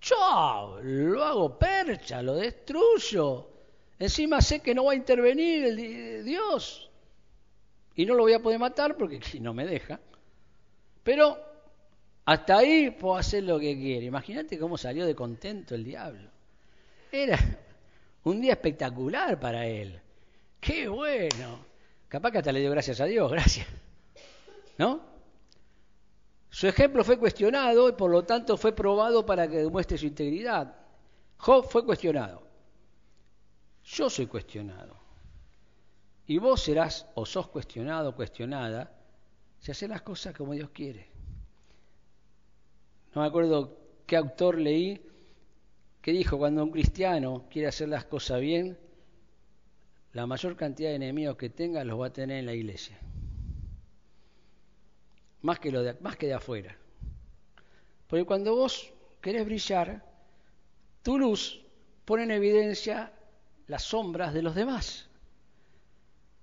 Chao, 0.00 0.80
lo 0.82 1.24
hago 1.24 1.58
percha, 1.58 2.22
lo 2.22 2.34
destruyo. 2.34 3.48
Encima 3.98 4.40
sé 4.40 4.60
que 4.60 4.74
no 4.74 4.84
va 4.84 4.92
a 4.92 4.96
intervenir 4.96 5.64
el 5.64 6.24
Dios. 6.24 6.90
Y 7.94 8.04
no 8.04 8.14
lo 8.14 8.24
voy 8.24 8.34
a 8.34 8.42
poder 8.42 8.58
matar 8.58 8.96
porque 8.96 9.20
no 9.40 9.54
me 9.54 9.66
deja. 9.66 9.98
Pero 11.02 11.38
hasta 12.26 12.58
ahí 12.58 12.90
puedo 12.90 13.16
hacer 13.16 13.44
lo 13.44 13.58
que 13.58 13.74
quiere. 13.74 14.06
Imagínate 14.06 14.58
cómo 14.58 14.76
salió 14.76 15.06
de 15.06 15.14
contento 15.14 15.74
el 15.74 15.84
diablo. 15.84 16.30
Era 17.10 17.38
un 18.24 18.40
día 18.40 18.52
espectacular 18.52 19.40
para 19.40 19.66
él. 19.66 19.98
Qué 20.60 20.88
bueno. 20.88 21.64
Capaz 22.08 22.30
que 22.30 22.38
hasta 22.38 22.52
le 22.52 22.60
dio 22.60 22.70
gracias 22.70 23.00
a 23.00 23.06
Dios, 23.06 23.30
gracias. 23.32 23.66
¿No? 24.76 25.15
Su 26.56 26.66
ejemplo 26.66 27.04
fue 27.04 27.18
cuestionado 27.18 27.86
y 27.86 27.92
por 27.92 28.10
lo 28.10 28.24
tanto 28.24 28.56
fue 28.56 28.72
probado 28.72 29.26
para 29.26 29.46
que 29.46 29.58
demuestre 29.58 29.98
su 29.98 30.06
integridad. 30.06 30.74
Job 31.36 31.68
fue 31.68 31.84
cuestionado. 31.84 32.42
Yo 33.84 34.08
soy 34.08 34.26
cuestionado. 34.26 34.96
Y 36.26 36.38
vos 36.38 36.62
serás 36.62 37.04
o 37.14 37.26
sos 37.26 37.48
cuestionado 37.48 38.08
o 38.08 38.14
cuestionada 38.14 38.90
si 39.58 39.70
haces 39.70 39.86
las 39.86 40.00
cosas 40.00 40.34
como 40.34 40.54
Dios 40.54 40.70
quiere. 40.70 41.10
No 43.14 43.20
me 43.20 43.28
acuerdo 43.28 43.76
qué 44.06 44.16
autor 44.16 44.58
leí 44.58 45.06
que 46.00 46.12
dijo, 46.12 46.38
cuando 46.38 46.64
un 46.64 46.70
cristiano 46.70 47.44
quiere 47.50 47.68
hacer 47.68 47.90
las 47.90 48.06
cosas 48.06 48.40
bien, 48.40 48.78
la 50.14 50.26
mayor 50.26 50.56
cantidad 50.56 50.88
de 50.88 50.96
enemigos 50.96 51.36
que 51.36 51.50
tenga 51.50 51.84
los 51.84 52.00
va 52.00 52.06
a 52.06 52.12
tener 52.14 52.38
en 52.38 52.46
la 52.46 52.54
iglesia 52.54 52.98
más 55.42 55.58
que, 55.58 55.70
lo 55.70 55.82
de, 55.82 55.94
más 56.00 56.16
que 56.16 56.26
de 56.26 56.34
afuera. 56.34 56.76
Porque 58.06 58.24
cuando 58.24 58.54
vos 58.54 58.92
querés 59.20 59.44
brillar, 59.44 60.04
tu 61.02 61.18
luz 61.18 61.64
pone 62.04 62.24
en 62.24 62.30
evidencia 62.30 63.12
las 63.66 63.82
sombras 63.82 64.32
de 64.32 64.42
los 64.42 64.54
demás, 64.54 65.08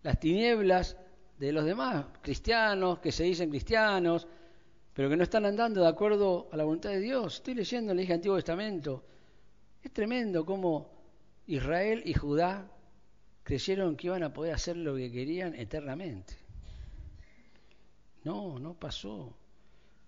las 0.04 0.20
tinieblas 0.20 0.98
de 1.38 1.52
los 1.52 1.66
demás, 1.66 2.06
cristianos 2.22 3.00
que 3.00 3.12
se 3.12 3.24
dicen 3.24 3.50
cristianos, 3.50 4.28
pero 4.94 5.10
que 5.10 5.18
no 5.18 5.24
están 5.24 5.46
andando 5.46 5.82
de 5.82 5.88
acuerdo 5.88 6.50
a 6.52 6.58
la 6.58 6.64
voluntad 6.64 6.92
de 6.92 7.00
Dios. 7.00 7.36
Estoy 7.36 7.56
leyendo 7.56 7.94
en 7.94 8.00
el 8.00 8.12
Antiguo 8.12 8.36
Testamento. 8.36 9.04
Es 9.82 9.92
tremendo 9.92 10.46
cómo 10.46 10.92
Israel 11.48 12.04
y 12.06 12.14
Judá 12.14 12.70
creyeron 13.44 13.96
que 13.96 14.08
iban 14.08 14.24
a 14.24 14.34
poder 14.34 14.54
hacer 14.54 14.78
lo 14.78 14.96
que 14.96 15.12
querían 15.12 15.56
eternamente. 15.56 16.43
No, 18.24 18.58
no 18.60 18.74
pasó. 18.74 19.34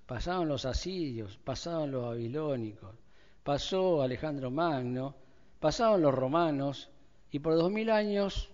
Pasaron 0.06 0.48
los 0.48 0.66
asirios, 0.66 1.38
pasaron 1.38 1.92
los 1.92 2.04
babilónicos, 2.04 2.96
pasó 3.44 4.02
Alejandro 4.02 4.52
Magno, 4.52 5.16
pasaron 5.60 6.02
los 6.02 6.14
romanos 6.14 6.90
y 7.32 7.40
por 7.40 7.56
dos 7.56 7.72
mil 7.72 7.90
años 7.90 8.52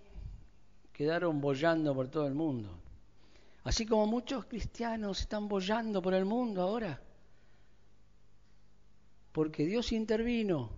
quedaron 0.93 1.41
bollando 1.41 1.93
por 1.93 2.07
todo 2.07 2.25
el 2.25 2.33
mundo. 2.33 2.69
Así 3.63 3.85
como 3.85 4.07
muchos 4.07 4.45
cristianos 4.45 5.19
están 5.19 5.47
bollando 5.47 6.01
por 6.01 6.13
el 6.13 6.25
mundo 6.25 6.61
ahora. 6.61 6.99
Porque 9.31 9.65
Dios 9.65 9.91
intervino. 9.91 10.69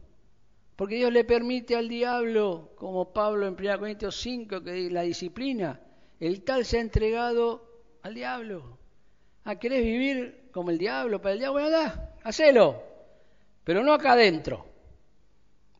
Porque 0.75 0.95
Dios 0.95 1.13
le 1.13 1.23
permite 1.23 1.75
al 1.75 1.87
diablo, 1.87 2.71
como 2.75 3.13
Pablo 3.13 3.47
en 3.47 3.53
1 3.53 3.79
Corintios 3.79 4.15
5, 4.19 4.61
que 4.63 4.89
la 4.89 5.03
disciplina, 5.03 5.79
el 6.19 6.43
tal 6.43 6.65
se 6.65 6.77
ha 6.77 6.81
entregado 6.81 7.72
al 8.03 8.13
diablo. 8.13 8.77
Ah, 9.45 9.55
¿querés 9.55 9.83
vivir 9.83 10.49
como 10.51 10.69
el 10.69 10.77
diablo 10.77 11.21
para 11.21 11.33
el 11.33 11.39
diablo? 11.39 11.59
Bueno, 11.59 11.77
anda, 11.77 12.15
hacelo. 12.23 12.83
Pero 13.63 13.83
no 13.83 13.93
acá 13.93 14.13
adentro. 14.13 14.65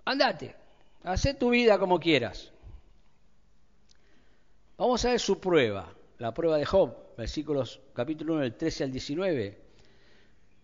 Andate, 0.05 0.55
haz 1.03 1.27
tu 1.37 1.49
vida 1.51 1.77
como 1.77 1.99
quieras. 1.99 2.51
Vamos 4.77 5.05
a 5.05 5.11
ver 5.11 5.19
su 5.19 5.39
prueba, 5.39 5.93
la 6.17 6.33
prueba 6.33 6.57
de 6.57 6.65
Job, 6.65 7.15
versículos 7.17 7.79
capítulo 7.93 8.33
1 8.33 8.43
del 8.43 8.55
13 8.55 8.85
al 8.85 8.91
19. 8.91 9.61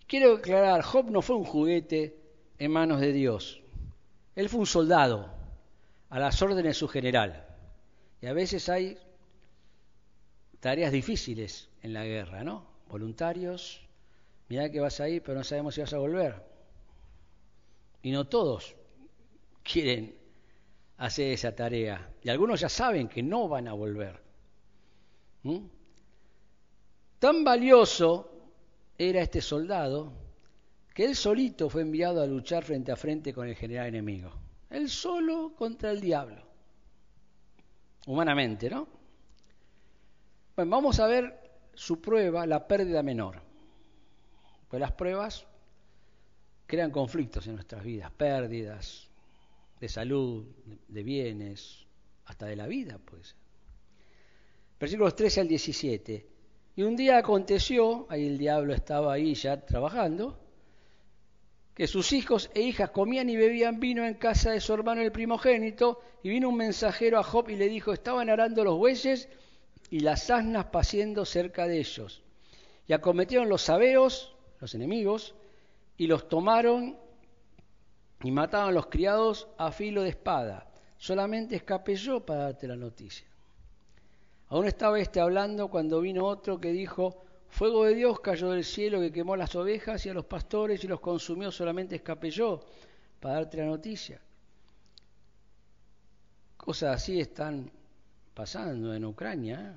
Quiero 0.08 0.36
aclarar, 0.38 0.82
Job 0.82 1.12
no 1.12 1.22
fue 1.22 1.36
un 1.36 1.46
juguete 1.46 2.18
en 2.58 2.72
manos 2.72 3.00
de 3.00 3.14
Dios. 3.14 3.62
Él 4.36 4.50
fue 4.50 4.62
un 4.62 4.66
soldado 4.66 5.30
a 6.10 6.20
las 6.20 6.42
órdenes 6.42 6.72
de 6.72 6.74
su 6.74 6.88
general. 6.88 7.46
Y 8.22 8.26
a 8.26 8.34
veces 8.34 8.68
hay 8.70 8.98
tareas 10.60 10.92
difíciles 10.92 11.70
en 11.82 11.94
la 11.94 12.06
guerra, 12.06 12.44
¿no? 12.44 12.66
Voluntarios, 12.90 13.82
mira 14.48 14.70
que 14.70 14.80
vas 14.80 15.00
ahí, 15.00 15.20
pero 15.20 15.38
no 15.38 15.44
sabemos 15.44 15.76
si 15.76 15.82
vas 15.82 15.94
a 15.94 15.98
volver. 15.98 16.44
Y 18.02 18.12
no 18.12 18.28
todos 18.28 18.76
quieren 19.64 20.16
hacer 20.98 21.34
esa 21.34 21.56
tarea. 21.56 22.14
Y 22.24 22.30
algunos 22.30 22.60
ya 22.60 22.70
saben 22.70 23.08
que 23.08 23.24
no 23.24 23.48
van 23.48 23.68
a 23.68 23.74
volver. 23.74 24.20
Tan 27.20 27.44
valioso 27.44 28.32
era 28.98 29.22
este 29.22 29.42
soldado 29.42 30.12
que 30.94 31.06
él 31.06 31.16
solito 31.16 31.70
fue 31.70 31.82
enviado 31.82 32.22
a 32.22 32.26
luchar 32.26 32.64
frente 32.64 32.92
a 32.92 32.98
frente 32.98 33.34
con 33.34 33.48
el 33.48 33.56
general 33.56 33.88
enemigo. 33.88 34.32
Él 34.70 34.90
solo 34.90 35.54
contra 35.56 35.92
el 35.92 36.02
diablo. 36.02 36.44
Humanamente, 38.06 38.70
¿no? 38.70 38.99
Bueno, 40.60 40.72
vamos 40.72 41.00
a 41.00 41.08
ver 41.08 41.40
su 41.74 42.02
prueba, 42.02 42.46
la 42.46 42.68
pérdida 42.68 43.02
menor. 43.02 43.42
Pues 44.68 44.82
las 44.82 44.92
pruebas 44.92 45.48
crean 46.68 46.92
conflictos 46.92 47.48
en 47.48 47.56
nuestras 47.56 47.82
vidas, 47.82 48.12
pérdidas 48.12 49.10
de 49.80 49.88
salud, 49.88 50.46
de 50.90 51.04
bienes, 51.04 51.88
hasta 52.26 52.48
de 52.48 52.58
la 52.58 52.68
vida, 52.68 53.00
pues. 53.06 53.38
Versículos 54.78 55.16
13 55.16 55.40
al 55.40 55.48
17. 55.48 56.28
Y 56.76 56.82
un 56.84 56.98
día 56.98 57.20
aconteció, 57.20 58.06
ahí 58.10 58.28
el 58.28 58.38
diablo 58.38 58.74
estaba 58.74 59.14
ahí 59.14 59.36
ya 59.36 59.66
trabajando, 59.66 60.38
que 61.74 61.88
sus 61.88 62.12
hijos 62.12 62.52
e 62.54 62.64
hijas 62.64 62.90
comían 62.90 63.30
y 63.30 63.38
bebían 63.38 63.80
vino 63.80 64.06
en 64.06 64.16
casa 64.16 64.52
de 64.52 64.60
su 64.60 64.74
hermano 64.74 65.00
el 65.00 65.14
primogénito, 65.14 66.02
y 66.22 66.28
vino 66.28 66.50
un 66.50 66.58
mensajero 66.58 67.18
a 67.18 67.24
Job 67.24 67.48
y 67.50 67.56
le 67.56 67.70
dijo, 67.70 67.94
estaban 67.94 68.30
arando 68.30 68.66
los 68.66 68.78
bueyes 68.78 69.30
y 69.90 70.02
las 70.02 70.30
asnas 70.30 70.66
paciendo 70.66 71.26
cerca 71.26 71.68
de 71.68 71.80
ellos. 71.80 72.22
Y 72.88 72.94
acometieron 72.94 73.50
los 73.50 73.64
sabeos, 73.64 74.36
los 74.60 74.76
enemigos, 74.76 75.36
y 75.98 76.08
los 76.08 76.30
tomaron 76.30 76.98
y 78.24 78.32
mataban 78.32 78.70
a 78.70 78.72
los 78.72 78.88
criados 78.88 79.48
a 79.58 79.72
filo 79.72 80.04
de 80.04 80.10
espada. 80.10 80.72
Solamente 80.98 81.56
escapé 81.56 81.96
yo 81.96 82.26
para 82.26 82.44
darte 82.44 82.68
la 82.68 82.76
noticia. 82.76 83.28
Aún 84.50 84.66
estaba 84.66 85.00
este 85.00 85.20
hablando 85.20 85.70
cuando 85.70 86.02
vino 86.02 86.26
otro 86.26 86.60
que 86.60 86.72
dijo, 86.72 87.24
fuego 87.50 87.86
de 87.86 87.96
Dios 87.96 88.20
cayó 88.20 88.52
del 88.52 88.66
cielo 88.66 89.00
que 89.00 89.12
quemó 89.12 89.36
las 89.36 89.56
ovejas 89.56 90.06
y 90.06 90.10
a 90.10 90.14
los 90.14 90.26
pastores 90.26 90.84
y 90.84 90.88
los 90.88 91.00
consumió, 91.00 91.52
solamente 91.52 91.96
escapé 91.96 92.32
yo 92.32 92.60
para 93.20 93.36
darte 93.36 93.58
la 93.58 93.66
noticia. 93.66 94.20
Cosas 96.58 96.96
así 96.96 97.20
están 97.20 97.72
pasando 98.34 98.94
en 98.94 99.06
Ucrania. 99.06 99.76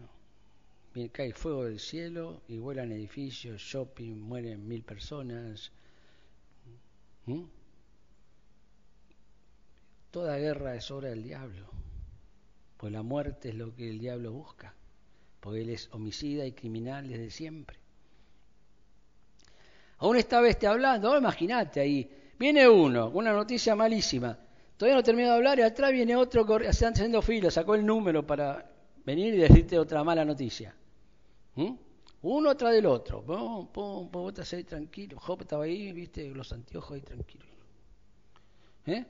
Cae 1.13 1.33
fuego 1.33 1.65
del 1.65 1.81
cielo 1.81 2.43
y 2.49 2.59
vuelan 2.59 2.93
edificios, 2.93 3.63
shopping, 3.63 4.15
mueren 4.15 4.69
mil 4.69 4.83
personas. 4.83 5.73
Toda 10.11 10.37
guerra 10.37 10.75
es 10.75 10.91
obra 10.91 11.09
del 11.09 11.23
diablo, 11.23 11.71
pues 12.77 12.93
la 12.93 13.03
muerte 13.03 13.49
es 13.49 13.55
lo 13.55 13.75
que 13.75 13.89
el 13.89 13.99
diablo 13.99 14.33
busca, 14.33 14.75
porque 15.41 15.63
él 15.63 15.71
es 15.71 15.89
homicida 15.93 16.45
y 16.45 16.53
criminal 16.53 17.09
desde 17.09 17.31
siempre. 17.31 17.79
Aún 19.99 20.17
estaba 20.17 20.49
este 20.49 20.67
hablando, 20.67 21.09
ahora 21.09 21.21
imagínate 21.21 21.81
ahí, 21.81 22.35
viene 22.39 22.69
uno, 22.69 23.09
una 23.09 23.33
noticia 23.33 23.75
malísima, 23.75 24.39
Todavía 24.83 24.97
no 24.97 25.05
termino 25.05 25.29
de 25.29 25.35
hablar 25.37 25.61
y 25.61 25.63
atrás 25.63 25.93
viene 25.93 26.17
otro, 26.17 26.59
están 26.59 26.93
haciendo 26.93 27.23
fila, 27.23 27.53
sacó 27.53 27.77
el 27.77 27.87
número 27.87 28.27
para 28.27 28.69
venir 29.05 29.33
y 29.33 29.37
decirte 29.37 29.79
otra 29.79 30.03
mala 30.03 30.25
noticia. 30.25 30.75
¿Mm? 31.55 31.75
Uno 32.23 32.51
atrás 32.51 32.73
del 32.73 32.87
otro. 32.87 33.23
Pum, 33.23 33.69
pum, 33.69 34.11
pum, 34.11 34.25
vos 34.35 34.53
ahí 34.53 34.65
tranquilo. 34.65 35.21
Job 35.21 35.43
estaba 35.43 35.63
ahí, 35.63 35.93
viste, 35.93 36.29
los 36.31 36.53
anteojos 36.53 36.97
ahí 36.97 37.01
tranquilos. 37.01 37.47
¿Eh? 38.87 39.05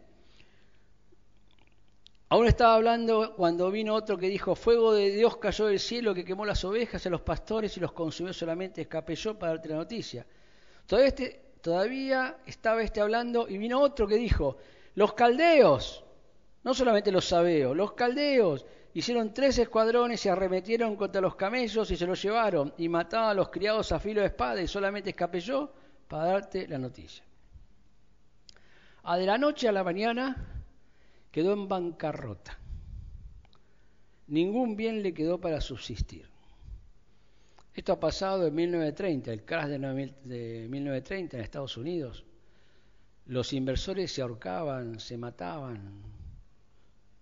Aún 2.28 2.46
estaba 2.48 2.74
hablando 2.74 3.34
cuando 3.34 3.70
vino 3.70 3.94
otro 3.94 4.18
que 4.18 4.28
dijo, 4.28 4.54
fuego 4.54 4.92
de 4.92 5.08
Dios 5.08 5.38
cayó 5.38 5.68
del 5.68 5.80
cielo 5.80 6.12
que 6.12 6.22
quemó 6.22 6.44
las 6.44 6.62
ovejas 6.66 7.06
a 7.06 7.08
los 7.08 7.22
pastores 7.22 7.74
y 7.78 7.80
los 7.80 7.92
consumió 7.92 8.34
solamente, 8.34 8.82
escapé 8.82 9.14
yo 9.14 9.38
para 9.38 9.52
darte 9.52 9.70
la 9.70 9.76
noticia. 9.76 10.26
Todavía, 10.84 11.08
este, 11.08 11.42
todavía 11.62 12.36
estaba 12.44 12.82
este 12.82 13.00
hablando 13.00 13.48
y 13.48 13.56
vino 13.56 13.80
otro 13.80 14.06
que 14.06 14.16
dijo, 14.16 14.58
los 14.94 15.14
caldeos, 15.14 16.04
no 16.64 16.74
solamente 16.74 17.10
los 17.10 17.26
sabeos, 17.26 17.76
los 17.76 17.92
caldeos 17.92 18.66
hicieron 18.94 19.32
tres 19.32 19.58
escuadrones 19.58 20.24
y 20.26 20.28
arremetieron 20.28 20.96
contra 20.96 21.20
los 21.20 21.34
camellos 21.36 21.90
y 21.90 21.96
se 21.96 22.06
los 22.06 22.22
llevaron 22.22 22.74
y 22.76 22.88
mataban 22.88 23.30
a 23.30 23.34
los 23.34 23.48
criados 23.48 23.90
a 23.92 23.98
filo 23.98 24.20
de 24.20 24.28
espada 24.28 24.60
y 24.60 24.68
solamente 24.68 25.10
escapé 25.10 25.40
yo 25.40 25.72
para 26.08 26.24
darte 26.24 26.68
la 26.68 26.78
noticia. 26.78 27.24
A 29.04 29.16
de 29.16 29.26
la 29.26 29.38
noche 29.38 29.68
a 29.68 29.72
la 29.72 29.82
mañana 29.82 30.36
quedó 31.30 31.54
en 31.54 31.66
bancarrota. 31.66 32.58
Ningún 34.28 34.76
bien 34.76 35.02
le 35.02 35.12
quedó 35.12 35.40
para 35.40 35.60
subsistir. 35.60 36.28
Esto 37.74 37.92
ha 37.94 38.00
pasado 38.00 38.46
en 38.46 38.54
1930, 38.54 39.32
el 39.32 39.44
crash 39.44 39.68
de 39.68 40.68
1930 40.68 41.36
en 41.36 41.42
Estados 41.42 41.76
Unidos. 41.76 42.24
Los 43.26 43.52
inversores 43.52 44.12
se 44.12 44.22
ahorcaban, 44.22 44.98
se 44.98 45.16
mataban, 45.16 46.02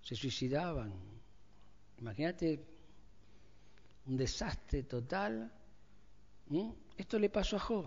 se 0.01 0.15
suicidaban. 0.17 0.93
Imagínate 1.99 2.65
un 4.07 4.17
desastre 4.17 4.85
total. 4.85 5.53
Esto 6.97 7.19
le 7.19 7.29
pasó 7.29 7.57
a 7.57 7.61
Job. 7.61 7.87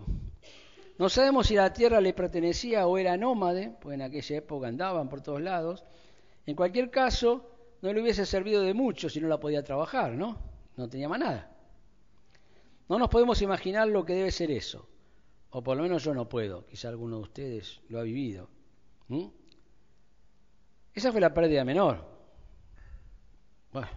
No 0.96 1.08
sabemos 1.08 1.48
si 1.48 1.56
la 1.56 1.72
tierra 1.72 2.00
le 2.00 2.14
pertenecía 2.14 2.86
o 2.86 2.96
era 2.98 3.16
nómade, 3.16 3.76
pues 3.80 3.94
en 3.94 4.02
aquella 4.02 4.36
época 4.36 4.68
andaban 4.68 5.08
por 5.08 5.20
todos 5.20 5.42
lados. 5.42 5.84
En 6.46 6.54
cualquier 6.54 6.90
caso, 6.90 7.50
no 7.82 7.92
le 7.92 8.00
hubiese 8.00 8.24
servido 8.24 8.62
de 8.62 8.74
mucho 8.74 9.08
si 9.08 9.20
no 9.20 9.26
la 9.26 9.40
podía 9.40 9.64
trabajar, 9.64 10.12
¿no? 10.12 10.38
No 10.76 10.88
tenía 10.88 11.08
más 11.08 11.18
nada. 11.18 11.50
No 12.88 12.96
nos 12.98 13.08
podemos 13.08 13.42
imaginar 13.42 13.88
lo 13.88 14.04
que 14.04 14.14
debe 14.14 14.30
ser 14.30 14.52
eso 14.52 14.88
o 15.56 15.62
por 15.62 15.76
lo 15.76 15.84
menos 15.84 16.02
yo 16.02 16.12
no 16.12 16.28
puedo, 16.28 16.66
quizá 16.66 16.88
alguno 16.88 17.18
de 17.18 17.22
ustedes 17.22 17.80
lo 17.88 18.00
ha 18.00 18.02
vivido. 18.02 18.48
Esa 20.92 21.12
fue 21.12 21.20
la 21.20 21.32
pérdida 21.32 21.64
menor. 21.64 22.04
Bueno, 23.72 23.88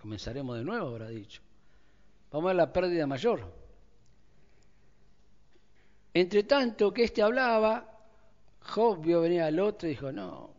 comenzaremos 0.00 0.56
de 0.56 0.64
nuevo, 0.64 0.88
habrá 0.88 1.08
dicho. 1.10 1.42
Vamos 2.30 2.50
a 2.50 2.54
la 2.54 2.72
pérdida 2.72 3.06
mayor. 3.06 3.42
Entre 6.14 6.44
tanto 6.44 6.94
que 6.94 7.04
éste 7.04 7.20
hablaba, 7.20 8.00
Job 8.60 9.04
vio 9.04 9.20
venir 9.20 9.42
al 9.42 9.60
otro 9.60 9.86
y 9.86 9.90
dijo, 9.90 10.12
no, 10.12 10.50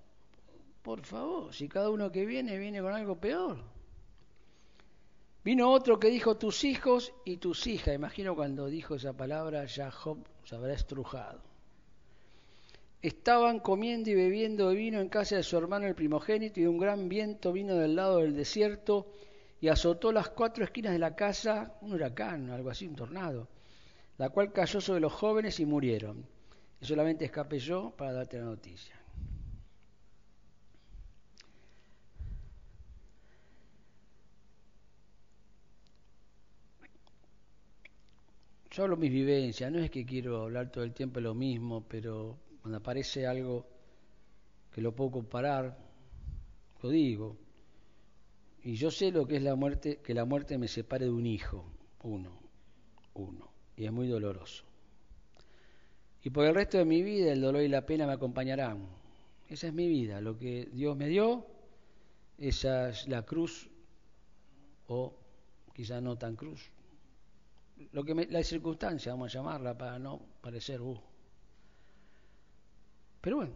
por 0.84 1.02
favor, 1.02 1.52
si 1.52 1.68
cada 1.68 1.90
uno 1.90 2.12
que 2.12 2.28
viene 2.28 2.60
viene 2.60 2.80
con 2.80 2.94
algo 2.94 3.20
peor. 3.20 3.58
Vino 5.46 5.70
otro 5.70 6.00
que 6.00 6.10
dijo 6.10 6.38
tus 6.38 6.64
hijos 6.64 7.14
y 7.24 7.38
tus 7.38 7.68
hijas. 7.68 7.94
Imagino 7.94 8.36
cuando 8.36 8.66
dijo 8.66 8.96
esa 8.96 9.14
palabra 9.14 9.66
ya 9.66 9.92
Job 9.92 10.18
se 10.44 10.56
habrá 10.56 10.74
estrujado. 10.74 11.40
Estaban 13.00 13.60
comiendo 13.60 14.10
y 14.10 14.16
bebiendo 14.16 14.72
vino 14.72 15.00
en 15.00 15.08
casa 15.08 15.36
de 15.36 15.44
su 15.44 15.56
hermano 15.56 15.86
el 15.86 15.94
primogénito 15.94 16.60
y 16.60 16.66
un 16.66 16.80
gran 16.80 17.08
viento 17.10 17.54
vino 17.54 17.76
del 17.76 17.96
lado 17.96 18.18
del 18.18 18.36
desierto 18.36 19.06
y 19.62 19.68
azotó 19.68 20.12
las 20.12 20.30
cuatro 20.30 20.64
esquinas 20.64 20.94
de 20.94 21.00
la 21.00 21.16
casa, 21.16 21.78
un 21.82 21.94
huracán, 21.94 22.50
algo 22.50 22.72
así, 22.72 22.88
un 22.88 22.96
tornado, 22.96 23.48
la 24.18 24.30
cual 24.30 24.52
cayó 24.52 24.82
sobre 24.82 25.00
los 25.00 25.14
jóvenes 25.14 25.60
y 25.60 25.68
murieron. 25.68 26.26
Y 26.82 26.86
solamente 26.86 27.24
escapé 27.24 27.60
yo 27.60 27.94
para 27.96 28.14
darte 28.14 28.40
la 28.40 28.46
noticia. 28.46 29.00
Yo 38.76 38.84
hablo 38.84 38.98
mis 38.98 39.12
vivencias, 39.12 39.72
no 39.72 39.80
es 39.80 39.90
que 39.90 40.06
quiero 40.06 40.42
hablar 40.44 40.70
todo 40.70 40.84
el 40.84 40.94
tiempo 40.94 41.22
lo 41.22 41.34
mismo, 41.34 41.86
pero 41.88 42.38
cuando 42.62 42.80
aparece 42.80 43.26
algo 43.26 43.66
que 44.70 44.82
lo 44.82 44.94
puedo 44.94 45.12
comparar, 45.12 45.78
lo 46.82 46.90
digo. 46.90 47.38
Y 48.64 48.76
yo 48.76 48.92
sé 48.92 49.12
lo 49.12 49.26
que 49.26 49.38
es 49.38 49.44
la 49.44 49.56
muerte, 49.56 50.02
que 50.04 50.14
la 50.14 50.26
muerte 50.26 50.58
me 50.58 50.68
separe 50.68 51.06
de 51.06 51.12
un 51.12 51.26
hijo, 51.26 51.64
uno, 52.04 52.38
uno, 53.14 53.50
y 53.78 53.86
es 53.86 53.94
muy 53.94 54.10
doloroso. 54.10 54.66
Y 56.22 56.30
por 56.30 56.46
el 56.46 56.54
resto 56.54 56.78
de 56.78 56.84
mi 56.84 57.02
vida 57.02 57.32
el 57.32 57.40
dolor 57.40 57.62
y 57.62 57.70
la 57.70 57.86
pena 57.86 58.06
me 58.06 58.12
acompañarán. 58.12 58.90
Esa 59.48 59.68
es 59.68 59.74
mi 59.74 59.88
vida, 59.88 60.20
lo 60.20 60.38
que 60.38 60.68
Dios 60.74 60.98
me 60.98 61.08
dio, 61.08 61.48
esa 62.38 62.90
es 62.90 63.08
la 63.08 63.22
cruz, 63.22 63.70
o 64.88 65.16
quizá 65.74 66.02
no 66.02 66.18
tan 66.18 66.36
cruz, 66.36 66.75
lo 67.92 68.04
que 68.04 68.14
la 68.30 68.44
circunstancia, 68.44 69.12
vamos 69.12 69.34
a 69.34 69.40
llamarla 69.40 69.78
para 69.78 70.00
no 70.00 70.22
parecer 70.42 70.82
uh. 70.82 71.00
Pero 73.22 73.38
bueno, 73.38 73.54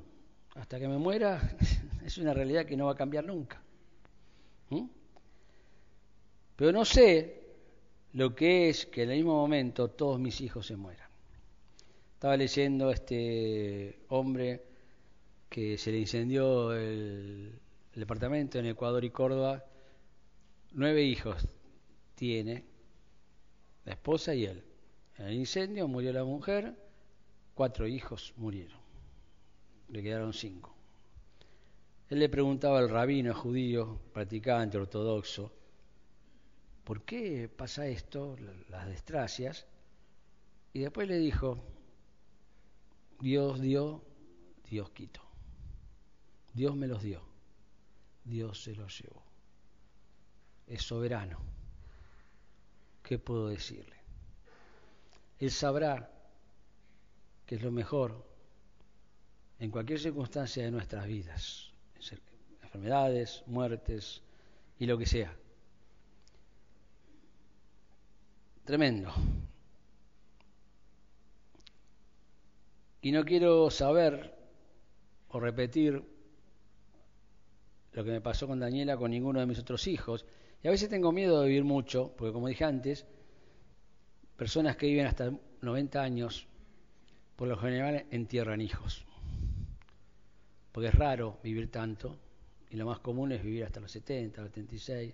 hasta 0.55 0.79
que 0.79 0.88
me 0.88 0.97
muera 0.97 1.58
es 2.05 2.17
una 2.17 2.34
realidad 2.34 2.65
que 2.65 2.75
no 2.75 2.86
va 2.86 2.93
a 2.93 2.95
cambiar 2.95 3.25
nunca. 3.25 3.62
¿Mm? 4.69 4.88
Pero 6.55 6.71
no 6.71 6.84
sé 6.84 7.39
lo 8.13 8.36
que 8.36 8.69
es 8.69 8.86
que 8.88 9.03
en 9.03 9.12
el 9.12 9.17
mismo 9.17 9.36
momento 9.36 9.89
todos 9.89 10.19
mis 10.19 10.41
hijos 10.41 10.67
se 10.67 10.75
mueran. 10.75 11.08
Estaba 12.13 12.36
leyendo 12.36 12.91
este 12.91 13.99
hombre 14.10 14.65
que 15.47 15.77
se 15.77 15.91
le 15.91 15.99
incendió 15.99 16.73
el, 16.73 17.60
el 17.93 17.99
departamento 17.99 18.60
en 18.60 18.65
Ecuador 18.65 19.05
y 19.05 19.12
Córdoba. 19.12 19.63
Nueve 20.71 21.03
hijos 21.03 21.47
tiene 22.15 22.68
la 23.89 23.95
esposa 23.95 24.36
y 24.36 24.45
él. 24.45 24.63
En 25.17 25.25
el 25.25 25.34
incendio 25.34 25.88
murió 25.88 26.13
la 26.13 26.23
mujer, 26.23 26.75
cuatro 27.56 27.88
hijos 27.88 28.36
murieron, 28.38 28.80
le 29.88 30.04
quedaron 30.04 30.32
cinco. 30.32 30.75
Él 32.08 32.19
le 32.19 32.30
preguntaba 32.30 32.78
al 32.78 32.88
rabino 32.88 33.34
judío, 33.34 33.99
practicante 34.13 34.78
ortodoxo, 34.78 35.52
¿por 36.84 37.02
qué 37.02 37.49
pasa 37.49 37.88
esto, 37.88 38.38
las 38.69 38.88
desgracias? 38.88 39.65
Y 40.71 40.82
después 40.82 41.08
le 41.08 41.17
dijo, 41.17 41.58
Dios 43.19 43.60
dio, 43.60 44.04
Dios 44.69 44.91
quitó. 44.91 45.21
Dios 46.54 46.75
me 46.75 46.86
los 46.86 47.02
dio, 47.02 47.23
Dios 48.23 48.62
se 48.62 48.75
los 48.75 49.02
llevó. 49.02 49.23
Es 50.67 50.84
soberano. 50.84 51.59
¿Qué 53.10 53.17
puedo 53.17 53.48
decirle? 53.50 53.95
Él 55.39 55.50
sabrá 55.50 56.12
que 57.48 57.56
es 57.56 57.62
lo 57.63 57.72
mejor 57.72 58.24
en 59.58 59.72
cualquier 59.72 60.00
circunstancia 60.00 60.63
de 60.63 60.69
nuestras 60.69 61.08
vidas, 61.08 61.72
enfermedades, 62.62 63.41
muertes 63.48 64.22
y 64.78 64.86
lo 64.86 64.95
que 64.95 65.08
sea. 65.08 65.36
Tremendo. 68.63 69.12
Y 73.02 73.12
no 73.12 73.26
quiero 73.26 73.72
saber 73.72 74.38
o 75.30 75.39
repetir 75.39 76.04
lo 77.93 78.04
que 78.04 78.12
me 78.12 78.22
pasó 78.22 78.45
con 78.45 78.60
Daniela 78.60 78.98
con 78.98 79.10
ninguno 79.10 79.39
de 79.39 79.48
mis 79.48 79.58
otros 79.58 79.88
hijos. 79.88 80.28
Y 80.63 80.67
a 80.67 80.72
veces 80.72 80.89
tengo 80.89 81.12
miedo 81.12 81.41
de 81.41 81.48
vivir 81.48 81.63
mucho, 81.63 82.13
porque 82.17 82.34
como 82.34 82.48
dije 82.48 82.65
antes, 82.65 83.06
personas 84.36 84.76
que 84.76 84.88
viven 84.88 85.06
hasta 85.06 85.32
90 85.62 86.02
años, 86.02 86.48
por 87.36 87.48
lo 87.48 87.58
general 87.58 88.06
entierran 88.12 88.62
hijos. 88.62 89.06
Porque 90.72 90.89
es 90.89 90.95
raro 90.95 91.39
vivir 91.43 91.72
tanto, 91.72 92.17
y 92.69 92.76
lo 92.76 92.86
más 92.86 93.00
común 93.00 93.32
es 93.32 93.43
vivir 93.43 93.63
hasta 93.63 93.80
los 93.80 93.91
70, 93.91 94.41
los 94.41 94.52
76. 94.52 95.13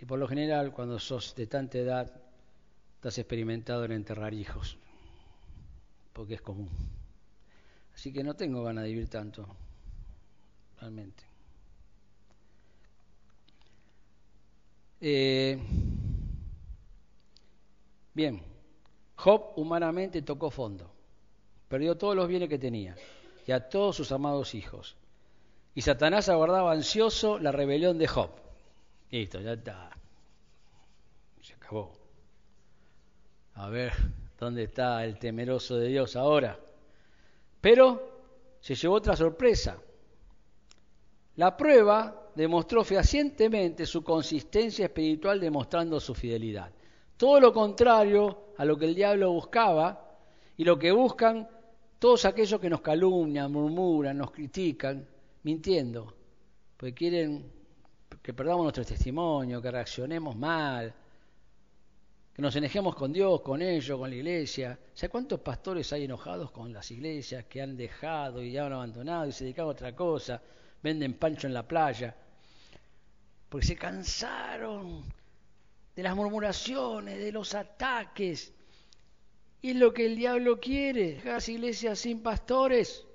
Y 0.00 0.04
por 0.04 0.18
lo 0.18 0.26
general, 0.26 0.72
cuando 0.72 0.98
sos 0.98 1.34
de 1.36 1.46
tanta 1.46 1.78
edad, 1.78 2.12
estás 2.96 3.18
experimentado 3.18 3.84
en 3.84 3.92
enterrar 3.92 4.34
hijos 4.34 4.76
porque 6.12 6.34
es 6.34 6.42
común. 6.42 6.68
Así 7.94 8.12
que 8.12 8.22
no 8.22 8.34
tengo 8.34 8.62
ganas 8.62 8.84
de 8.84 8.90
vivir 8.90 9.08
tanto, 9.08 9.46
realmente. 10.80 11.31
Eh, 15.04 15.58
bien, 18.14 18.42
Job 19.16 19.52
humanamente 19.56 20.22
tocó 20.22 20.50
fondo, 20.50 20.90
perdió 21.68 21.96
todos 21.98 22.16
los 22.16 22.28
bienes 22.28 22.48
que 22.48 22.58
tenía 22.58 22.96
y 23.46 23.52
a 23.52 23.68
todos 23.68 23.96
sus 23.96 24.12
amados 24.12 24.54
hijos. 24.54 24.96
Y 25.74 25.82
Satanás 25.82 26.28
aguardaba 26.28 26.72
ansioso 26.72 27.38
la 27.38 27.52
rebelión 27.52 27.98
de 27.98 28.06
Job. 28.06 28.30
Listo, 29.10 29.40
ya 29.40 29.54
está. 29.54 29.90
Se 31.40 31.54
acabó. 31.54 31.92
A 33.54 33.68
ver, 33.68 33.92
¿Dónde 34.42 34.64
está 34.64 35.04
el 35.04 35.20
temeroso 35.20 35.76
de 35.76 35.86
Dios 35.86 36.16
ahora? 36.16 36.58
Pero 37.60 38.24
se 38.58 38.74
llevó 38.74 38.96
otra 38.96 39.14
sorpresa. 39.14 39.78
La 41.36 41.56
prueba 41.56 42.21
demostró 42.34 42.84
fehacientemente 42.84 43.86
su 43.86 44.02
consistencia 44.02 44.86
espiritual 44.86 45.40
demostrando 45.40 46.00
su 46.00 46.14
fidelidad. 46.14 46.70
Todo 47.16 47.40
lo 47.40 47.52
contrario 47.52 48.54
a 48.56 48.64
lo 48.64 48.76
que 48.76 48.86
el 48.86 48.94
diablo 48.94 49.32
buscaba 49.32 50.18
y 50.56 50.64
lo 50.64 50.78
que 50.78 50.92
buscan 50.92 51.48
todos 51.98 52.24
aquellos 52.24 52.60
que 52.60 52.68
nos 52.68 52.80
calumnian, 52.80 53.52
murmuran, 53.52 54.18
nos 54.18 54.32
critican, 54.32 55.06
mintiendo, 55.44 56.14
porque 56.76 56.94
quieren 56.94 57.52
que 58.20 58.34
perdamos 58.34 58.64
nuestro 58.64 58.84
testimonio, 58.84 59.62
que 59.62 59.70
reaccionemos 59.70 60.36
mal, 60.36 60.92
que 62.32 62.40
nos 62.40 62.56
enojemos 62.56 62.94
con 62.94 63.12
Dios, 63.12 63.40
con 63.42 63.60
ellos, 63.60 63.98
con 63.98 64.08
la 64.08 64.16
iglesia. 64.16 64.78
¿Sabe 64.94 65.10
cuántos 65.10 65.40
pastores 65.40 65.92
hay 65.92 66.04
enojados 66.04 66.50
con 66.50 66.72
las 66.72 66.90
iglesias 66.90 67.44
que 67.44 67.60
han 67.60 67.76
dejado 67.76 68.42
y 68.42 68.52
ya 68.52 68.66
han 68.66 68.72
abandonado 68.72 69.28
y 69.28 69.32
se 69.32 69.44
dedican 69.44 69.66
a 69.66 69.68
otra 69.68 69.94
cosa? 69.94 70.40
Venden 70.82 71.14
pancho 71.14 71.46
en 71.46 71.54
la 71.54 71.66
playa. 71.66 72.16
Porque 73.52 73.66
se 73.66 73.76
cansaron 73.76 75.04
de 75.94 76.02
las 76.02 76.16
murmuraciones, 76.16 77.18
de 77.18 77.32
los 77.32 77.54
ataques. 77.54 78.50
Y 79.60 79.72
es 79.72 79.76
lo 79.76 79.92
que 79.92 80.06
el 80.06 80.16
diablo 80.16 80.58
quiere, 80.58 81.20
las 81.22 81.50
iglesias 81.50 81.98
sin 81.98 82.22
pastores. 82.22 83.06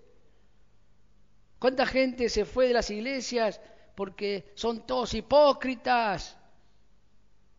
¿Cuánta 1.58 1.88
gente 1.88 2.30
se 2.30 2.46
fue 2.46 2.68
de 2.68 2.74
las 2.74 2.92
iglesias 2.92 3.60
porque 3.96 4.52
son 4.54 4.86
todos 4.86 5.16
hipócritas? 5.16 6.38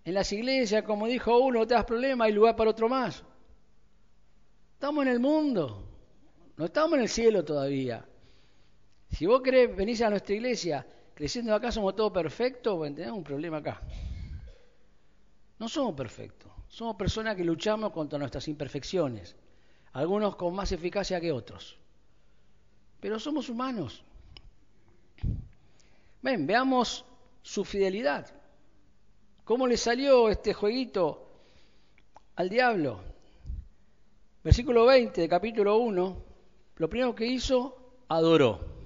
En 0.05 0.15
las 0.15 0.33
iglesias, 0.33 0.85
como 0.85 1.09
dijo 1.09 1.37
uno, 1.37 1.67
te 1.67 1.75
das 1.75 1.85
problemas, 1.85 2.27
hay 2.27 2.33
lugar 2.33 2.55
para 2.55 2.71
otro 2.71 2.89
más. 2.89 3.25
Estamos 4.75 5.05
en 5.05 5.11
el 5.11 5.19
mundo, 5.19 5.85
no 6.57 6.67
estamos 6.67 6.95
en 6.95 7.01
el 7.01 7.09
cielo 7.09 7.45
todavía. 7.45 8.07
Si 9.11 9.27
vos 9.27 9.43
querés 9.43 9.75
venir 9.75 10.05
a 10.05 10.11
nuestra 10.11 10.37
iglesia 10.37 10.87
creciendo 11.19 11.53
acá 11.53 11.73
somos 11.73 11.97
todos 11.97 12.13
perfectos, 12.13 12.77
bueno, 12.77 12.95
tenemos 12.95 13.19
un 13.19 13.25
problema 13.25 13.57
acá. 13.57 13.83
No 15.59 15.69
somos 15.69 15.93
perfectos, 15.97 16.53
somos 16.69 16.95
personas 16.95 17.35
que 17.35 17.43
luchamos 17.43 17.91
contra 17.91 18.21
nuestras 18.21 18.47
imperfecciones, 18.47 19.35
algunos 19.95 20.37
con 20.37 20.55
más 20.55 20.71
eficacia 20.71 21.21
que 21.21 21.33
otros. 21.33 21.77
Pero 23.01 23.19
somos 23.19 23.49
humanos. 23.49 24.05
Ven, 26.23 26.47
veamos 26.47 27.05
su 27.43 27.65
fidelidad. 27.65 28.33
¿Cómo 29.43 29.67
le 29.67 29.77
salió 29.77 30.29
este 30.29 30.55
jueguito 30.55 31.33
al 32.37 32.49
diablo? 32.49 33.01
Versículo 34.45 34.87
20 34.87 35.21
de 35.21 35.29
capítulo 35.29 35.79
1, 35.79 36.25
lo 36.77 36.89
primero 36.89 37.13
que 37.13 37.27
hizo, 37.27 38.05
adoró. 38.07 38.78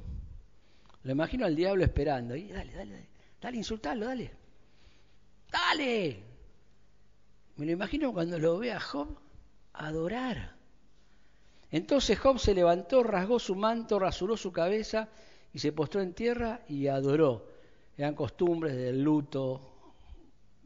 Lo 1.05 1.13
imagino 1.13 1.47
al 1.47 1.57
diablo 1.57 1.85
esperando. 1.85 2.37
Y 2.37 2.49
dale, 2.49 2.73
dale, 2.73 2.93
dale, 2.93 3.09
dale, 3.41 3.57
insultarlo, 3.57 4.07
dale. 4.07 4.31
Dale. 5.51 6.23
Me 7.57 7.67
lo 7.67 7.73
imagino 7.73 8.13
cuando 8.13 8.39
lo 8.39 8.59
ve 8.59 8.73
a 8.73 8.81
Job 8.81 9.19
adorar. 9.75 10.57
Entonces 11.71 12.19
Job 12.19 12.39
se 12.39 12.55
levantó, 12.55 13.03
rasgó 13.03 13.39
su 13.39 13.55
manto, 13.55 13.99
rasuró 13.99 14.37
su 14.37 14.53
cabeza 14.53 15.09
y 15.53 15.59
se 15.59 15.73
postró 15.73 16.01
en 16.01 16.13
tierra 16.13 16.61
y 16.69 16.87
adoró. 16.87 17.47
Eran 17.97 18.15
costumbres 18.15 18.77
del 18.77 19.03
luto, 19.03 19.73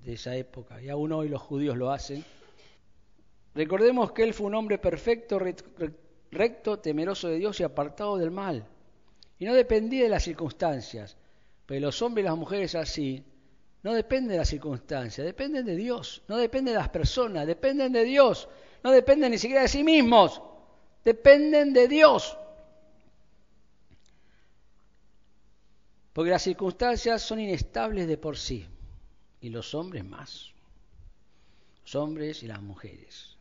de 0.07 0.15
esa 0.15 0.37
época, 0.37 0.81
y 0.81 0.89
aún 0.89 1.13
hoy 1.13 1.29
los 1.29 1.43
judíos 1.43 1.77
lo 1.77 1.91
hacen. 1.91 2.25
Recordemos 3.55 4.13
que 4.13 4.23
él 4.23 4.35
fue 4.35 4.47
un 4.47 4.55
hombre 4.55 4.79
perfecto, 4.79 5.41
recto, 6.31 6.79
temeroso 6.79 7.29
de 7.29 7.39
Dios 7.39 7.59
y 7.59 7.65
apartado 7.65 8.17
del 8.17 8.31
mal. 8.31 8.67
Y 9.39 9.45
no 9.45 9.55
dependía 9.55 10.05
de 10.05 10.09
las 10.09 10.25
circunstancias. 10.25 11.17
Pero 11.67 11.81
los 11.81 12.01
hombres 12.03 12.25
y 12.25 12.29
las 12.29 12.37
mujeres 12.37 12.75
así 12.75 13.25
no 13.83 13.93
dependen 13.93 14.31
de 14.31 14.39
las 14.39 14.49
circunstancias, 14.49 15.25
dependen 15.25 15.67
de 15.67 15.77
Dios. 15.77 16.23
No 16.29 16.37
dependen 16.37 16.75
de 16.75 16.81
las 16.81 16.89
personas, 16.89 17.47
dependen 17.47 17.93
de 17.93 18.05
Dios. 18.05 18.49
No 18.83 18.91
dependen 18.91 19.33
ni 19.33 19.39
siquiera 19.39 19.63
de 19.63 19.69
sí 19.69 19.83
mismos, 19.83 20.41
dependen 21.05 21.73
de 21.73 21.89
Dios. 21.89 22.37
Porque 26.13 26.31
las 26.31 26.43
circunstancias 26.43 27.21
son 27.23 27.41
inestables 27.41 28.09
de 28.09 28.17
por 28.17 28.39
sí 28.39 28.67
y 29.41 29.51
los 29.51 29.75
hombres 29.75 30.05
más. 30.05 30.53
Los 31.83 31.95
hombres 31.95 32.43
y 32.43 32.47
las 32.47 32.63
mujeres, 32.63 33.37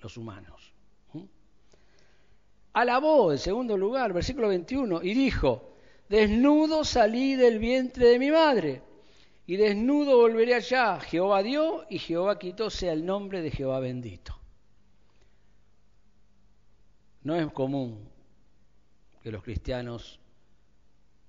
los 0.00 0.16
humanos. 0.16 0.72
Alabó, 2.78 3.32
en 3.32 3.38
segundo 3.38 3.76
lugar, 3.76 4.12
versículo 4.12 4.46
21, 4.46 5.02
y 5.02 5.12
dijo, 5.12 5.74
desnudo 6.08 6.84
salí 6.84 7.34
del 7.34 7.58
vientre 7.58 8.06
de 8.06 8.20
mi 8.20 8.30
madre, 8.30 8.82
y 9.48 9.56
desnudo 9.56 10.18
volveré 10.18 10.54
allá. 10.54 11.00
Jehová 11.00 11.42
dio 11.42 11.86
y 11.90 11.98
Jehová 11.98 12.38
quitó, 12.38 12.70
sea 12.70 12.92
el 12.92 13.04
nombre 13.04 13.42
de 13.42 13.50
Jehová 13.50 13.80
bendito. 13.80 14.38
No 17.24 17.34
es 17.34 17.50
común 17.50 18.08
que 19.24 19.32
los 19.32 19.42
cristianos 19.42 20.20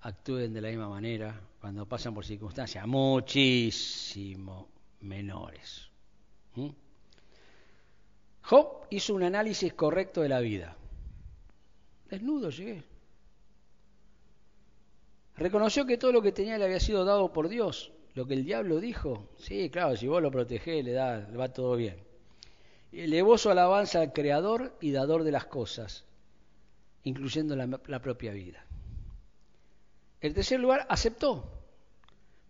actúen 0.01 0.53
de 0.53 0.61
la 0.61 0.69
misma 0.69 0.87
manera 0.87 1.41
cuando 1.59 1.87
pasan 1.87 2.13
por 2.13 2.27
circunstancias 2.27 2.85
muchísimo 2.85 4.67
menores. 4.99 5.89
Job 8.43 8.85
hizo 8.91 9.15
un 9.15 9.23
análisis 9.23 9.73
correcto 9.73 10.21
de 10.21 10.29
la 10.29 10.41
vida. 10.41 10.75
Desnudo 12.09 12.49
llegué. 12.49 12.83
Reconoció 15.35 15.85
que 15.85 15.97
todo 15.97 16.11
lo 16.11 16.21
que 16.21 16.31
tenía 16.31 16.57
le 16.57 16.65
había 16.65 16.79
sido 16.79 17.05
dado 17.05 17.31
por 17.31 17.47
Dios. 17.47 17.91
Lo 18.15 18.25
que 18.25 18.33
el 18.33 18.43
diablo 18.43 18.79
dijo, 18.79 19.29
sí, 19.37 19.69
claro, 19.69 19.95
si 19.95 20.07
vos 20.07 20.21
lo 20.21 20.31
protegés 20.31 20.83
le, 20.83 20.91
da, 20.91 21.19
le 21.19 21.37
va 21.37 21.53
todo 21.53 21.75
bien. 21.75 21.97
elevó 22.91 23.37
su 23.37 23.49
alabanza 23.49 24.01
al 24.01 24.11
Creador 24.11 24.75
y 24.81 24.91
Dador 24.91 25.23
de 25.23 25.31
las 25.31 25.45
cosas, 25.45 26.03
incluyendo 27.03 27.55
la, 27.55 28.01
propia 28.01 28.33
vida. 28.33 28.65
En 30.19 30.33
tercer 30.33 30.59
lugar, 30.59 30.85
aceptó. 30.89 31.45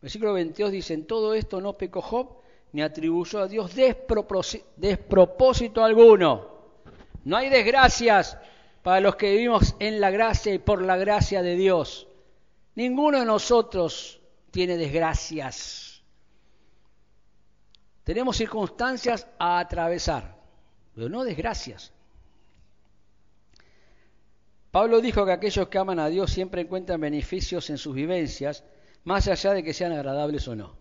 Versículo 0.01 0.33
22 0.33 0.71
dice, 0.71 0.93
en 0.93 1.05
todo 1.05 1.35
esto 1.35 1.61
no 1.61 1.77
pecó 1.77 2.01
Job, 2.01 2.39
ni 2.71 2.81
atribuyó 2.81 3.39
a 3.39 3.47
Dios 3.47 3.75
despropósito 3.75 5.83
alguno. 5.83 6.47
No 7.25 7.35
hay 7.35 7.49
desgracias 7.49 8.37
para 8.83 8.99
los 9.01 9.15
que 9.15 9.31
vivimos 9.31 9.75
en 9.79 9.99
la 9.99 10.11
gracia 10.11 10.53
y 10.53 10.59
por 10.59 10.81
la 10.81 10.97
gracia 10.97 11.41
de 11.41 11.55
Dios. 11.55 12.07
Ninguno 12.75 13.19
de 13.19 13.25
nosotros 13.25 14.21
tiene 14.51 14.77
desgracias. 14.77 16.01
Tenemos 18.03 18.37
circunstancias 18.37 19.27
a 19.37 19.59
atravesar, 19.59 20.35
pero 20.95 21.09
no 21.09 21.23
desgracias. 21.23 21.91
Pablo 24.71 25.01
dijo 25.01 25.25
que 25.25 25.31
aquellos 25.31 25.67
que 25.67 25.77
aman 25.77 25.99
a 25.99 26.09
Dios 26.09 26.31
siempre 26.31 26.61
encuentran 26.61 27.01
beneficios 27.01 27.69
en 27.69 27.77
sus 27.77 27.95
vivencias, 27.95 28.63
más 29.03 29.27
allá 29.27 29.53
de 29.53 29.63
que 29.63 29.73
sean 29.73 29.91
agradables 29.91 30.47
o 30.47 30.55
no. 30.55 30.77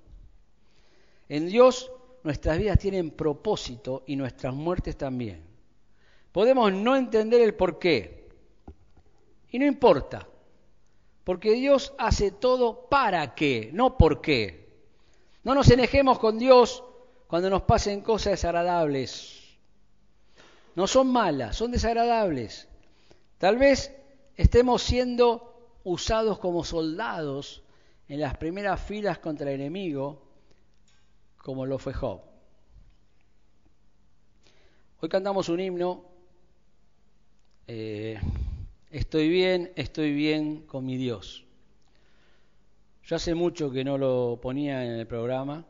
En 1.29 1.49
Dios 1.49 1.91
nuestras 2.23 2.59
vidas 2.59 2.79
tienen 2.79 3.11
propósito 3.11 4.05
y 4.07 4.17
nuestras 4.17 4.55
muertes 4.55 4.97
también. 4.97 5.48
Podemos 6.33 6.73
no 6.73 6.97
entender 6.97 7.41
el 7.41 7.55
por 7.55 7.79
qué. 7.79 8.29
Y 9.51 9.59
no 9.59 9.67
importa. 9.67 10.27
Porque 11.25 11.53
Dios 11.53 11.93
hace 11.99 12.31
todo 12.31 12.89
para 12.89 13.35
qué, 13.35 13.71
no 13.73 13.99
por 13.99 14.21
qué. 14.21 14.69
No 15.45 15.55
nos 15.55 15.71
enejemos 15.71 16.19
con 16.19 16.39
Dios 16.39 16.85
cuando 17.27 17.51
nos 17.51 17.63
pasen 17.63 18.01
cosas 18.01 18.33
desagradables. 18.33 19.59
No 20.75 20.87
son 20.87 21.09
malas, 21.09 21.57
son 21.57 21.71
desagradables. 21.71 22.69
Tal 23.39 23.57
vez 23.57 23.95
estemos 24.37 24.83
siendo 24.83 25.73
usados 25.85 26.39
como 26.39 26.65
soldados 26.65 27.63
en 28.09 28.21
las 28.21 28.37
primeras 28.37 28.81
filas 28.81 29.19
contra 29.19 29.51
el 29.51 29.61
enemigo 29.61 30.23
como 31.37 31.67
lo 31.67 31.79
fue 31.79 31.95
Job. 31.95 32.21
Hoy 35.01 35.09
cantamos 35.09 35.49
un 35.49 35.61
himno, 35.61 36.05
eh, 37.69 38.19
estoy 38.91 39.29
bien, 39.29 39.71
estoy 39.77 40.13
bien 40.13 40.63
con 40.63 40.85
mi 40.85 40.97
Dios. 40.97 41.45
Yo 43.05 43.17
hace 43.17 43.35
mucho 43.35 43.71
que 43.71 43.85
no 43.85 43.97
lo 43.97 44.39
ponía 44.43 44.85
en 44.85 44.99
el 44.99 45.07
programa, 45.07 45.65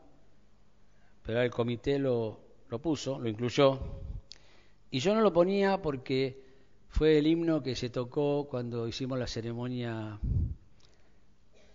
pero 1.23 1.41
el 1.41 1.51
comité 1.51 1.99
lo, 1.99 2.39
lo 2.69 2.79
puso, 2.79 3.19
lo 3.19 3.29
incluyó, 3.29 3.79
y 4.89 4.99
yo 4.99 5.13
no 5.13 5.21
lo 5.21 5.31
ponía 5.31 5.81
porque 5.81 6.41
fue 6.89 7.19
el 7.19 7.27
himno 7.27 7.61
que 7.61 7.75
se 7.75 7.89
tocó 7.89 8.47
cuando 8.49 8.87
hicimos 8.87 9.19
la 9.19 9.27
ceremonia, 9.27 10.19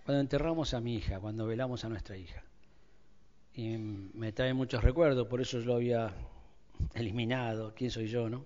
cuando 0.05 0.21
enterramos 0.21 0.75
a 0.75 0.81
mi 0.81 0.97
hija, 0.97 1.21
cuando 1.21 1.47
velamos 1.47 1.85
a 1.85 1.89
nuestra 1.89 2.17
hija 2.17 2.43
y 3.55 3.77
me 3.77 4.33
trae 4.33 4.53
muchos 4.53 4.83
recuerdos, 4.83 5.29
por 5.29 5.41
eso 5.41 5.61
yo 5.61 5.67
lo 5.67 5.75
había 5.75 6.13
eliminado, 6.95 7.73
quién 7.75 7.91
soy 7.91 8.09
yo, 8.09 8.29
¿no? 8.29 8.45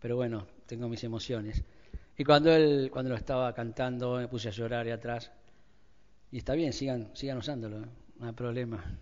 Pero 0.00 0.16
bueno, 0.16 0.46
tengo 0.66 0.88
mis 0.88 1.04
emociones. 1.04 1.64
Y 2.16 2.24
cuando 2.24 2.52
él, 2.52 2.90
cuando 2.92 3.10
lo 3.10 3.16
estaba 3.16 3.52
cantando, 3.54 4.16
me 4.16 4.28
puse 4.28 4.48
a 4.48 4.52
llorar 4.52 4.86
ahí 4.86 4.92
atrás. 4.92 5.32
Y 6.30 6.38
está 6.38 6.54
bien, 6.54 6.72
sigan, 6.72 7.10
sigan 7.14 7.38
usándolo, 7.38 7.82
¿eh? 7.82 7.88
no 8.18 8.26
hay 8.26 8.32
problema. 8.32 8.98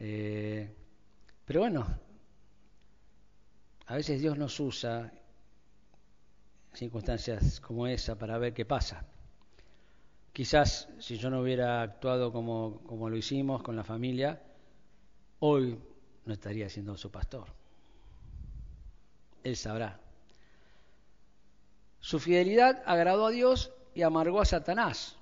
Eh, 0.00 0.70
pero 1.44 1.60
bueno, 1.60 1.86
a 3.86 3.94
veces 3.94 4.20
Dios 4.20 4.36
nos 4.38 4.58
usa 4.60 5.12
circunstancias 6.74 7.60
como 7.60 7.86
esa 7.86 8.18
para 8.18 8.38
ver 8.38 8.54
qué 8.54 8.64
pasa. 8.64 9.04
Quizás 10.32 10.88
si 11.00 11.16
yo 11.16 11.30
no 11.30 11.40
hubiera 11.40 11.82
actuado 11.82 12.32
como, 12.32 12.80
como 12.86 13.10
lo 13.10 13.16
hicimos 13.16 13.62
con 13.62 13.74
la 13.76 13.84
familia, 13.84 14.42
hoy 15.40 15.78
no 16.24 16.32
estaría 16.32 16.68
siendo 16.68 16.96
su 16.96 17.10
pastor. 17.10 17.48
Él 19.42 19.56
sabrá. 19.56 20.00
Su 22.00 22.20
fidelidad 22.20 22.82
agradó 22.86 23.26
a 23.26 23.30
Dios 23.30 23.72
y 23.94 24.02
amargó 24.02 24.40
a 24.40 24.44
Satanás. 24.44 25.16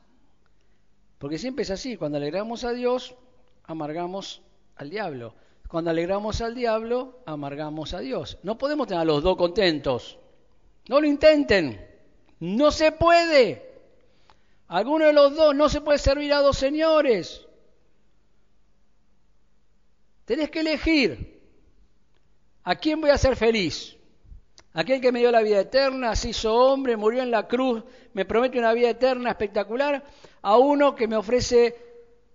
Porque 1.19 1.39
siempre 1.39 1.63
es 1.63 1.71
así, 1.71 1.97
cuando 1.97 2.19
alegramos 2.19 2.65
a 2.65 2.73
Dios, 2.73 3.15
amargamos 3.65 4.43
al 4.77 4.91
diablo. 4.91 5.35
Cuando 5.69 5.91
alegramos 5.91 6.41
al 6.41 6.55
diablo, 6.55 7.21
amargamos 7.27 7.95
a 7.95 8.01
Dios. 8.01 8.39
No 8.43 8.59
podemos 8.59 8.87
tener 8.87 9.03
a 9.03 9.05
los 9.05 9.23
dos 9.23 9.37
contentos. 9.37 10.19
No 10.89 11.01
lo 11.01 11.07
intenten. 11.07 11.85
No 12.39 12.71
se 12.71 12.93
puede. 12.93 13.67
Alguno 14.69 15.07
de 15.07 15.13
los 15.13 15.35
dos 15.35 15.55
no 15.55 15.69
se 15.69 15.81
puede 15.81 15.99
servir 15.99 16.33
a 16.33 16.41
dos 16.41 16.57
señores. 16.57 17.47
Tenés 20.25 20.51
que 20.51 20.61
elegir 20.61 21.41
a 22.63 22.75
quién 22.77 23.01
voy 23.01 23.11
a 23.11 23.19
ser 23.19 23.37
feliz. 23.37 23.96
Aquel 24.77 25.01
que 25.01 25.11
me 25.11 25.21
dio 25.21 25.31
la 25.31 25.41
vida 25.41 25.59
eterna, 25.59 26.15
se 26.15 26.29
hizo 26.29 26.55
hombre, 26.55 26.99
murió 26.99 27.23
en 27.23 27.31
la 27.31 27.49
cruz, 27.49 27.83
me 28.13 28.27
promete 28.27 28.59
una 28.59 28.75
vida 28.75 28.91
eterna 28.91 29.31
espectacular, 29.31 30.05
a 30.43 30.59
uno 30.59 30.95
que 30.95 31.09
me 31.09 31.17
ofrece 31.17 31.75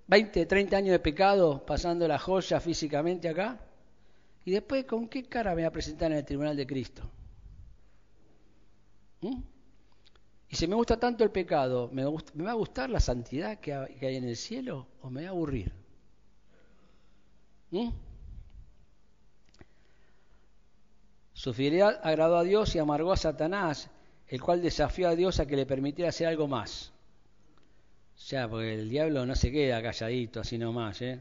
20, 0.07 0.47
30 0.47 0.75
años 0.75 0.91
de 0.91 0.97
pecado 0.97 1.63
pasando 1.63 2.07
la 2.07 2.17
joya 2.17 2.59
físicamente 2.59 3.29
acá. 3.29 3.59
Y 4.43 4.49
después, 4.49 4.85
¿con 4.85 5.07
qué 5.07 5.21
cara 5.25 5.53
me 5.53 5.61
va 5.61 5.67
a 5.67 5.71
presentar 5.71 6.11
en 6.11 6.17
el 6.17 6.25
tribunal 6.25 6.57
de 6.57 6.65
Cristo? 6.65 7.03
¿Mm? 9.21 9.39
Y 10.49 10.55
si 10.55 10.65
me 10.65 10.73
gusta 10.73 10.97
tanto 10.97 11.23
el 11.23 11.29
pecado, 11.29 11.91
¿me, 11.93 12.03
va 12.03 12.51
a 12.51 12.55
gustar 12.55 12.89
la 12.89 12.99
santidad 12.99 13.59
que 13.59 13.71
hay 13.75 14.15
en 14.15 14.27
el 14.27 14.35
cielo 14.35 14.87
o 15.03 15.11
me 15.11 15.21
va 15.21 15.27
a 15.27 15.31
aburrir? 15.31 15.71
¿Mm? 17.69 17.89
Su 21.41 21.55
fidelidad 21.55 21.99
agradó 22.03 22.37
a 22.37 22.43
Dios 22.43 22.75
y 22.75 22.77
amargó 22.77 23.13
a 23.13 23.17
Satanás, 23.17 23.89
el 24.27 24.39
cual 24.39 24.61
desafió 24.61 25.09
a 25.09 25.15
Dios 25.15 25.39
a 25.39 25.47
que 25.47 25.55
le 25.55 25.65
permitiera 25.65 26.09
hacer 26.09 26.27
algo 26.27 26.47
más. 26.47 26.93
O 28.15 28.19
sea, 28.19 28.47
porque 28.47 28.75
el 28.75 28.87
diablo 28.87 29.25
no 29.25 29.33
se 29.33 29.51
queda 29.51 29.81
calladito 29.81 30.41
así 30.41 30.59
nomás, 30.59 31.01
¿eh? 31.01 31.19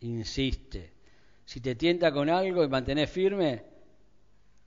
Insiste. 0.00 0.90
Si 1.44 1.60
te 1.60 1.76
tienta 1.76 2.10
con 2.10 2.28
algo 2.30 2.64
y 2.64 2.68
mantenés 2.68 3.10
firme, 3.10 3.62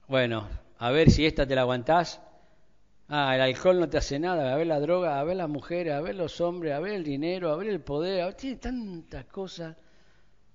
bueno, 0.08 0.48
a 0.78 0.90
ver 0.90 1.10
si 1.10 1.26
esta 1.26 1.46
te 1.46 1.54
la 1.54 1.60
aguantás 1.60 2.22
Ah, 3.08 3.34
el 3.34 3.42
alcohol 3.42 3.78
no 3.78 3.90
te 3.90 3.98
hace 3.98 4.18
nada, 4.18 4.54
a 4.54 4.56
ver 4.56 4.68
la 4.68 4.80
droga, 4.80 5.20
a 5.20 5.24
ver 5.24 5.36
las 5.36 5.50
mujeres, 5.50 5.92
a 5.92 6.00
ver 6.00 6.14
los 6.14 6.40
hombres, 6.40 6.72
a 6.72 6.80
ver 6.80 6.94
el 6.94 7.04
dinero, 7.04 7.52
a 7.52 7.56
ver 7.56 7.68
el 7.68 7.82
poder, 7.82 8.32
tiene 8.32 8.56
tantas 8.56 9.26
cosas. 9.26 9.76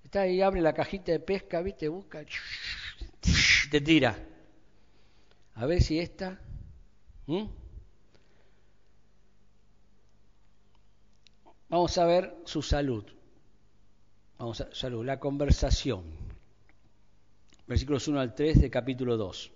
Está 0.02 0.22
ahí, 0.22 0.42
abre 0.42 0.60
la 0.60 0.72
cajita 0.74 1.12
de 1.12 1.20
pesca, 1.20 1.62
viste, 1.62 1.86
busca, 1.88 2.24
te 3.70 3.80
tira. 3.80 4.16
A 5.54 5.66
ver 5.66 5.82
si 5.82 5.98
esta. 5.98 6.40
Vamos 11.68 11.96
a 11.98 12.04
ver 12.04 12.36
su 12.44 12.62
salud. 12.62 13.04
Vamos 14.38 14.60
a 14.60 14.74
salud, 14.74 15.04
la 15.04 15.18
conversación. 15.18 16.02
Versículos 17.66 18.08
1 18.08 18.20
al 18.20 18.34
3 18.34 18.60
de 18.60 18.70
capítulo 18.70 19.16
2. 19.16 19.52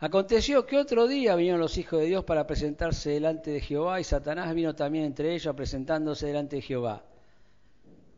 Aconteció 0.00 0.66
que 0.66 0.76
otro 0.76 1.06
día 1.06 1.34
vinieron 1.36 1.60
los 1.60 1.78
hijos 1.78 2.00
de 2.00 2.06
Dios 2.06 2.24
para 2.24 2.46
presentarse 2.46 3.10
delante 3.10 3.50
de 3.50 3.60
Jehová 3.60 4.00
y 4.00 4.04
Satanás 4.04 4.54
vino 4.54 4.74
también 4.74 5.04
entre 5.04 5.34
ellos 5.34 5.54
presentándose 5.56 6.26
delante 6.26 6.56
de 6.56 6.62
Jehová. 6.62 7.04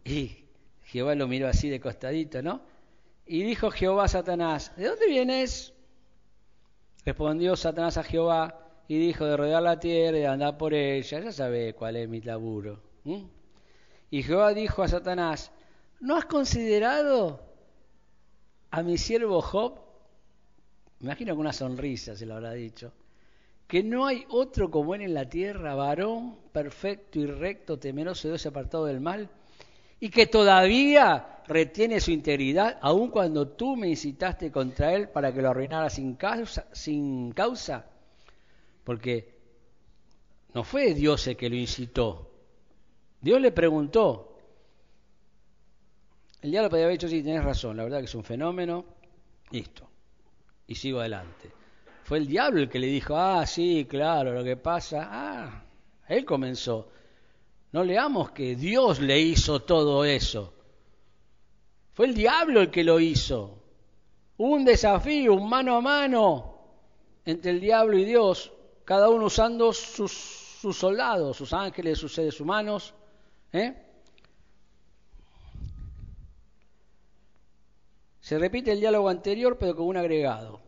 Y 0.04 0.44
Jehová 0.84 1.14
lo 1.14 1.28
miró 1.28 1.48
así 1.48 1.68
de 1.68 1.78
costadito, 1.78 2.42
¿no? 2.42 2.62
Y 3.26 3.42
dijo 3.42 3.70
Jehová 3.70 4.04
a 4.04 4.08
Satanás, 4.08 4.72
¿de 4.76 4.86
dónde 4.86 5.08
vienes? 5.08 5.72
Respondió 7.04 7.56
Satanás 7.56 7.96
a 7.96 8.04
Jehová 8.04 8.60
y 8.88 8.98
dijo, 8.98 9.26
de 9.26 9.36
rodear 9.36 9.62
la 9.62 9.80
tierra 9.80 10.16
y 10.16 10.20
de 10.20 10.26
andar 10.26 10.56
por 10.56 10.72
ella, 10.72 11.20
ya 11.20 11.32
sabe 11.32 11.74
cuál 11.74 11.96
es 11.96 12.08
mi 12.08 12.20
laburo. 12.20 12.80
Y 14.10 14.22
Jehová 14.22 14.54
dijo 14.54 14.82
a 14.82 14.88
Satanás, 14.88 15.50
¿no 16.00 16.16
has 16.16 16.26
considerado 16.26 17.40
a 18.70 18.82
mi 18.82 18.96
siervo 18.96 19.40
Job? 19.42 19.86
me 21.00 21.06
imagino 21.06 21.34
con 21.34 21.40
una 21.40 21.52
sonrisa 21.52 22.16
se 22.16 22.26
lo 22.26 22.34
habrá 22.34 22.52
dicho, 22.52 22.92
que 23.66 23.82
no 23.82 24.06
hay 24.06 24.24
otro 24.30 24.70
como 24.70 24.94
él 24.94 25.02
en 25.02 25.14
la 25.14 25.28
tierra, 25.28 25.74
varón 25.74 26.36
perfecto 26.52 27.18
y 27.18 27.26
recto, 27.26 27.78
temeroso 27.78 28.28
de 28.28 28.32
Dios 28.32 28.46
apartado 28.46 28.86
del 28.86 29.00
mal, 29.00 29.28
y 30.00 30.10
que 30.10 30.26
todavía 30.26 31.42
retiene 31.46 32.00
su 32.00 32.10
integridad, 32.10 32.78
aun 32.82 33.10
cuando 33.10 33.48
tú 33.48 33.76
me 33.76 33.88
incitaste 33.88 34.50
contra 34.50 34.94
él 34.94 35.08
para 35.08 35.32
que 35.32 35.42
lo 35.42 35.50
arruinara 35.50 35.88
sin 35.90 36.14
causa, 36.14 36.66
sin 36.72 37.32
causa, 37.32 37.86
porque 38.84 39.34
no 40.54 40.64
fue 40.64 40.94
Dios 40.94 41.26
el 41.26 41.36
que 41.36 41.48
lo 41.48 41.56
incitó. 41.56 42.30
Dios 43.20 43.40
le 43.40 43.52
preguntó, 43.52 44.38
El 46.42 46.50
diablo 46.50 46.70
podría 46.70 46.86
haber 46.86 46.98
dicho, 46.98 47.08
sí, 47.08 47.22
tenés 47.22 47.44
razón, 47.44 47.76
la 47.76 47.84
verdad 47.84 47.98
que 47.98 48.04
es 48.04 48.14
un 48.14 48.24
fenómeno, 48.24 48.84
listo, 49.50 49.88
y 50.66 50.74
sigo 50.74 51.00
adelante. 51.00 51.50
Fue 52.04 52.18
el 52.18 52.26
diablo 52.26 52.60
el 52.60 52.68
que 52.68 52.78
le 52.78 52.86
dijo, 52.86 53.16
ah, 53.16 53.44
sí, 53.46 53.86
claro, 53.88 54.32
lo 54.32 54.44
que 54.44 54.56
pasa, 54.56 55.08
ah, 55.10 55.64
él 56.08 56.24
comenzó. 56.24 56.88
No 57.76 57.84
leamos 57.84 58.30
que 58.30 58.56
Dios 58.56 59.00
le 59.00 59.20
hizo 59.20 59.60
todo 59.60 60.02
eso. 60.02 60.50
Fue 61.92 62.06
el 62.06 62.14
diablo 62.14 62.62
el 62.62 62.70
que 62.70 62.82
lo 62.82 62.98
hizo. 62.98 63.62
Un 64.38 64.64
desafío, 64.64 65.34
un 65.34 65.46
mano 65.46 65.76
a 65.76 65.82
mano 65.82 66.58
entre 67.26 67.50
el 67.50 67.60
diablo 67.60 67.98
y 67.98 68.06
Dios, 68.06 68.50
cada 68.86 69.10
uno 69.10 69.26
usando 69.26 69.74
sus, 69.74 70.10
sus 70.10 70.74
soldados, 70.74 71.36
sus 71.36 71.52
ángeles, 71.52 71.98
sus 71.98 72.14
seres 72.14 72.40
humanos. 72.40 72.94
¿eh? 73.52 73.74
Se 78.20 78.38
repite 78.38 78.72
el 78.72 78.80
diálogo 78.80 79.10
anterior, 79.10 79.58
pero 79.60 79.76
con 79.76 79.86
un 79.88 79.98
agregado. 79.98 80.62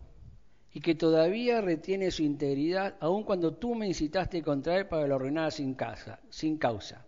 Y 0.72 0.80
que 0.80 0.94
todavía 0.94 1.60
retiene 1.60 2.10
su 2.10 2.22
integridad, 2.22 2.96
aun 3.00 3.24
cuando 3.24 3.54
tú 3.54 3.74
me 3.74 3.86
incitaste 3.86 4.42
contra 4.42 4.76
él 4.78 4.86
para 4.86 5.02
que 5.02 5.08
lo 5.08 5.14
arruinara 5.16 5.50
sin, 5.50 5.74
casa, 5.74 6.20
sin 6.30 6.58
causa. 6.58 7.04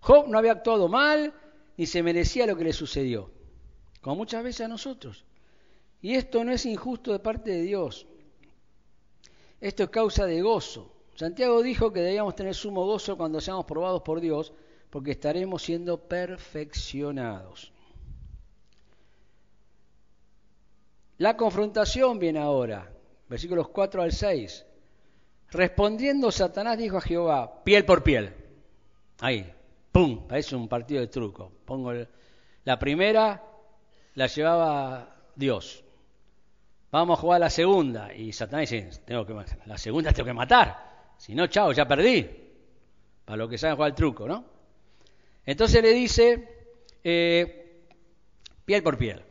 Job 0.00 0.28
no 0.28 0.38
había 0.38 0.52
actuado 0.52 0.88
mal, 0.88 1.32
ni 1.76 1.86
se 1.86 2.02
merecía 2.02 2.46
lo 2.46 2.56
que 2.56 2.64
le 2.64 2.72
sucedió, 2.72 3.30
como 4.00 4.16
muchas 4.16 4.42
veces 4.42 4.62
a 4.62 4.68
nosotros. 4.68 5.24
Y 6.02 6.14
esto 6.14 6.44
no 6.44 6.52
es 6.52 6.66
injusto 6.66 7.12
de 7.12 7.18
parte 7.18 7.50
de 7.50 7.62
Dios. 7.62 8.06
Esto 9.60 9.84
es 9.84 9.90
causa 9.90 10.26
de 10.26 10.40
gozo. 10.40 10.92
Santiago 11.14 11.62
dijo 11.62 11.92
que 11.92 12.00
debíamos 12.00 12.34
tener 12.34 12.54
sumo 12.54 12.86
gozo 12.86 13.16
cuando 13.16 13.40
seamos 13.40 13.66
probados 13.66 14.02
por 14.02 14.20
Dios, 14.20 14.52
porque 14.88 15.10
estaremos 15.12 15.62
siendo 15.62 15.98
perfeccionados. 15.98 17.72
La 21.20 21.36
confrontación 21.36 22.18
viene 22.18 22.38
ahora, 22.38 22.90
versículos 23.28 23.68
4 23.68 24.00
al 24.00 24.10
6. 24.10 24.64
Respondiendo 25.50 26.30
Satanás 26.30 26.78
dijo 26.78 26.96
a 26.96 27.02
Jehová, 27.02 27.62
piel 27.62 27.84
por 27.84 28.02
piel. 28.02 28.32
Ahí, 29.20 29.52
¡pum! 29.92 30.26
Parece 30.26 30.56
un 30.56 30.66
partido 30.66 31.02
de 31.02 31.08
truco. 31.08 31.52
Pongo 31.66 31.92
la 32.64 32.78
primera, 32.78 33.44
la 34.14 34.28
llevaba 34.28 35.14
Dios. 35.36 35.84
Vamos 36.90 37.18
a 37.18 37.20
jugar 37.20 37.40
la 37.40 37.50
segunda. 37.50 38.14
Y 38.14 38.32
Satanás 38.32 38.70
dice, 38.70 39.02
tengo 39.04 39.26
que, 39.26 39.34
la 39.66 39.76
segunda 39.76 40.14
tengo 40.14 40.28
que 40.28 40.32
matar. 40.32 41.12
Si 41.18 41.34
no, 41.34 41.48
chao, 41.48 41.72
ya 41.72 41.86
perdí. 41.86 42.30
Para 43.26 43.36
lo 43.36 43.46
que 43.46 43.58
saben 43.58 43.76
jugar 43.76 43.90
el 43.90 43.94
truco, 43.94 44.26
¿no? 44.26 44.42
Entonces 45.44 45.82
le 45.82 45.92
dice, 45.92 46.48
eh, 47.04 47.84
piel 48.64 48.82
por 48.82 48.96
piel 48.96 49.22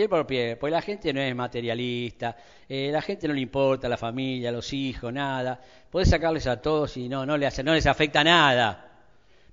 pie 0.00 0.08
por 0.08 0.26
pie, 0.26 0.56
pues 0.56 0.72
la 0.72 0.80
gente 0.80 1.12
no 1.12 1.20
es 1.20 1.34
materialista, 1.34 2.34
eh, 2.66 2.88
la 2.90 3.02
gente 3.02 3.28
no 3.28 3.34
le 3.34 3.40
importa 3.40 3.86
la 3.86 3.98
familia, 3.98 4.50
los 4.50 4.72
hijos, 4.72 5.12
nada. 5.12 5.60
Puedes 5.90 6.08
sacarles 6.08 6.46
a 6.46 6.60
todos 6.60 6.96
y 6.96 7.06
no, 7.06 7.26
no, 7.26 7.36
les, 7.36 7.62
no 7.62 7.74
les 7.74 7.86
afecta 7.86 8.24
nada. 8.24 8.88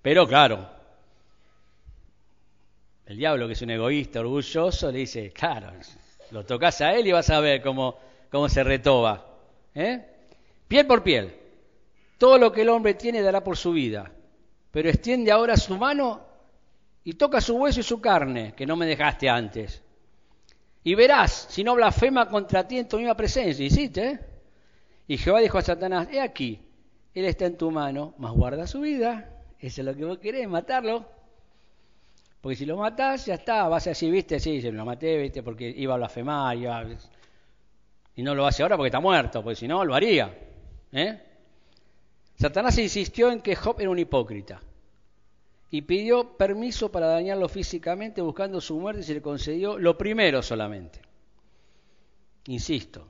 Pero 0.01 0.25
claro, 0.25 0.69
el 3.07 3.17
diablo 3.17 3.47
que 3.47 3.53
es 3.53 3.61
un 3.61 3.71
egoísta, 3.71 4.21
orgulloso, 4.21 4.89
le 4.89 4.99
dice, 4.99 5.31
claro, 5.31 5.73
lo 6.31 6.45
tocas 6.45 6.79
a 6.79 6.93
él 6.93 7.07
y 7.07 7.11
vas 7.11 7.29
a 7.29 7.41
ver 7.41 7.61
cómo, 7.61 7.97
cómo 8.31 8.47
se 8.47 8.63
retoba. 8.63 9.25
¿eh? 9.75 9.99
Piel 10.67 10.87
por 10.87 11.03
piel. 11.03 11.35
Todo 12.17 12.37
lo 12.37 12.53
que 12.53 12.61
el 12.61 12.69
hombre 12.69 12.93
tiene 12.93 13.21
dará 13.21 13.43
por 13.43 13.57
su 13.57 13.73
vida. 13.73 14.09
Pero 14.71 14.87
extiende 14.89 15.29
ahora 15.29 15.57
su 15.57 15.77
mano 15.77 16.21
y 17.03 17.13
toca 17.15 17.41
su 17.41 17.57
hueso 17.57 17.81
y 17.81 17.83
su 17.83 17.99
carne, 17.99 18.53
que 18.55 18.65
no 18.65 18.77
me 18.77 18.85
dejaste 18.85 19.27
antes. 19.29 19.83
Y 20.87 20.95
verás, 20.95 21.47
si 21.49 21.65
no 21.65 21.75
blasfema 21.75 22.29
contra 22.29 22.65
ti 22.65 22.77
en 22.77 22.87
tu 22.87 22.95
misma 22.95 23.13
presencia. 23.13 23.65
¿Hiciste? 23.65 24.07
¿eh? 24.09 24.19
Y 25.05 25.17
Jehová 25.17 25.41
dijo 25.41 25.57
a 25.57 25.61
Satanás, 25.61 26.07
he 26.09 26.21
aquí, 26.21 26.61
él 27.13 27.25
está 27.25 27.45
en 27.45 27.57
tu 27.57 27.69
mano, 27.71 28.13
mas 28.17 28.31
guarda 28.31 28.65
su 28.67 28.79
vida. 28.79 29.29
Eso 29.59 29.81
es 29.81 29.85
lo 29.85 29.93
que 29.93 30.05
vos 30.05 30.17
querés, 30.17 30.47
matarlo. 30.47 31.05
Porque 32.39 32.55
si 32.55 32.65
lo 32.65 32.77
matás, 32.77 33.25
ya 33.25 33.33
está, 33.33 33.67
vas 33.67 33.85
a 33.87 33.89
decir, 33.89 34.09
viste, 34.09 34.39
sí, 34.39 34.61
lo 34.61 34.85
maté, 34.85 35.17
viste, 35.17 35.43
porque 35.43 35.67
iba 35.67 35.93
a 35.93 35.97
blasfemar, 35.97 36.55
y 38.15 38.23
no 38.23 38.33
lo 38.33 38.47
hace 38.47 38.63
ahora 38.63 38.77
porque 38.77 38.87
está 38.87 39.01
muerto, 39.01 39.43
porque 39.43 39.57
si 39.57 39.67
no, 39.67 39.83
lo 39.83 39.93
haría. 39.93 40.33
¿eh? 40.93 41.21
Satanás 42.35 42.77
insistió 42.77 43.29
en 43.29 43.41
que 43.41 43.57
Job 43.57 43.75
era 43.81 43.89
un 43.89 43.99
hipócrita 43.99 44.61
y 45.69 45.81
pidió 45.81 46.37
permiso 46.37 46.91
para 46.91 47.07
dañarlo 47.07 47.49
físicamente 47.49 48.21
buscando 48.21 48.61
su 48.61 48.79
muerte 48.79 49.01
y 49.01 49.03
se 49.03 49.15
le 49.15 49.21
concedió 49.21 49.77
lo 49.77 49.97
primero 49.97 50.41
solamente. 50.41 51.01
Insisto, 52.45 53.07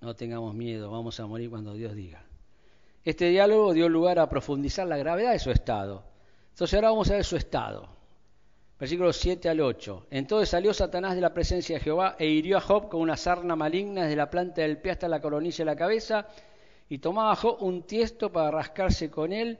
no 0.00 0.14
tengamos 0.14 0.54
miedo, 0.54 0.90
vamos 0.90 1.20
a 1.20 1.26
morir 1.26 1.50
cuando 1.50 1.74
Dios 1.74 1.94
diga. 1.94 2.24
Este 3.04 3.28
diálogo 3.28 3.74
dio 3.74 3.88
lugar 3.88 4.18
a 4.18 4.28
profundizar 4.28 4.86
la 4.86 4.96
gravedad 4.96 5.32
de 5.32 5.38
su 5.38 5.50
estado. 5.50 6.04
Entonces 6.50 6.74
ahora 6.74 6.90
vamos 6.90 7.10
a 7.10 7.14
ver 7.14 7.24
su 7.24 7.36
estado. 7.36 7.88
Versículos 8.78 9.16
7 9.16 9.50
al 9.50 9.60
8. 9.60 10.06
Entonces 10.10 10.48
salió 10.48 10.72
Satanás 10.72 11.14
de 11.14 11.20
la 11.20 11.34
presencia 11.34 11.76
de 11.76 11.84
Jehová 11.84 12.16
e 12.18 12.26
hirió 12.26 12.56
a 12.56 12.62
Job 12.62 12.88
con 12.88 13.02
una 13.02 13.16
sarna 13.16 13.56
maligna 13.56 14.02
desde 14.04 14.16
la 14.16 14.30
planta 14.30 14.62
del 14.62 14.78
pie 14.78 14.92
hasta 14.92 15.08
la 15.08 15.20
coronilla 15.20 15.58
de 15.58 15.64
la 15.66 15.76
cabeza 15.76 16.28
y 16.88 16.98
tomaba 16.98 17.32
a 17.32 17.36
Job 17.36 17.62
un 17.62 17.82
tiesto 17.82 18.32
para 18.32 18.50
rascarse 18.50 19.10
con 19.10 19.34
él 19.34 19.58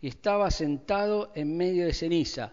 y 0.00 0.08
estaba 0.08 0.50
sentado 0.50 1.30
en 1.34 1.56
medio 1.56 1.86
de 1.86 1.92
ceniza. 1.92 2.52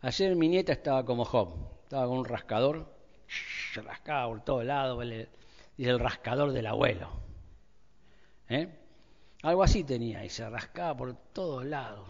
Ayer 0.00 0.36
mi 0.36 0.48
nieta 0.48 0.72
estaba 0.72 1.04
como 1.04 1.24
Job, 1.24 1.54
estaba 1.82 2.06
con 2.06 2.18
un 2.18 2.24
rascador, 2.24 2.94
rascaba 3.74 4.28
por 4.28 4.44
todos 4.44 4.64
lados, 4.64 5.02
dice 5.76 5.90
el 5.90 5.98
rascador 5.98 6.52
del 6.52 6.66
abuelo. 6.66 7.08
¿Eh? 8.48 8.68
Algo 9.42 9.62
así 9.62 9.84
tenía 9.84 10.24
y 10.24 10.30
se 10.30 10.48
rascaba 10.48 10.96
por 10.96 11.14
todos 11.32 11.64
lados. 11.64 12.08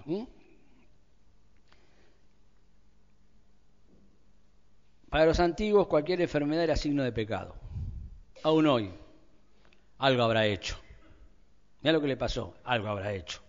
Para 5.09 5.27
los 5.27 5.39
antiguos 5.39 5.87
cualquier 5.87 6.21
enfermedad 6.21 6.65
era 6.65 6.77
signo 6.77 7.05
de 7.05 7.13
pecado. 7.13 7.55
Aún 8.43 8.67
hoy, 8.67 8.93
algo 9.99 10.23
habrá 10.25 10.47
hecho. 10.47 10.77
Mira 11.81 11.93
lo 11.93 12.01
que 12.01 12.09
le 12.09 12.17
pasó, 12.17 12.55
algo 12.65 12.89
habrá 12.89 13.15
hecho. 13.15 13.44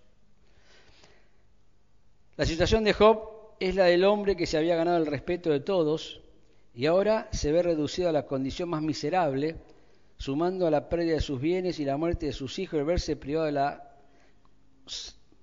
La 2.38 2.46
situación 2.46 2.84
de 2.84 2.92
Job 2.92 3.30
es 3.62 3.76
la 3.76 3.86
del 3.86 4.04
hombre 4.04 4.36
que 4.36 4.46
se 4.46 4.58
había 4.58 4.76
ganado 4.76 4.98
el 4.98 5.06
respeto 5.06 5.52
de 5.52 5.62
todos 5.62 6.22
y 6.74 6.86
ahora 6.86 7.30
se 7.32 7.54
ve 7.54 7.64
reducido 7.64 8.10
a 8.10 8.12
la 8.12 8.26
condición 8.26 8.68
más 8.68 8.82
miserable, 8.82 9.56
sumando 10.18 10.68
a 10.68 10.72
la 10.72 10.90
pérdida 10.90 11.14
de 11.14 11.22
sus 11.22 11.40
bienes 11.40 11.80
y 11.80 11.86
la 11.86 11.96
muerte 11.96 12.26
de 12.26 12.34
sus 12.34 12.60
hijos, 12.60 12.78
el 12.78 12.86
verse 12.86 13.16
privado 13.16 13.46
de 13.46 13.54
la, 13.54 13.96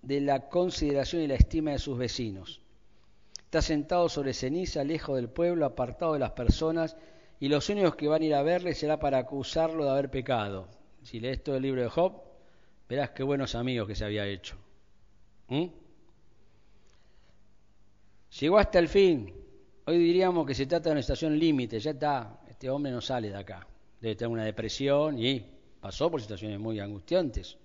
de 0.02 0.20
la 0.20 0.50
consideración 0.50 1.22
y 1.22 1.28
la 1.28 1.36
estima 1.36 1.70
de 1.70 1.78
sus 1.78 1.96
vecinos. 1.96 2.60
Está 3.38 3.62
sentado 3.62 4.10
sobre 4.10 4.34
ceniza, 4.34 4.84
lejos 4.84 5.16
del 5.16 5.30
pueblo, 5.30 5.64
apartado 5.64 6.12
de 6.12 6.18
las 6.18 6.32
personas, 6.32 6.96
y 7.40 7.48
los 7.48 7.70
únicos 7.70 7.96
que 7.96 8.08
van 8.08 8.20
a 8.20 8.24
ir 8.26 8.34
a 8.34 8.42
verle 8.42 8.74
será 8.74 8.98
para 8.98 9.16
acusarlo 9.16 9.84
de 9.84 9.90
haber 9.90 10.10
pecado. 10.10 10.68
Si 11.02 11.20
lees 11.20 11.42
todo 11.42 11.56
el 11.56 11.62
libro 11.62 11.80
de 11.80 11.88
Job, 11.88 12.20
verás 12.86 13.10
qué 13.10 13.22
buenos 13.22 13.54
amigos 13.54 13.88
que 13.88 13.94
se 13.94 14.04
había 14.04 14.26
hecho. 14.26 14.56
¿Mm? 15.48 15.81
Llegó 18.40 18.58
hasta 18.58 18.78
el 18.78 18.88
fin. 18.88 19.32
Hoy 19.84 19.98
diríamos 19.98 20.46
que 20.46 20.54
se 20.54 20.66
trata 20.66 20.88
de 20.88 20.92
una 20.92 21.00
estación 21.00 21.38
límite, 21.38 21.78
ya 21.78 21.90
está, 21.90 22.40
este 22.48 22.70
hombre 22.70 22.92
no 22.92 23.00
sale 23.00 23.28
de 23.28 23.36
acá. 23.36 23.66
Debe 24.00 24.14
tener 24.14 24.32
una 24.32 24.44
depresión 24.44 25.18
y 25.18 25.44
pasó 25.80 26.10
por 26.10 26.20
situaciones 26.20 26.58
muy 26.58 26.80
angustiantes. 26.80 27.56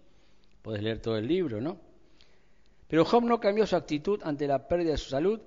Puedes 0.61 0.83
leer 0.83 0.99
todo 0.99 1.17
el 1.17 1.27
libro, 1.27 1.61
¿no? 1.61 1.77
Pero 2.87 3.05
Job 3.05 3.23
no 3.23 3.39
cambió 3.39 3.65
su 3.65 3.75
actitud 3.75 4.19
ante 4.23 4.47
la 4.47 4.67
pérdida 4.67 4.91
de 4.91 4.97
su 4.97 5.09
salud 5.09 5.39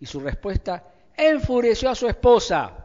y 0.00 0.06
su 0.06 0.20
respuesta 0.20 0.92
enfureció 1.16 1.90
a 1.90 1.94
su 1.94 2.06
esposa. 2.06 2.84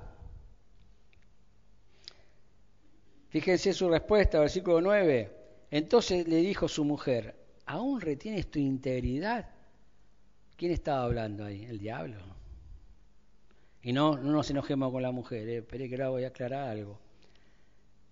Fíjense 3.30 3.74
su 3.74 3.89
respuesta, 3.89 4.39
versículo 4.39 4.82
9. 4.82 5.32
Entonces 5.72 6.28
le 6.28 6.38
dijo 6.38 6.68
su 6.68 6.84
mujer, 6.84 7.36
¿aún 7.66 8.02
retienes 8.02 8.52
tu 8.52 8.60
integridad? 8.60 9.50
¿Quién 10.62 10.74
estaba 10.74 11.05
hablando 11.05 11.43
ahí? 11.43 11.66
El 11.66 11.80
diablo. 11.80 12.18
Y 13.82 13.93
no, 13.93 14.16
no 14.16 14.32
nos 14.32 14.47
enojemos 14.51 14.91
con 14.91 15.01
la 15.01 15.12
mujer, 15.12 15.49
eh. 15.49 15.66
que 15.66 15.95
ahora 15.95 16.09
voy 16.09 16.24
a 16.24 16.28
aclarar 16.28 16.70
algo. 16.70 16.99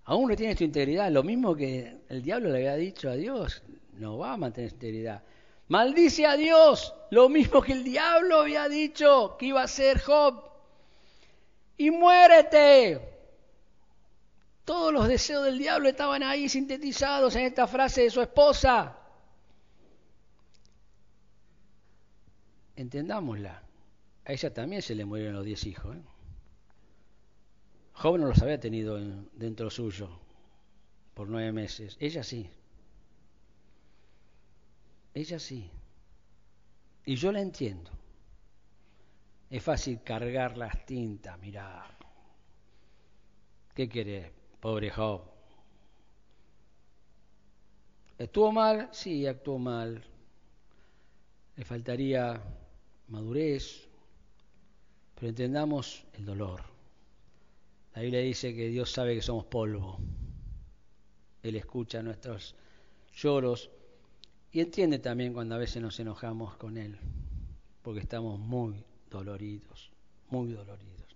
Aún 0.06 0.30
no 0.30 0.36
tienes 0.36 0.58
tu 0.58 0.64
integridad, 0.64 1.12
lo 1.12 1.22
mismo 1.22 1.56
que 1.56 1.98
el 2.10 2.24
diablo 2.24 2.50
le 2.50 2.58
había 2.58 2.76
dicho 2.76 3.08
a 3.08 3.14
Dios, 3.14 3.62
no 3.94 4.18
va 4.18 4.34
a 4.34 4.38
mantener 4.38 4.72
su 4.72 4.78
integridad. 4.78 5.22
Maldice 5.68 6.26
a 6.26 6.38
Dios, 6.38 6.96
lo 7.12 7.30
mismo 7.30 7.62
que 7.62 7.74
el 7.74 7.84
diablo 7.84 8.42
había 8.42 8.68
dicho 8.68 9.38
que 9.38 9.46
iba 9.46 9.62
a 9.62 9.68
ser 9.68 10.00
Job. 10.02 10.44
Y 11.78 11.92
muérete. 11.92 13.00
Todos 14.66 14.92
los 14.92 15.08
deseos 15.08 15.46
del 15.46 15.60
diablo 15.60 15.88
estaban 15.88 16.24
ahí 16.24 16.50
sintetizados 16.50 17.36
en 17.36 17.46
esta 17.46 17.68
frase 17.68 18.02
de 18.02 18.10
su 18.10 18.22
esposa. 18.22 18.99
Entendámosla. 22.80 23.62
a 24.24 24.32
ella 24.32 24.54
también 24.54 24.82
se 24.82 24.96
le 24.96 25.04
murieron 25.04 25.34
los 25.34 25.44
diez 25.44 25.66
hijos. 25.66 25.98
¿eh? 25.98 26.02
Job 27.92 28.18
no 28.18 28.28
los 28.28 28.42
había 28.42 28.58
tenido 28.58 28.98
dentro 29.34 29.70
suyo 29.70 30.10
por 31.14 31.28
nueve 31.28 31.52
meses. 31.52 31.98
Ella 32.00 32.24
sí. 32.24 32.50
Ella 35.14 35.40
sí. 35.40 35.70
Y 37.04 37.18
yo 37.18 37.34
la 37.34 37.42
entiendo. 37.42 37.92
Es 39.50 39.62
fácil 39.62 40.02
cargar 40.02 40.56
las 40.56 40.86
tintas, 40.86 41.38
mirá. 41.38 41.86
¿Qué 43.74 43.90
querés, 43.90 44.32
pobre 44.62 44.90
Job? 44.90 45.24
¿Estuvo 48.18 48.54
mal? 48.54 48.88
Sí, 48.94 49.28
actuó 49.28 49.60
mal. 49.60 50.02
Le 51.58 51.66
faltaría 51.66 52.42
madurez, 53.10 53.88
pero 55.16 55.30
entendamos 55.30 56.06
el 56.14 56.26
dolor. 56.26 56.64
La 57.94 58.02
Biblia 58.02 58.22
dice 58.22 58.56
que 58.56 58.70
Dios 58.70 58.92
sabe 58.92 59.16
que 59.16 59.22
somos 59.22 59.46
polvo. 59.46 60.00
Él 61.44 61.56
escucha 61.56 62.02
nuestros 62.02 62.56
lloros 63.14 63.70
y 64.52 64.62
entiende 64.62 65.00
también 65.00 65.34
cuando 65.34 65.56
a 65.56 65.58
veces 65.58 65.82
nos 65.82 66.00
enojamos 66.00 66.56
con 66.58 66.78
Él, 66.78 66.98
porque 67.82 68.00
estamos 68.00 68.40
muy 68.40 68.84
doloridos, 69.10 69.92
muy 70.30 70.52
doloridos. 70.54 71.16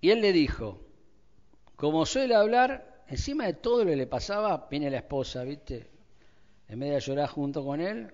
Y 0.00 0.10
Él 0.10 0.20
le 0.20 0.32
dijo, 0.32 0.80
como 1.76 2.06
suele 2.06 2.34
hablar, 2.34 3.04
encima 3.08 3.46
de 3.46 3.54
todo 3.54 3.84
lo 3.84 3.90
que 3.90 3.96
le 3.96 4.06
pasaba, 4.06 4.68
viene 4.70 4.90
la 4.90 4.98
esposa, 4.98 5.42
¿viste? 5.44 5.97
En 6.68 6.78
vez 6.78 6.90
de 6.92 7.00
llorar 7.00 7.28
junto 7.28 7.64
con 7.64 7.80
Él, 7.80 8.12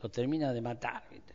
lo 0.00 0.10
termina 0.10 0.52
de 0.52 0.60
matar, 0.60 1.02
¿viste? 1.10 1.34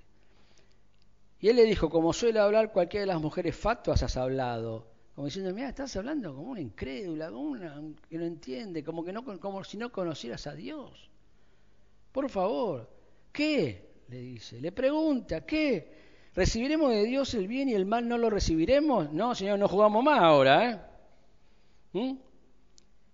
Y 1.41 1.47
él 1.47 1.55
le 1.55 1.63
dijo, 1.63 1.89
como 1.89 2.11
suele 2.11 2.39
hablar 2.39 2.71
cualquiera 2.71 3.01
de 3.01 3.13
las 3.13 3.21
mujeres 3.21 3.55
fatuas, 3.55 4.03
has 4.03 4.17
hablado. 4.17 4.87
Como 5.15 5.25
diciendo, 5.25 5.53
mira, 5.53 5.69
estás 5.69 5.95
hablando 5.95 6.35
como 6.35 6.51
una 6.51 6.61
incrédula, 6.61 7.29
como 7.29 7.41
una 7.41 7.81
que 8.09 8.17
no 8.17 8.25
entiende, 8.25 8.83
como, 8.83 9.03
que 9.03 9.13
no, 9.13 9.23
como 9.39 9.63
si 9.63 9.77
no 9.77 9.91
conocieras 9.91 10.47
a 10.47 10.53
Dios. 10.53 11.09
Por 12.11 12.29
favor, 12.29 12.89
¿qué? 13.31 13.89
Le 14.09 14.19
dice, 14.19 14.59
le 14.59 14.71
pregunta, 14.71 15.45
¿qué? 15.45 15.97
¿Recibiremos 16.35 16.91
de 16.91 17.03
Dios 17.05 17.33
el 17.33 17.47
bien 17.47 17.69
y 17.69 17.73
el 17.73 17.85
mal 17.85 18.07
no 18.07 18.17
lo 18.17 18.29
recibiremos? 18.29 19.11
No, 19.11 19.33
Señor, 19.33 19.59
no 19.59 19.67
jugamos 19.67 20.03
más 20.03 20.19
ahora, 20.21 20.69
¿eh? 20.69 20.79
¿Mm? 21.93 22.17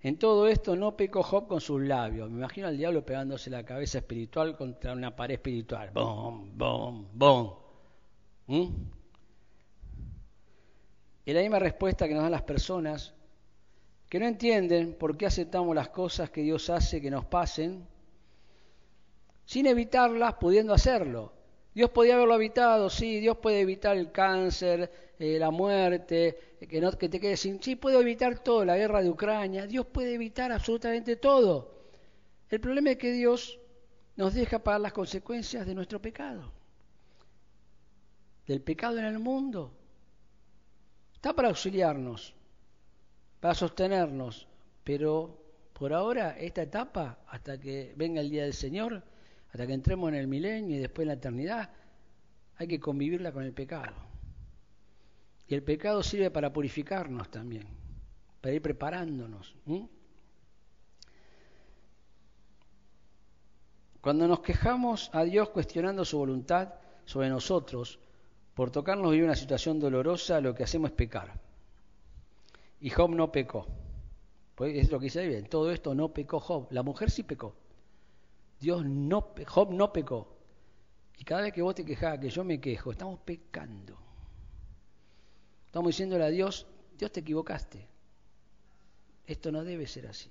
En 0.05 0.19
todo 0.19 0.47
esto 0.47 0.75
no 0.75 0.95
pecó 0.95 1.23
Job 1.23 1.47
con 1.47 1.59
sus 1.59 1.81
labios. 1.81 2.29
Me 2.29 2.37
imagino 2.37 2.67
al 2.67 2.77
diablo 2.77 3.03
pegándose 3.03 3.49
la 3.49 3.65
cabeza 3.65 3.97
espiritual 3.97 4.55
contra 4.55 4.93
una 4.93 5.15
pared 5.15 5.33
espiritual. 5.33 5.89
Bom, 5.95 6.55
bom, 6.55 7.07
bom. 7.11 7.55
¿Mm? 8.45 8.67
Y 11.25 11.33
la 11.33 11.41
misma 11.41 11.57
respuesta 11.57 12.07
que 12.07 12.13
nos 12.13 12.21
dan 12.21 12.33
las 12.33 12.43
personas 12.43 13.15
que 14.07 14.19
no 14.19 14.27
entienden 14.27 14.93
por 14.93 15.17
qué 15.17 15.25
aceptamos 15.25 15.73
las 15.73 15.89
cosas 15.89 16.29
que 16.29 16.43
Dios 16.43 16.69
hace 16.69 17.01
que 17.01 17.09
nos 17.09 17.25
pasen, 17.25 17.87
sin 19.43 19.65
evitarlas, 19.65 20.35
pudiendo 20.35 20.75
hacerlo. 20.75 21.33
Dios 21.75 21.91
podía 21.91 22.15
haberlo 22.15 22.35
evitado, 22.35 22.89
sí, 22.89 23.19
Dios 23.19 23.37
puede 23.37 23.59
evitar 23.59 23.95
el 23.97 24.11
cáncer, 24.11 25.13
eh, 25.19 25.37
la 25.37 25.51
muerte, 25.51 26.57
que, 26.67 26.81
no, 26.81 26.91
que 26.93 27.09
te 27.09 27.19
quedes 27.19 27.41
sin... 27.41 27.61
Sí, 27.61 27.75
puede 27.75 27.99
evitar 27.99 28.39
todo, 28.39 28.65
la 28.65 28.77
guerra 28.77 29.03
de 29.03 29.09
Ucrania, 29.11 29.67
Dios 29.67 29.85
puede 29.85 30.15
evitar 30.15 30.51
absolutamente 30.51 31.17
todo. 31.17 31.75
El 32.49 32.59
problema 32.59 32.91
es 32.91 32.97
que 32.97 33.11
Dios 33.11 33.59
nos 34.15 34.33
deja 34.33 34.59
pagar 34.59 34.81
las 34.81 34.93
consecuencias 34.93 35.67
de 35.67 35.75
nuestro 35.75 36.01
pecado 36.01 36.55
del 38.45 38.61
pecado 38.61 38.99
en 38.99 39.05
el 39.05 39.19
mundo. 39.19 39.71
Está 41.13 41.33
para 41.33 41.49
auxiliarnos, 41.49 42.35
para 43.39 43.55
sostenernos, 43.55 44.47
pero 44.83 45.41
por 45.73 45.93
ahora 45.93 46.37
esta 46.37 46.61
etapa, 46.61 47.19
hasta 47.27 47.59
que 47.59 47.93
venga 47.95 48.21
el 48.21 48.29
día 48.29 48.43
del 48.43 48.53
Señor, 48.53 49.03
hasta 49.55 49.67
que 49.67 49.73
entremos 49.73 50.09
en 50.09 50.15
el 50.15 50.27
milenio 50.27 50.75
y 50.75 50.79
después 50.79 51.05
en 51.05 51.07
la 51.07 51.13
eternidad, 51.13 51.69
hay 52.57 52.67
que 52.67 52.77
convivirla 52.77 53.31
con 53.31 53.41
el 53.41 53.53
pecado. 53.53 53.95
Y 55.47 55.55
el 55.55 55.63
pecado 55.63 56.03
sirve 56.03 56.29
para 56.29 56.51
purificarnos 56.51 57.31
también, 57.31 57.65
para 58.41 58.53
ir 58.53 58.61
preparándonos. 58.61 59.55
Cuando 64.01 64.27
nos 64.27 64.41
quejamos 64.41 65.09
a 65.13 65.23
Dios 65.23 65.47
cuestionando 65.51 66.03
su 66.03 66.17
voluntad 66.17 66.73
sobre 67.05 67.29
nosotros, 67.29 67.97
por 68.55 68.71
tocarnos 68.71 69.09
vivir 69.11 69.23
una 69.23 69.37
situación 69.37 69.79
dolorosa, 69.79 70.41
lo 70.41 70.53
que 70.53 70.65
hacemos 70.65 70.89
es 70.89 70.97
pecar. 70.97 71.39
Y 72.81 72.89
Job 72.89 73.11
no 73.11 73.31
pecó. 73.31 73.65
Pues 74.55 74.75
es 74.75 74.91
lo 74.91 74.99
que 74.99 75.05
dice 75.05 75.25
bien. 75.25 75.47
Todo 75.47 75.71
esto 75.71 75.95
no 75.95 76.09
pecó 76.09 76.41
Job. 76.41 76.67
La 76.71 76.83
mujer 76.83 77.09
sí 77.09 77.23
pecó. 77.23 77.55
Dios 78.59 78.85
no, 78.85 79.33
Job 79.45 79.71
no 79.71 79.91
pecó. 79.91 80.35
Y 81.17 81.23
cada 81.23 81.43
vez 81.43 81.53
que 81.53 81.61
vos 81.61 81.75
te 81.75 81.85
quejas, 81.85 82.19
que 82.19 82.29
yo 82.29 82.43
me 82.43 82.59
quejo, 82.59 82.91
estamos 82.91 83.19
pecando. 83.19 83.97
Estamos 85.65 85.89
diciéndole 85.89 86.25
a 86.25 86.29
Dios, 86.29 86.67
Dios 86.97 87.11
te 87.11 87.21
equivocaste. 87.21 87.87
Esto 89.25 89.51
no 89.51 89.63
debe 89.63 89.87
ser 89.87 90.07
así. 90.07 90.29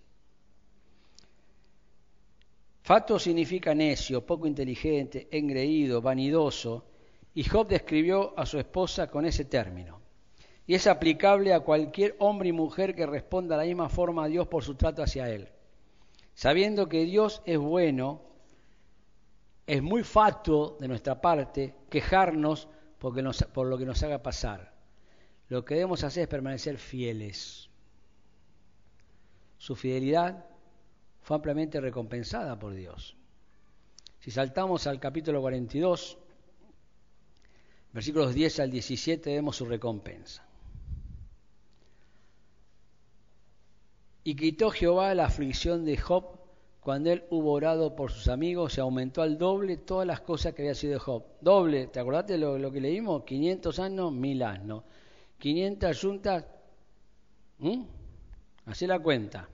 Fato 2.83 3.18
significa 3.18 3.75
necio, 3.75 4.27
poco 4.27 4.47
inteligente, 4.47 5.29
engreído, 5.31 6.03
vanidoso, 6.03 6.85
y 7.35 7.43
Job 7.45 7.66
describió 7.66 8.39
a 8.39 8.47
su 8.47 8.59
esposa 8.59 9.11
con 9.11 9.25
ese 9.25 9.47
término. 9.47 10.01
Y 10.66 10.75
es 10.75 10.87
aplicable 10.87 11.53
a 11.53 11.61
cualquier 11.61 12.14
hombre 12.18 12.51
y 12.51 12.53
mujer 12.53 12.95
que 12.95 13.07
responda 13.07 13.57
de 13.57 13.62
la 13.62 13.66
misma 13.66 13.89
forma 13.89 14.25
a 14.25 14.29
Dios 14.29 14.47
por 14.49 14.62
su 14.62 14.75
trato 14.75 15.03
hacia 15.03 15.29
él. 15.31 15.49
Sabiendo 16.35 16.89
que 16.89 17.05
Dios 17.05 17.43
es 17.47 17.59
bueno, 17.59 18.22
es 19.66 19.82
muy 19.82 20.03
fatuo 20.03 20.76
de 20.80 20.89
nuestra 20.89 21.20
parte 21.20 21.74
quejarnos 21.89 22.68
porque 22.99 23.22
por 23.53 23.66
lo 23.66 23.78
que 23.78 23.87
nos 23.87 24.03
haga 24.03 24.22
pasar. 24.22 24.74
Lo 25.49 25.64
que 25.64 25.74
debemos 25.74 26.05
hacer 26.05 26.24
es 26.24 26.28
permanecer 26.28 26.78
fieles. 26.78 27.68
Su 29.59 29.76
fidelidad 29.76 30.47
fue 31.22 31.37
ampliamente 31.37 31.80
recompensada 31.80 32.59
por 32.59 32.74
Dios. 32.74 33.16
Si 34.20 34.30
saltamos 34.30 34.87
al 34.87 35.01
capítulo 35.01 35.41
42, 35.41 36.18
Versículos 37.95 38.35
10 38.35 38.59
al 38.59 38.70
17 38.72 39.35
vemos 39.35 39.57
su 39.57 39.66
recompensa. 39.66 40.45
Y 44.25 44.35
quitó 44.37 44.70
Jehová 44.70 45.14
la 45.14 45.27
aflicción 45.27 45.85
de 45.85 45.99
Job 45.99 46.35
cuando 46.85 47.11
él 47.11 47.25
hubo 47.31 47.53
orado 47.53 47.97
por 47.97 48.12
sus 48.12 48.29
amigos, 48.29 48.75
se 48.75 48.83
aumentó 48.83 49.22
al 49.22 49.39
doble 49.39 49.79
todas 49.79 50.07
las 50.07 50.20
cosas 50.20 50.53
que 50.53 50.61
había 50.61 50.75
sido 50.75 51.01
Job. 51.01 51.25
Doble, 51.41 51.87
¿te 51.87 51.99
acordaste 51.99 52.35
de 52.35 52.39
lo, 52.39 52.70
que 52.70 52.79
leímos? 52.79 53.25
500 53.25 53.79
años, 53.79 54.12
mil 54.12 54.43
años. 54.43 54.83
500 55.39 55.99
juntas, 55.99 56.45
¿Mm? 57.57 57.85
así 58.66 58.87
la 58.87 58.99
cuenta. 58.99 59.49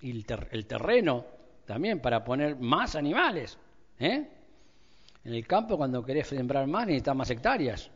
Y 0.00 0.10
el, 0.10 0.66
terreno 0.66 1.24
también 1.64 2.00
para 2.00 2.24
poner 2.24 2.56
más 2.56 2.96
animales. 2.96 3.56
¿eh? 4.00 4.28
En 5.24 5.34
el 5.34 5.46
campo, 5.46 5.76
cuando 5.76 6.04
querés 6.04 6.26
sembrar 6.26 6.66
más, 6.66 6.86
necesitas 6.86 7.14
más 7.14 7.30
hectáreas. 7.30 7.90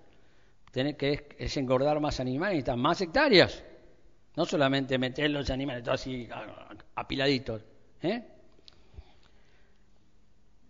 Tenés 0.70 0.94
que 0.94 1.26
engordar 1.56 1.98
más 1.98 2.20
animales, 2.20 2.54
necesitas 2.54 2.78
más 2.78 3.00
hectáreas. 3.00 3.64
No 4.36 4.44
solamente 4.44 4.98
meter 4.98 5.30
los 5.30 5.50
animales 5.50 5.82
todos 5.84 6.00
así 6.00 6.28
apiladitos. 6.94 7.62
¿eh? 8.02 8.22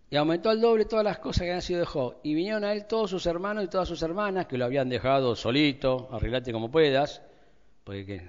Y 0.09 0.15
aumentó 0.15 0.49
al 0.49 0.59
doble 0.59 0.85
todas 0.85 1.05
las 1.05 1.19
cosas 1.19 1.43
que 1.43 1.49
habían 1.49 1.61
sido 1.61 1.79
de 1.79 1.85
Job. 1.85 2.17
Y 2.23 2.33
vinieron 2.33 2.63
a 2.63 2.73
él 2.73 2.85
todos 2.85 3.09
sus 3.09 3.25
hermanos 3.25 3.63
y 3.63 3.67
todas 3.67 3.87
sus 3.87 4.01
hermanas, 4.01 4.45
que 4.47 4.57
lo 4.57 4.65
habían 4.65 4.89
dejado 4.89 5.35
solito, 5.35 6.09
arreglate 6.11 6.51
como 6.51 6.69
puedas, 6.69 7.21
porque 7.83 8.27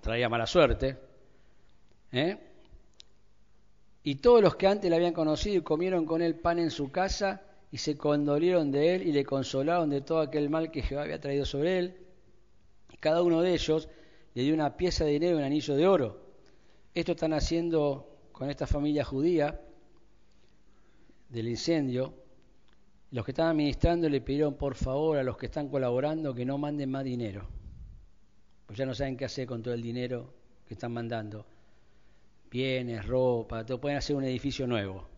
traía 0.00 0.28
mala 0.28 0.46
suerte. 0.46 0.96
¿eh? 2.12 2.38
Y 4.04 4.14
todos 4.16 4.40
los 4.40 4.56
que 4.56 4.66
antes 4.66 4.88
le 4.88 4.96
habían 4.96 5.12
conocido 5.12 5.56
y 5.56 5.62
comieron 5.62 6.06
con 6.06 6.22
él 6.22 6.36
pan 6.36 6.58
en 6.58 6.70
su 6.70 6.90
casa, 6.90 7.42
y 7.72 7.78
se 7.78 7.96
condolieron 7.96 8.70
de 8.70 8.94
él 8.94 9.06
y 9.06 9.12
le 9.12 9.24
consolaron 9.24 9.88
de 9.88 10.02
todo 10.02 10.20
aquel 10.20 10.50
mal 10.50 10.70
que 10.70 10.82
Jehová 10.82 11.02
había 11.04 11.20
traído 11.20 11.46
sobre 11.46 11.78
él. 11.78 11.96
Y 12.92 12.98
cada 12.98 13.22
uno 13.22 13.40
de 13.40 13.54
ellos 13.54 13.88
le 14.34 14.42
dio 14.42 14.54
una 14.54 14.76
pieza 14.76 15.04
de 15.04 15.12
dinero 15.12 15.36
y 15.36 15.38
un 15.38 15.44
anillo 15.44 15.74
de 15.76 15.86
oro. 15.86 16.22
Esto 16.94 17.12
están 17.12 17.32
haciendo 17.32 18.08
con 18.32 18.50
esta 18.50 18.66
familia 18.66 19.04
judía 19.04 19.60
del 21.28 21.48
incendio. 21.48 22.14
Los 23.10 23.24
que 23.24 23.32
estaban 23.32 23.52
administrando 23.52 24.08
le 24.08 24.20
pidieron 24.20 24.54
por 24.54 24.74
favor 24.74 25.18
a 25.18 25.22
los 25.22 25.36
que 25.36 25.46
están 25.46 25.68
colaborando 25.68 26.34
que 26.34 26.44
no 26.44 26.56
manden 26.58 26.90
más 26.90 27.04
dinero. 27.04 27.46
Pues 28.66 28.78
ya 28.78 28.86
no 28.86 28.94
saben 28.94 29.16
qué 29.16 29.26
hacer 29.26 29.46
con 29.46 29.62
todo 29.62 29.74
el 29.74 29.82
dinero 29.82 30.32
que 30.66 30.74
están 30.74 30.92
mandando. 30.92 31.46
Bienes, 32.50 33.06
ropa, 33.06 33.64
todo 33.64 33.80
pueden 33.80 33.98
hacer 33.98 34.16
un 34.16 34.24
edificio 34.24 34.66
nuevo. 34.66 35.08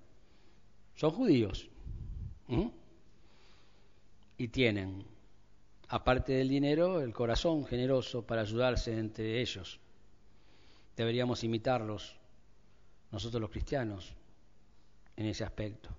son 0.94 1.10
judíos. 1.12 1.68
Y 4.36 4.48
tienen, 4.48 5.04
aparte 5.88 6.32
del 6.34 6.48
dinero, 6.48 7.00
el 7.00 7.12
corazón 7.12 7.64
generoso 7.66 8.26
para 8.26 8.42
ayudarse 8.42 8.98
entre 8.98 9.40
ellos. 9.40 9.80
Deberíamos 10.96 11.42
imitarlos, 11.44 12.16
nosotros 13.10 13.40
los 13.40 13.50
cristianos, 13.50 14.14
en 15.16 15.26
ese 15.26 15.44
aspecto. 15.44 15.90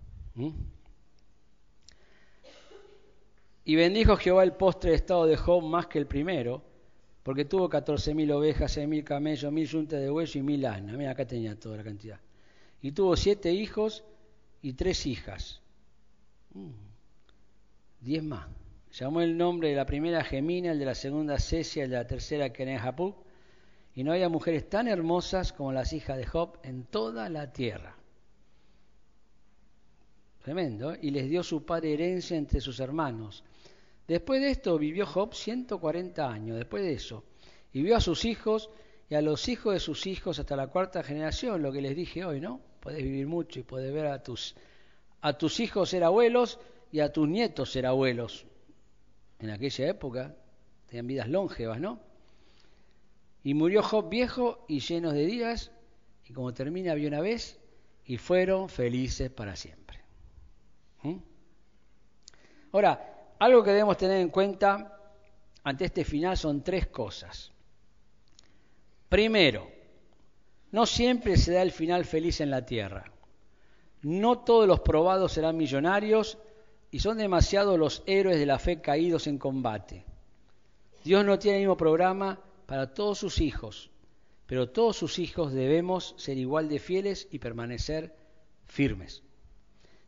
Y 3.64 3.76
bendijo 3.76 4.16
Jehová 4.18 4.44
el 4.44 4.54
postre 4.54 4.94
estado 4.94 5.26
de 5.26 5.38
Job 5.38 5.64
más 5.64 5.88
que 5.88 5.98
el 5.98 6.08
primero, 6.08 6.62
porque 7.24 7.46
tuvo 7.46 7.68
catorce 7.68 8.14
mil 8.14 8.32
ovejas, 8.32 8.72
seis 8.74 8.88
mil 8.88 9.04
camellos, 9.04 9.52
mil 9.52 9.68
yuntas 9.68 10.00
de 10.00 10.12
hueso 10.12 10.38
y 10.38 10.44
mil 10.44 10.66
asnas. 10.66 10.96
Mira, 10.96 11.12
acá 11.12 11.26
tenía 11.26 11.60
toda 11.60 11.78
la 11.78 11.84
cantidad. 11.84 12.20
Y 12.82 12.92
tuvo 12.92 13.16
siete 13.16 13.52
hijos 13.52 14.04
y 14.62 14.74
tres 14.74 15.08
hijas. 15.08 15.62
Mm, 16.54 16.70
diez 18.02 18.24
más. 18.24 18.48
Llamó 18.98 19.20
el 19.20 19.36
nombre 19.36 19.70
de 19.70 19.76
la 19.76 19.86
primera 19.86 20.24
Gemina, 20.24 20.72
el 20.72 20.80
de 20.80 20.86
la 20.86 20.96
segunda 20.96 21.38
Cecia, 21.38 21.84
el 21.84 21.90
de 21.90 21.98
la 21.98 22.08
tercera 22.08 22.54
Kenehapuk. 22.54 23.18
Y 23.94 24.06
no 24.06 24.14
había 24.14 24.30
mujeres 24.30 24.70
tan 24.70 24.88
hermosas 24.88 25.52
como 25.52 25.74
las 25.74 25.92
hijas 25.92 26.18
de 26.18 26.26
Job 26.26 26.60
en 26.64 26.86
toda 26.86 27.28
la 27.28 27.52
tierra. 27.52 27.98
Tremendo. 30.42 30.94
¿eh? 30.94 31.00
Y 31.02 31.12
les 31.12 31.30
dio 31.30 31.44
su 31.44 31.66
padre 31.66 31.94
herencia 31.94 32.38
entre 32.38 32.62
sus 32.62 32.80
hermanos. 32.80 33.44
Después 34.08 34.40
de 34.40 34.52
esto 34.52 34.78
vivió 34.78 35.06
Job 35.06 35.34
140 35.34 36.30
años, 36.30 36.58
después 36.58 36.82
de 36.82 36.94
eso. 36.94 37.26
Y 37.74 37.82
vio 37.82 37.98
a 37.98 38.02
sus 38.02 38.24
hijos 38.24 38.70
y 39.10 39.16
a 39.16 39.22
los 39.22 39.50
hijos 39.50 39.74
de 39.74 39.82
sus 39.82 40.08
hijos 40.08 40.40
hasta 40.40 40.56
la 40.56 40.68
cuarta 40.68 41.04
generación, 41.04 41.62
lo 41.62 41.74
que 41.74 41.82
les 41.82 41.98
dije 41.98 42.24
hoy, 42.24 42.40
¿no? 42.40 42.62
Podés 42.80 43.04
vivir 43.04 43.28
mucho 43.28 43.60
y 43.60 43.64
podés 43.64 43.94
ver 43.94 44.08
a 44.08 44.24
tus, 44.24 44.56
a 45.20 45.38
tus 45.38 45.60
hijos 45.60 45.90
ser 45.90 46.06
abuelos 46.06 46.60
y 46.94 47.02
a 47.02 47.12
tus 47.12 47.28
nietos 47.28 47.72
ser 47.72 47.88
abuelos. 47.88 48.46
En 49.40 49.50
aquella 49.50 49.88
época 49.90 50.36
tenían 50.88 51.08
vidas 51.08 51.30
longevas, 51.30 51.80
¿no? 51.80 52.00
Y 53.44 53.54
murió 53.54 53.84
Job 53.84 54.10
viejo 54.10 54.66
y 54.68 54.80
lleno 54.80 55.12
de 55.12 55.26
días, 55.26 55.72
y 56.26 56.34
como 56.34 56.54
termina, 56.54 56.94
había 56.94 57.08
una 57.08 57.22
vez, 57.22 57.60
y 58.06 58.18
fueron 58.18 58.70
felices 58.70 59.30
para 59.30 59.56
siempre. 59.56 60.02
¿Mm? 61.04 61.18
Ahora, 62.72 63.34
algo 63.40 63.64
que 63.64 63.72
debemos 63.72 63.98
tener 63.98 64.20
en 64.20 64.30
cuenta 64.30 65.00
ante 65.64 65.86
este 65.86 66.06
final 66.06 66.38
son 66.38 66.64
tres 66.64 66.88
cosas. 66.88 67.52
Primero, 69.10 69.70
no 70.72 70.86
siempre 70.86 71.38
se 71.38 71.54
da 71.54 71.62
el 71.62 71.72
final 71.72 72.06
feliz 72.06 72.42
en 72.42 72.50
la 72.50 72.66
tierra. 72.66 73.12
No 74.02 74.40
todos 74.40 74.68
los 74.68 74.82
probados 74.82 75.32
serán 75.32 75.58
millonarios 75.58 76.38
y 76.96 77.00
son 77.00 77.18
demasiados 77.18 77.78
los 77.78 78.04
héroes 78.06 78.40
de 78.40 78.46
la 78.46 78.58
fe 78.58 78.80
caídos 78.80 79.28
en 79.28 79.38
combate. 79.38 80.06
Dios 81.04 81.26
no 81.26 81.38
tiene 81.38 81.58
el 81.58 81.64
mismo 81.64 81.76
programa 81.76 82.40
para 82.66 82.94
todos 82.94 83.18
sus 83.18 83.42
hijos, 83.42 83.92
pero 84.46 84.70
todos 84.70 84.96
sus 84.96 85.20
hijos 85.20 85.52
debemos 85.52 86.16
ser 86.18 86.38
igual 86.38 86.70
de 86.70 86.80
fieles 86.80 87.28
y 87.32 87.40
permanecer 87.40 88.16
firmes. 88.66 89.24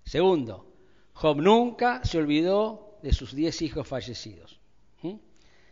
Segundo, 0.05 0.65
Job 1.11 1.41
nunca 1.41 2.05
se 2.05 2.19
olvidó 2.19 2.97
de 3.03 3.11
sus 3.11 3.35
diez 3.35 3.61
hijos 3.61 3.85
fallecidos. 3.85 4.61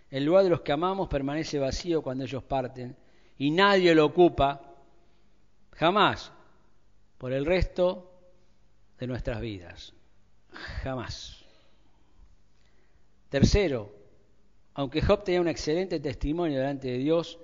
El 0.09 0.25
lugar 0.25 0.43
de 0.43 0.49
los 0.49 0.63
que 0.63 0.73
amamos 0.73 1.07
permanece 1.07 1.59
vacío 1.59 2.01
cuando 2.01 2.25
ellos 2.25 2.43
parten 2.43 2.93
y 3.37 3.51
nadie 3.51 3.95
lo 3.95 4.03
ocupa 4.03 4.75
jamás 5.71 6.33
por 7.17 7.31
el 7.31 7.45
resto 7.45 8.11
de 8.99 9.07
nuestras 9.07 9.39
vidas. 9.39 9.94
Jamás. 10.83 11.43
Tercero, 13.29 13.91
aunque 14.73 15.01
Job 15.01 15.23
tenía 15.23 15.41
un 15.41 15.47
excelente 15.47 15.99
testimonio 15.99 16.59
delante 16.59 16.89
de 16.89 16.97
Dios, 16.97 17.39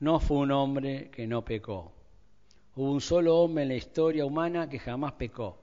no 0.00 0.20
fue 0.20 0.38
un 0.38 0.50
hombre 0.50 1.10
que 1.10 1.26
no 1.26 1.44
pecó. 1.44 1.92
Hubo 2.74 2.90
un 2.90 3.00
solo 3.00 3.38
hombre 3.38 3.62
en 3.62 3.68
la 3.68 3.74
historia 3.76 4.24
humana 4.24 4.68
que 4.68 4.78
jamás 4.78 5.12
pecó, 5.12 5.58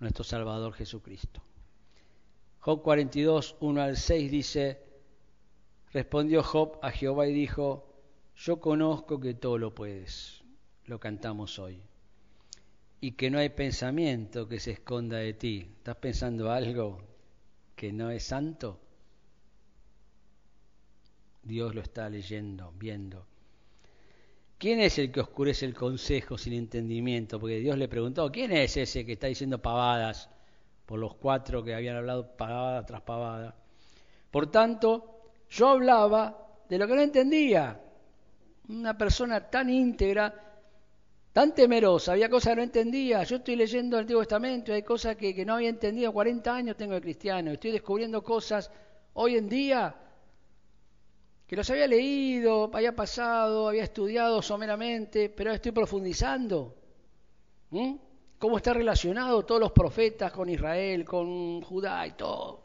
nuestro 0.00 0.24
Salvador 0.24 0.72
Jesucristo. 0.72 1.42
Job 2.60 2.82
42, 2.82 3.56
1 3.60 3.82
al 3.82 3.96
6 3.96 4.30
dice, 4.30 4.82
respondió 5.92 6.42
Job 6.42 6.78
a 6.80 6.90
Jehová 6.90 7.26
y 7.26 7.34
dijo, 7.34 7.86
yo 8.36 8.58
conozco 8.58 9.20
que 9.20 9.34
todo 9.34 9.58
lo 9.58 9.74
puedes, 9.74 10.42
lo 10.86 10.98
cantamos 10.98 11.58
hoy, 11.58 11.82
y 13.04 13.12
que 13.12 13.30
no 13.30 13.38
hay 13.38 13.50
pensamiento 13.50 14.48
que 14.48 14.58
se 14.58 14.70
esconda 14.70 15.18
de 15.18 15.34
ti. 15.34 15.68
¿Estás 15.76 15.96
pensando 15.96 16.50
algo 16.50 17.02
que 17.76 17.92
no 17.92 18.10
es 18.10 18.24
santo? 18.24 18.80
Dios 21.42 21.74
lo 21.74 21.82
está 21.82 22.08
leyendo, 22.08 22.72
viendo. 22.78 23.26
¿Quién 24.56 24.80
es 24.80 24.98
el 24.98 25.12
que 25.12 25.20
oscurece 25.20 25.66
el 25.66 25.74
consejo 25.74 26.38
sin 26.38 26.54
entendimiento? 26.54 27.38
Porque 27.38 27.58
Dios 27.58 27.76
le 27.76 27.88
preguntó, 27.88 28.32
¿quién 28.32 28.52
es 28.52 28.74
ese 28.78 29.04
que 29.04 29.12
está 29.12 29.26
diciendo 29.26 29.60
pavadas? 29.60 30.30
por 30.86 30.98
los 30.98 31.14
cuatro 31.14 31.62
que 31.62 31.74
habían 31.74 31.96
hablado 31.96 32.36
pavada 32.36 32.84
tras 32.84 33.02
pavada. 33.02 33.54
Por 34.30 34.50
tanto, 34.50 35.32
yo 35.50 35.68
hablaba 35.68 36.46
de 36.68 36.78
lo 36.78 36.86
que 36.86 36.94
no 36.94 37.02
entendía. 37.02 37.80
Una 38.68 38.96
persona 38.96 39.50
tan 39.50 39.70
íntegra, 39.70 40.43
tan 41.34 41.52
temerosa, 41.52 42.12
había 42.12 42.30
cosas 42.30 42.52
que 42.52 42.56
no 42.56 42.62
entendía. 42.62 43.24
Yo 43.24 43.36
estoy 43.38 43.56
leyendo 43.56 43.96
el 43.96 44.02
Antiguo 44.02 44.22
Testamento 44.22 44.70
y 44.70 44.76
hay 44.76 44.82
cosas 44.84 45.16
que, 45.16 45.44
no 45.44 45.54
había 45.54 45.68
entendido. 45.68 46.12
40 46.12 46.54
años 46.54 46.76
tengo 46.76 46.94
de 46.94 47.00
cristiano, 47.00 47.50
estoy 47.50 47.72
descubriendo 47.72 48.22
cosas 48.22 48.70
hoy 49.14 49.36
en 49.36 49.48
día 49.48 49.96
que 51.44 51.56
los 51.56 51.68
había 51.70 51.88
leído, 51.88 52.70
había 52.72 52.94
pasado, 52.94 53.68
había 53.68 53.82
estudiado 53.82 54.42
someramente, 54.42 55.28
pero 55.28 55.52
estoy 55.52 55.72
profundizando. 55.72 56.76
Cómo 58.38 58.56
está 58.56 58.72
relacionado 58.72 59.44
todos 59.44 59.60
los 59.60 59.72
profetas 59.72 60.30
con 60.30 60.48
Israel, 60.48 61.04
con 61.04 61.62
Judá 61.62 62.06
y 62.06 62.12
todo. 62.12 62.62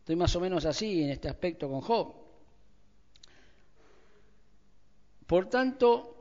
Estoy 0.00 0.16
más 0.16 0.36
o 0.36 0.40
menos 0.40 0.66
así 0.66 1.04
en 1.04 1.08
este 1.08 1.30
aspecto 1.30 1.70
con 1.70 1.80
Job. 1.80 2.12
Por 5.26 5.48
tanto, 5.48 6.17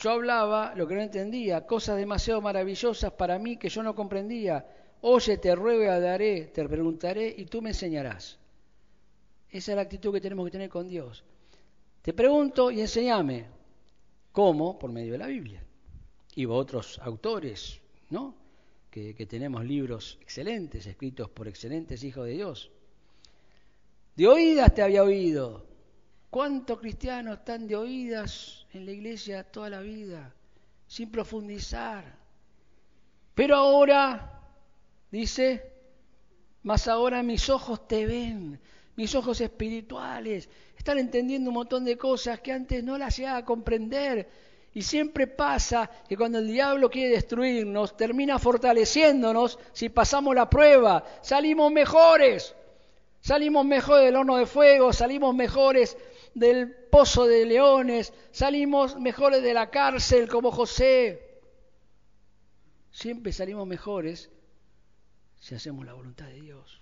yo 0.00 0.10
hablaba 0.10 0.74
lo 0.76 0.86
que 0.86 0.94
no 0.94 1.00
entendía, 1.00 1.66
cosas 1.66 1.96
demasiado 1.96 2.40
maravillosas 2.40 3.12
para 3.12 3.38
mí 3.38 3.56
que 3.56 3.68
yo 3.68 3.82
no 3.82 3.94
comprendía. 3.94 4.66
Oye, 5.00 5.38
te 5.38 5.54
ruego, 5.54 6.00
daré, 6.00 6.46
te 6.46 6.68
preguntaré 6.68 7.34
y 7.36 7.46
tú 7.46 7.62
me 7.62 7.70
enseñarás. 7.70 8.38
Esa 9.50 9.72
es 9.72 9.76
la 9.76 9.82
actitud 9.82 10.12
que 10.12 10.20
tenemos 10.20 10.44
que 10.46 10.52
tener 10.52 10.68
con 10.68 10.88
Dios. 10.88 11.24
Te 12.02 12.12
pregunto 12.12 12.70
y 12.70 12.80
enséñame. 12.80 13.46
¿Cómo? 14.32 14.78
Por 14.78 14.92
medio 14.92 15.12
de 15.12 15.18
la 15.18 15.26
Biblia 15.26 15.62
y 16.38 16.46
otros 16.46 17.00
autores, 17.00 17.80
¿no? 18.10 18.36
Que, 18.90 19.26
tenemos 19.26 19.64
libros 19.64 20.18
excelentes, 20.20 20.86
escritos 20.86 21.28
por 21.28 21.48
excelentes 21.48 22.04
hijos 22.04 22.26
de 22.26 22.32
Dios. 22.32 22.70
De 24.14 24.28
oídas 24.28 24.74
te 24.74 24.82
había 24.82 25.02
oído. 25.02 25.67
¿Cuántos 26.30 26.78
cristianos 26.78 27.38
están 27.38 27.66
de 27.66 27.76
oídas 27.76 28.66
en 28.72 28.84
la 28.84 28.92
iglesia 28.92 29.44
toda 29.44 29.70
la 29.70 29.80
vida, 29.80 30.34
sin 30.86 31.10
profundizar? 31.10 32.04
Pero 33.34 33.56
ahora, 33.56 34.42
dice, 35.10 35.72
más 36.64 36.86
ahora 36.86 37.22
mis 37.22 37.48
ojos 37.48 37.88
te 37.88 38.04
ven, 38.04 38.60
mis 38.96 39.14
ojos 39.14 39.40
espirituales, 39.40 40.50
están 40.76 40.98
entendiendo 40.98 41.48
un 41.48 41.54
montón 41.54 41.84
de 41.84 41.96
cosas 41.96 42.40
que 42.40 42.52
antes 42.52 42.84
no 42.84 42.98
las 42.98 43.16
llegaba 43.16 43.38
a 43.38 43.44
comprender 43.44 44.28
y 44.74 44.82
siempre 44.82 45.26
pasa 45.26 45.90
que 46.06 46.16
cuando 46.16 46.38
el 46.38 46.46
diablo 46.46 46.90
quiere 46.90 47.14
destruirnos, 47.14 47.96
termina 47.96 48.38
fortaleciéndonos 48.38 49.58
si 49.72 49.88
pasamos 49.88 50.34
la 50.34 50.48
prueba. 50.50 51.04
Salimos 51.22 51.72
mejores. 51.72 52.54
Salimos 53.20 53.64
mejores 53.64 54.04
del 54.04 54.16
horno 54.16 54.36
de 54.36 54.46
fuego, 54.46 54.92
salimos 54.92 55.34
mejores 55.34 55.96
del 56.38 56.70
pozo 56.90 57.26
de 57.26 57.46
leones, 57.46 58.12
salimos 58.30 58.98
mejores 58.98 59.42
de 59.42 59.54
la 59.54 59.70
cárcel 59.70 60.28
como 60.28 60.50
José. 60.50 61.40
Siempre 62.90 63.32
salimos 63.32 63.66
mejores 63.66 64.30
si 65.38 65.54
hacemos 65.54 65.84
la 65.86 65.94
voluntad 65.94 66.26
de 66.26 66.40
Dios. 66.40 66.80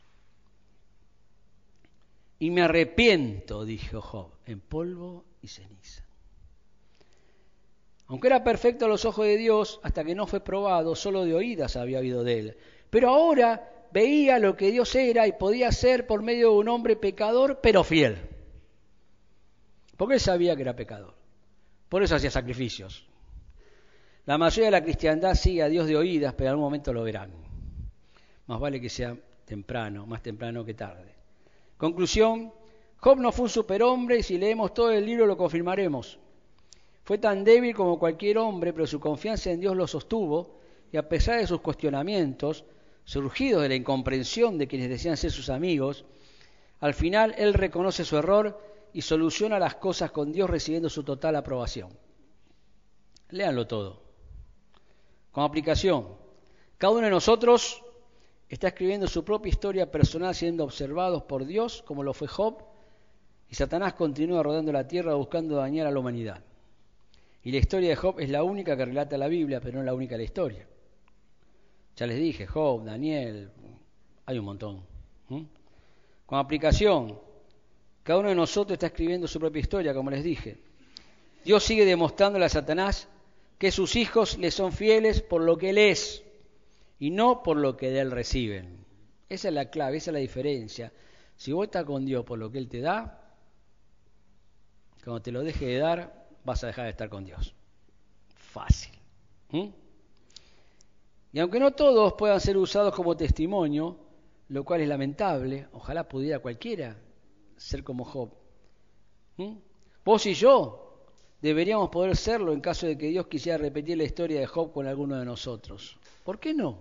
Y 2.39 2.51
me 2.51 2.63
arrepiento, 2.63 3.65
dijo 3.65 4.01
Job, 4.01 4.31
en 4.47 4.61
polvo 4.61 5.25
y 5.43 5.49
ceniza. 5.49 6.05
Aunque 8.09 8.29
era 8.29 8.45
perfecto 8.45 8.85
a 8.85 8.89
los 8.89 9.05
ojos 9.05 9.27
de 9.27 9.37
Dios, 9.37 9.81
hasta 9.83 10.05
que 10.05 10.15
no 10.15 10.27
fue 10.27 10.41
probado, 10.41 10.95
solo 10.95 11.25
de 11.25 11.35
oídas 11.35 11.77
había 11.77 11.99
oído 11.99 12.23
de 12.25 12.39
él. 12.39 12.57
Pero 12.91 13.11
ahora 13.11 13.89
veía 13.93 14.39
lo 14.39 14.57
que 14.57 14.71
Dios 14.71 14.95
era 14.95 15.27
y 15.27 15.33
podía 15.33 15.73
ser 15.73 16.07
por 16.07 16.23
medio 16.23 16.51
de 16.51 16.57
un 16.59 16.69
hombre 16.69 16.97
pecador, 16.97 17.61
pero 17.63 17.83
fiel. 17.83 18.36
Porque 19.97 20.15
él 20.15 20.21
sabía 20.21 20.55
que 20.57 20.63
era 20.63 20.77
pecador. 20.77 21.15
Por 21.89 22.03
eso 22.03 22.17
hacía 22.17 22.31
sacrificios. 22.31 23.07
La 24.27 24.39
mayoría 24.39 24.67
de 24.67 24.73
la 24.73 24.83
cristiandad 24.83 25.35
sigue 25.35 25.63
a 25.63 25.69
Dios 25.69 25.87
de 25.87 25.97
oídas, 25.97 26.35
pero 26.35 26.49
en 26.49 26.51
algún 26.51 26.65
momento 26.65 26.93
lo 26.93 27.05
verán. 27.05 27.31
Más 28.47 28.61
vale 28.61 28.81
que 28.81 28.89
sea 28.89 29.17
temprano, 29.45 30.07
más 30.07 30.23
temprano 30.23 30.65
que 30.65 30.75
tarde. 30.75 31.15
Conclusión, 31.77 32.53
Job 32.99 33.19
no 33.19 33.31
fue 33.31 33.45
un 33.45 33.51
superhombre 33.51 34.19
y 34.19 34.23
si 34.23 34.39
leemos 34.39 34.75
todo 34.75 34.91
el 34.91 35.07
libro 35.07 35.27
lo 35.27 35.37
confirmaremos. 35.37 36.19
Fue 37.05 37.19
tan 37.19 37.45
débil 37.45 37.75
como 37.75 37.99
cualquier 37.99 38.39
hombre, 38.39 38.73
pero 38.73 38.87
su 38.87 38.99
confianza 38.99 39.51
en 39.51 39.61
Dios 39.61 39.77
lo 39.77 39.87
sostuvo 39.87 40.59
y 40.91 40.97
a 40.97 41.09
pesar 41.09 41.39
de 41.39 41.47
sus 41.47 41.61
cuestionamientos, 41.61 42.65
surgidos 43.05 43.63
de 43.63 43.69
la 43.69 43.75
incomprensión 43.77 44.59
de 44.59 44.67
quienes 44.67 44.89
decían 44.89 45.17
ser 45.17 45.31
sus 45.31 45.51
amigos, 45.51 46.05
al 46.81 46.95
final 46.95 47.35
él 47.39 47.55
reconoce 47.55 48.05
su 48.05 48.17
error 48.17 48.61
y 48.97 49.03
soluciona 49.03 49.59
las 49.59 49.75
cosas 49.75 50.11
con 50.11 50.33
Dios 50.33 50.49
recibiendo 50.49 50.89
su 50.89 51.05
total 51.05 51.37
aprobación. 51.37 51.91
Léanlo 53.29 53.67
todo. 53.67 54.01
Con 55.33 55.45
aplicación, 55.45 56.17
cada 56.79 56.95
uno 56.95 57.03
de 57.03 57.11
nosotros 57.11 57.85
está 58.49 58.69
escribiendo 58.69 59.07
su 59.07 59.23
propia 59.23 59.51
historia 59.51 59.91
personal 59.91 60.35
siendo 60.35 60.65
observados 60.65 61.25
por 61.25 61.45
Dios, 61.45 61.83
como 61.83 62.03
lo 62.03 62.15
fue 62.15 62.27
Job, 62.27 62.63
y 63.51 63.55
Satanás 63.55 63.93
continúa 63.93 64.43
rodando 64.43 64.73
la 64.73 64.89
tierra 64.89 65.13
buscando 65.13 65.57
dañar 65.57 65.87
a 65.87 65.91
la 65.91 65.99
humanidad. 65.99 66.43
Y 67.43 67.53
la 67.53 67.59
historia 67.59 67.91
de 67.91 67.97
Job 67.97 68.19
es 68.19 68.31
la 68.31 68.45
única 68.45 68.79
que 68.79 68.87
relata 68.87 69.19
la 69.19 69.29
Biblia, 69.29 69.61
pero 69.61 69.77
no 69.77 69.85
la 69.85 69.93
única 69.93 70.15
de 70.15 70.21
la 70.21 70.25
historia. 70.25 70.67
Ya 71.97 72.07
les 72.07 72.17
dije, 72.17 72.47
Job, 72.47 72.83
Daniel, 72.83 73.51
hay 74.25 74.39
un 74.39 74.45
montón. 74.47 74.87
Con 76.25 76.39
aplicación, 76.39 77.26
cada 78.07 78.21
uno 78.21 78.29
de 78.29 78.37
nosotros 78.37 78.75
está 78.75 78.87
escribiendo 78.87 79.27
su 79.27 79.41
propia 79.41 79.59
historia, 79.59 79.93
como 79.93 80.13
les 80.13 80.23
dije. 80.23 80.61
Dios 81.45 81.65
sigue 81.65 81.85
demostrándole 81.85 82.45
a 82.45 82.49
Satanás 82.49 83.09
que 83.59 83.73
sus 83.73 83.97
hijos 83.97 84.39
le 84.39 84.53
son 84.53 84.71
fieles 84.71 85.23
por 85.23 85.43
lo 85.43 85.59
que 85.59 85.71
él 85.71 85.79
es 85.79 86.23
y 87.01 87.11
no 87.11 87.43
por 87.43 87.57
lo 87.57 87.77
que 87.77 87.91
de 87.91 87.99
él 87.99 88.13
reciben. 88.13 88.87
Esa 89.29 89.49
es 89.49 89.55
la 89.55 89.71
clave, 89.71 89.97
esa 89.97 90.11
es 90.11 90.13
la 90.13 90.21
diferencia. 90.21 90.93
Si 91.37 91.51
vos 91.51 91.65
estás 91.65 91.85
con 91.85 92.07
Dios 92.07 92.25
por 92.25 92.39
lo 92.39 92.49
que 92.49 92.59
él 92.59 92.69
te 92.69 92.79
da, 92.79 93.29
cuando 95.03 95.21
te 95.21 95.33
lo 95.33 95.43
deje 95.43 95.67
de 95.67 95.79
dar, 95.79 96.29
vas 96.45 96.63
a 96.63 96.69
dejar 96.69 96.85
de 96.85 96.93
estar 96.93 97.09
con 97.09 97.25
Dios. 97.25 97.57
Fácil. 98.37 98.93
Y 99.51 101.41
aunque 101.41 101.59
no 101.59 101.73
todos 101.73 102.13
puedan 102.13 102.41
ser 102.41 102.57
usados 102.57 102.95
como 102.95 103.17
testimonio, 103.17 103.99
lo 104.51 104.63
cual 104.63 104.83
es 104.83 104.89
lamentable, 104.89 105.67
ojalá 105.73 106.07
pudiera 106.07 106.39
cualquiera 106.39 106.97
ser 107.57 107.83
como 107.83 108.05
Job. 108.05 108.33
¿Mm? 109.37 109.57
Vos 110.05 110.27
y 110.27 110.35
yo 110.35 111.05
deberíamos 111.41 111.91
poder 111.91 112.17
serlo 112.17 112.53
en 112.53 112.61
caso 112.61 112.87
de 112.87 112.97
que 112.97 113.09
Dios 113.09 113.27
quisiera 113.27 113.59
repetir 113.59 113.97
la 113.99 114.05
historia 114.05 114.41
de 114.41 114.47
Job 114.47 114.73
con 114.73 114.87
alguno 114.87 115.19
de 115.19 115.25
nosotros. 115.25 115.99
¿Por 116.25 116.39
qué 116.39 116.55
no? 116.55 116.79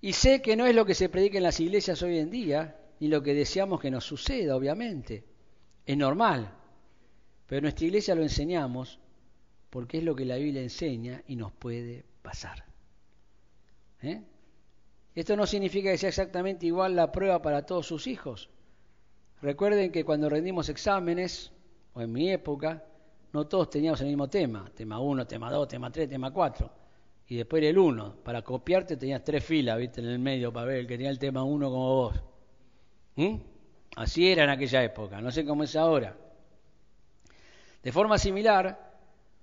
Y 0.00 0.12
sé 0.14 0.40
que 0.40 0.56
no 0.56 0.66
es 0.66 0.74
lo 0.74 0.86
que 0.86 0.94
se 0.94 1.08
predica 1.08 1.38
en 1.38 1.44
las 1.44 1.60
iglesias 1.60 2.02
hoy 2.02 2.18
en 2.18 2.30
día, 2.30 2.80
ni 3.00 3.08
lo 3.08 3.22
que 3.22 3.34
deseamos 3.34 3.80
que 3.80 3.90
nos 3.90 4.04
suceda, 4.04 4.56
obviamente. 4.56 5.24
Es 5.84 5.96
normal. 5.96 6.54
Pero 7.46 7.62
nuestra 7.62 7.86
iglesia 7.86 8.14
lo 8.14 8.22
enseñamos 8.22 8.98
porque 9.68 9.98
es 9.98 10.04
lo 10.04 10.14
que 10.14 10.24
la 10.24 10.36
Biblia 10.36 10.62
enseña 10.62 11.22
y 11.26 11.36
nos 11.36 11.52
puede 11.52 12.04
pasar. 12.22 12.64
¿Eh? 14.02 14.22
Esto 15.20 15.36
no 15.36 15.46
significa 15.46 15.90
que 15.90 15.98
sea 15.98 16.08
exactamente 16.08 16.64
igual 16.64 16.96
la 16.96 17.12
prueba 17.12 17.42
para 17.42 17.66
todos 17.66 17.86
sus 17.86 18.06
hijos. 18.06 18.48
Recuerden 19.42 19.92
que 19.92 20.02
cuando 20.02 20.30
rendimos 20.30 20.70
exámenes, 20.70 21.52
o 21.92 22.00
en 22.00 22.10
mi 22.10 22.30
época, 22.30 22.82
no 23.34 23.46
todos 23.46 23.68
teníamos 23.68 24.00
el 24.00 24.06
mismo 24.06 24.30
tema. 24.30 24.72
Tema 24.74 24.98
1, 24.98 25.26
tema 25.26 25.52
2, 25.52 25.68
tema 25.68 25.92
3, 25.92 26.08
tema 26.08 26.30
4. 26.30 26.72
Y 27.26 27.36
después 27.36 27.62
el 27.62 27.76
1. 27.76 28.14
Para 28.24 28.40
copiarte 28.40 28.96
tenías 28.96 29.22
tres 29.22 29.44
filas, 29.44 29.76
viste, 29.76 30.00
en 30.00 30.06
el 30.06 30.18
medio 30.18 30.54
para 30.54 30.64
ver 30.64 30.76
el 30.78 30.86
que 30.86 30.94
tenía 30.94 31.10
el 31.10 31.18
tema 31.18 31.44
1 31.44 31.70
como 31.70 31.94
vos. 31.96 32.22
¿Mm? 33.16 33.34
Así 33.96 34.26
era 34.26 34.44
en 34.44 34.50
aquella 34.50 34.82
época, 34.82 35.20
no 35.20 35.30
sé 35.30 35.44
cómo 35.44 35.64
es 35.64 35.76
ahora. 35.76 36.16
De 37.82 37.92
forma 37.92 38.16
similar, 38.16 38.96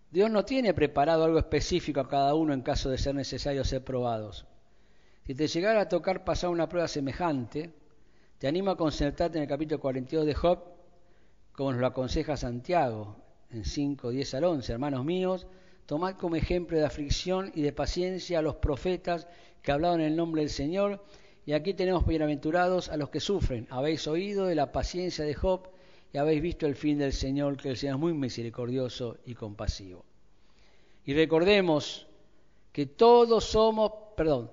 Dios 0.10 0.32
no 0.32 0.44
tiene 0.44 0.74
preparado 0.74 1.24
algo 1.24 1.38
específico 1.38 2.00
a 2.00 2.08
cada 2.08 2.34
uno 2.34 2.52
en 2.56 2.64
caso 2.64 2.90
de 2.90 2.98
ser 2.98 3.14
necesario 3.14 3.64
ser 3.64 3.84
probados. 3.84 4.48
Si 5.28 5.36
te 5.36 5.46
llegara 5.46 5.82
a 5.82 5.90
tocar 5.90 6.24
pasar 6.24 6.52
una 6.52 6.70
prueba 6.70 6.88
semejante, 6.88 7.74
te 8.38 8.48
animo 8.48 8.72
a 8.72 8.78
concentrarte 8.78 9.38
en 9.38 9.42
el 9.42 9.50
capítulo 9.50 9.82
42 9.82 10.26
de 10.26 10.34
Job, 10.34 10.60
como 11.52 11.74
nos 11.74 11.82
lo 11.82 11.88
aconseja 11.88 12.38
Santiago, 12.38 13.18
en 13.52 13.66
5, 13.66 14.12
10 14.12 14.34
al 14.36 14.44
11. 14.46 14.72
Hermanos 14.72 15.04
míos, 15.04 15.46
tomad 15.86 16.16
como 16.16 16.38
ejemplo 16.38 16.78
de 16.78 16.86
aflicción 16.86 17.52
y 17.54 17.62
de 17.62 17.74
paciencia 17.74 18.40
a 18.40 18.42
los 18.42 18.56
profetas 18.56 19.28
que 19.62 19.74
hablaron 19.74 20.00
en 20.00 20.08
el 20.08 20.16
nombre 20.16 20.44
del 20.44 20.50
Señor, 20.50 21.04
y 21.46 21.52
aquí 21.52 21.74
tenemos 21.74 22.08
bienaventurados 22.08 22.88
a 22.88 22.96
los 22.96 23.10
que 23.10 23.20
sufren. 23.20 23.68
Habéis 23.70 24.08
oído 24.08 24.46
de 24.46 24.56
la 24.56 24.72
paciencia 24.72 25.26
de 25.26 25.34
Job, 25.34 25.68
y 26.14 26.20
habéis 26.20 26.42
visto 26.42 26.68
el 26.68 26.76
fin 26.76 27.00
del 27.00 27.12
Señor, 27.12 27.58
que 27.58 27.68
el 27.68 27.76
Señor 27.76 27.96
es 27.96 28.00
muy 28.00 28.14
misericordioso 28.14 29.18
y 29.26 29.34
compasivo. 29.34 30.06
Y 31.04 31.14
recordemos 31.14 32.08
que 32.72 32.86
todos 32.86 33.44
somos, 33.44 33.92
perdón, 34.16 34.52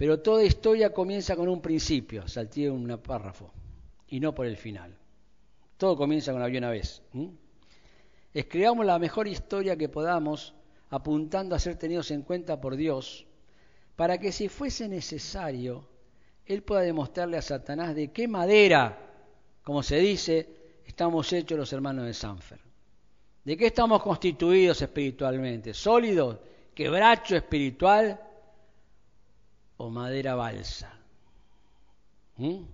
pero 0.00 0.20
toda 0.20 0.42
historia 0.42 0.94
comienza 0.94 1.36
con 1.36 1.46
un 1.46 1.60
principio, 1.60 2.26
salté 2.26 2.70
un 2.70 2.88
párrafo, 3.02 3.52
y 4.08 4.18
no 4.18 4.34
por 4.34 4.46
el 4.46 4.56
final. 4.56 4.96
Todo 5.76 5.94
comienza 5.94 6.32
con 6.32 6.40
la 6.40 6.46
una 6.46 6.70
vez. 6.70 7.02
Escribamos 8.32 8.86
la 8.86 8.98
mejor 8.98 9.28
historia 9.28 9.76
que 9.76 9.90
podamos, 9.90 10.54
apuntando 10.88 11.54
a 11.54 11.58
ser 11.58 11.76
tenidos 11.76 12.10
en 12.12 12.22
cuenta 12.22 12.58
por 12.58 12.76
Dios, 12.76 13.26
para 13.94 14.16
que 14.16 14.32
si 14.32 14.48
fuese 14.48 14.88
necesario, 14.88 15.86
Él 16.46 16.62
pueda 16.62 16.80
demostrarle 16.80 17.36
a 17.36 17.42
Satanás 17.42 17.94
de 17.94 18.10
qué 18.10 18.26
madera, 18.26 18.96
como 19.62 19.82
se 19.82 19.98
dice, 19.98 20.48
estamos 20.86 21.30
hechos 21.30 21.58
los 21.58 21.74
hermanos 21.74 22.06
de 22.06 22.14
Sanfer? 22.14 22.60
¿De 23.44 23.54
qué 23.54 23.66
estamos 23.66 24.02
constituidos 24.02 24.80
espiritualmente? 24.80 25.74
¿Sólidos? 25.74 26.38
¿Quebracho 26.74 27.36
espiritual? 27.36 28.18
¿O 29.82 29.88
madera 29.88 30.34
balsa? 30.34 30.90
¿Mm? 32.36 32.64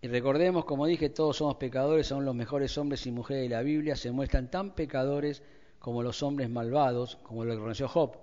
Y 0.00 0.08
recordemos, 0.08 0.64
como 0.64 0.86
dije, 0.86 1.10
todos 1.10 1.36
somos 1.36 1.56
pecadores, 1.56 2.06
son 2.06 2.24
los 2.24 2.34
mejores 2.34 2.78
hombres 2.78 3.04
y 3.06 3.12
mujeres 3.12 3.42
de 3.42 3.50
la 3.50 3.60
Biblia, 3.60 3.96
se 3.96 4.10
muestran 4.10 4.50
tan 4.50 4.74
pecadores 4.74 5.42
como 5.78 6.02
los 6.02 6.22
hombres 6.22 6.48
malvados, 6.48 7.16
como 7.16 7.44
lo 7.44 7.52
reconoció 7.52 7.88
Job. 7.88 8.16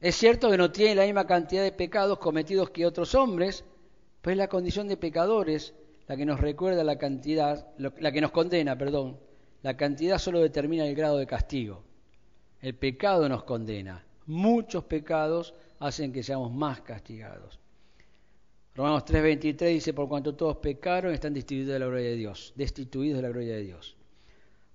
Es 0.00 0.14
cierto 0.14 0.48
que 0.48 0.58
no 0.58 0.70
tienen 0.70 0.98
la 0.98 1.04
misma 1.04 1.26
cantidad 1.26 1.64
de 1.64 1.72
pecados 1.72 2.20
cometidos 2.20 2.70
que 2.70 2.86
otros 2.86 3.16
hombres, 3.16 3.64
pues 4.22 4.36
la 4.36 4.46
condición 4.46 4.86
de 4.86 4.96
pecadores 4.96 5.74
la 6.06 6.16
que 6.16 6.24
nos 6.24 6.38
recuerda 6.38 6.84
la 6.84 6.98
cantidad, 6.98 7.66
la 7.78 8.12
que 8.12 8.20
nos 8.20 8.30
condena, 8.30 8.78
perdón. 8.78 9.18
La 9.64 9.76
cantidad 9.76 10.18
solo 10.18 10.38
determina 10.38 10.86
el 10.86 10.94
grado 10.94 11.18
de 11.18 11.26
castigo. 11.26 11.85
El 12.66 12.74
pecado 12.74 13.28
nos 13.28 13.44
condena. 13.44 14.04
Muchos 14.26 14.82
pecados 14.82 15.54
hacen 15.78 16.12
que 16.12 16.24
seamos 16.24 16.52
más 16.52 16.80
castigados. 16.80 17.60
Romanos 18.74 19.04
3:23 19.04 19.68
dice, 19.68 19.94
por 19.94 20.08
cuanto 20.08 20.34
todos 20.34 20.56
pecaron, 20.56 21.14
están 21.14 21.32
destituidos 21.32 21.74
de 21.74 21.78
la 21.78 21.86
gloria 21.86 22.08
de 22.08 22.16
Dios, 22.16 22.52
destituidos 22.56 23.18
de 23.18 23.22
la 23.22 23.28
gloria 23.28 23.54
de 23.54 23.62
Dios. 23.62 23.96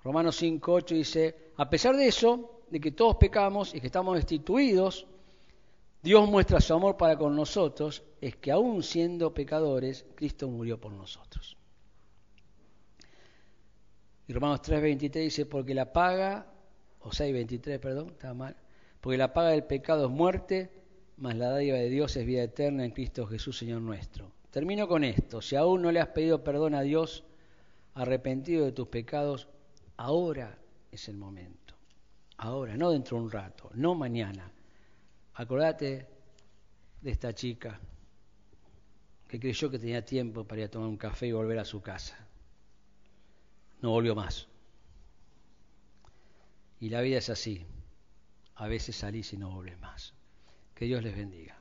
Romanos 0.05 0.41
5:8 0.41 0.95
dice, 0.95 1.51
a 1.57 1.69
pesar 1.69 1.97
de 1.97 2.07
eso, 2.07 2.61
de 2.69 2.79
que 2.79 2.91
todos 2.91 3.17
pecamos 3.17 3.75
y 3.75 3.81
que 3.81 3.87
estamos 3.87 4.15
destituidos, 4.15 5.05
Dios 6.01 6.29
muestra 6.29 6.61
su 6.61 6.73
amor 6.73 6.95
para 6.95 7.17
con 7.17 7.35
nosotros, 7.35 8.03
es 8.21 8.37
que 8.37 8.53
aún 8.53 8.83
siendo 8.83 9.33
pecadores, 9.33 10.05
Cristo 10.15 10.47
murió 10.47 10.79
por 10.79 10.93
nosotros. 10.93 11.57
Y 14.29 14.31
Romanos 14.31 14.61
3:23 14.61 15.11
dice, 15.11 15.45
porque 15.45 15.73
la 15.73 15.91
paga, 15.91 16.47
o 17.03 17.11
6:23, 17.11 17.79
perdón, 17.79 18.09
está 18.11 18.33
mal, 18.33 18.55
porque 18.99 19.17
la 19.17 19.33
paga 19.33 19.49
del 19.49 19.63
pecado 19.63 20.05
es 20.05 20.11
muerte, 20.11 20.71
mas 21.17 21.35
la 21.35 21.49
dádiva 21.49 21.77
de 21.77 21.89
Dios 21.89 22.15
es 22.15 22.25
vida 22.25 22.43
eterna 22.43 22.85
en 22.85 22.91
Cristo 22.91 23.25
Jesús, 23.27 23.57
Señor 23.57 23.81
nuestro. 23.81 24.31
Termino 24.51 24.87
con 24.87 25.03
esto, 25.03 25.41
si 25.41 25.55
aún 25.55 25.81
no 25.81 25.91
le 25.91 25.99
has 25.99 26.09
pedido 26.09 26.43
perdón 26.43 26.75
a 26.75 26.81
Dios, 26.81 27.23
arrepentido 27.93 28.65
de 28.65 28.71
tus 28.71 28.87
pecados, 28.87 29.47
ahora 29.97 30.57
es 30.91 31.07
el 31.07 31.17
momento. 31.17 31.75
Ahora, 32.37 32.75
no 32.75 32.91
dentro 32.91 33.17
de 33.17 33.23
un 33.23 33.31
rato, 33.31 33.69
no 33.73 33.93
mañana 33.93 34.51
Acordate 35.35 36.07
de 37.01 37.11
esta 37.11 37.33
chica 37.33 37.79
que 39.27 39.39
creyó 39.39 39.71
que 39.71 39.79
tenía 39.79 40.03
tiempo 40.03 40.43
para 40.43 40.61
ir 40.61 40.67
a 40.67 40.71
tomar 40.71 40.89
un 40.89 40.97
café 40.97 41.27
y 41.27 41.31
volver 41.31 41.57
a 41.57 41.65
su 41.65 41.81
casa. 41.81 42.27
No 43.81 43.91
volvió 43.91 44.13
más. 44.13 44.47
Y 46.81 46.89
la 46.89 47.01
vida 47.01 47.19
es 47.19 47.29
así. 47.29 47.63
A 48.55 48.67
veces 48.67 48.95
salís 48.95 49.31
y 49.33 49.37
no 49.37 49.51
volvés 49.51 49.79
más. 49.79 50.15
Que 50.73 50.85
Dios 50.85 51.03
les 51.03 51.15
bendiga. 51.15 51.41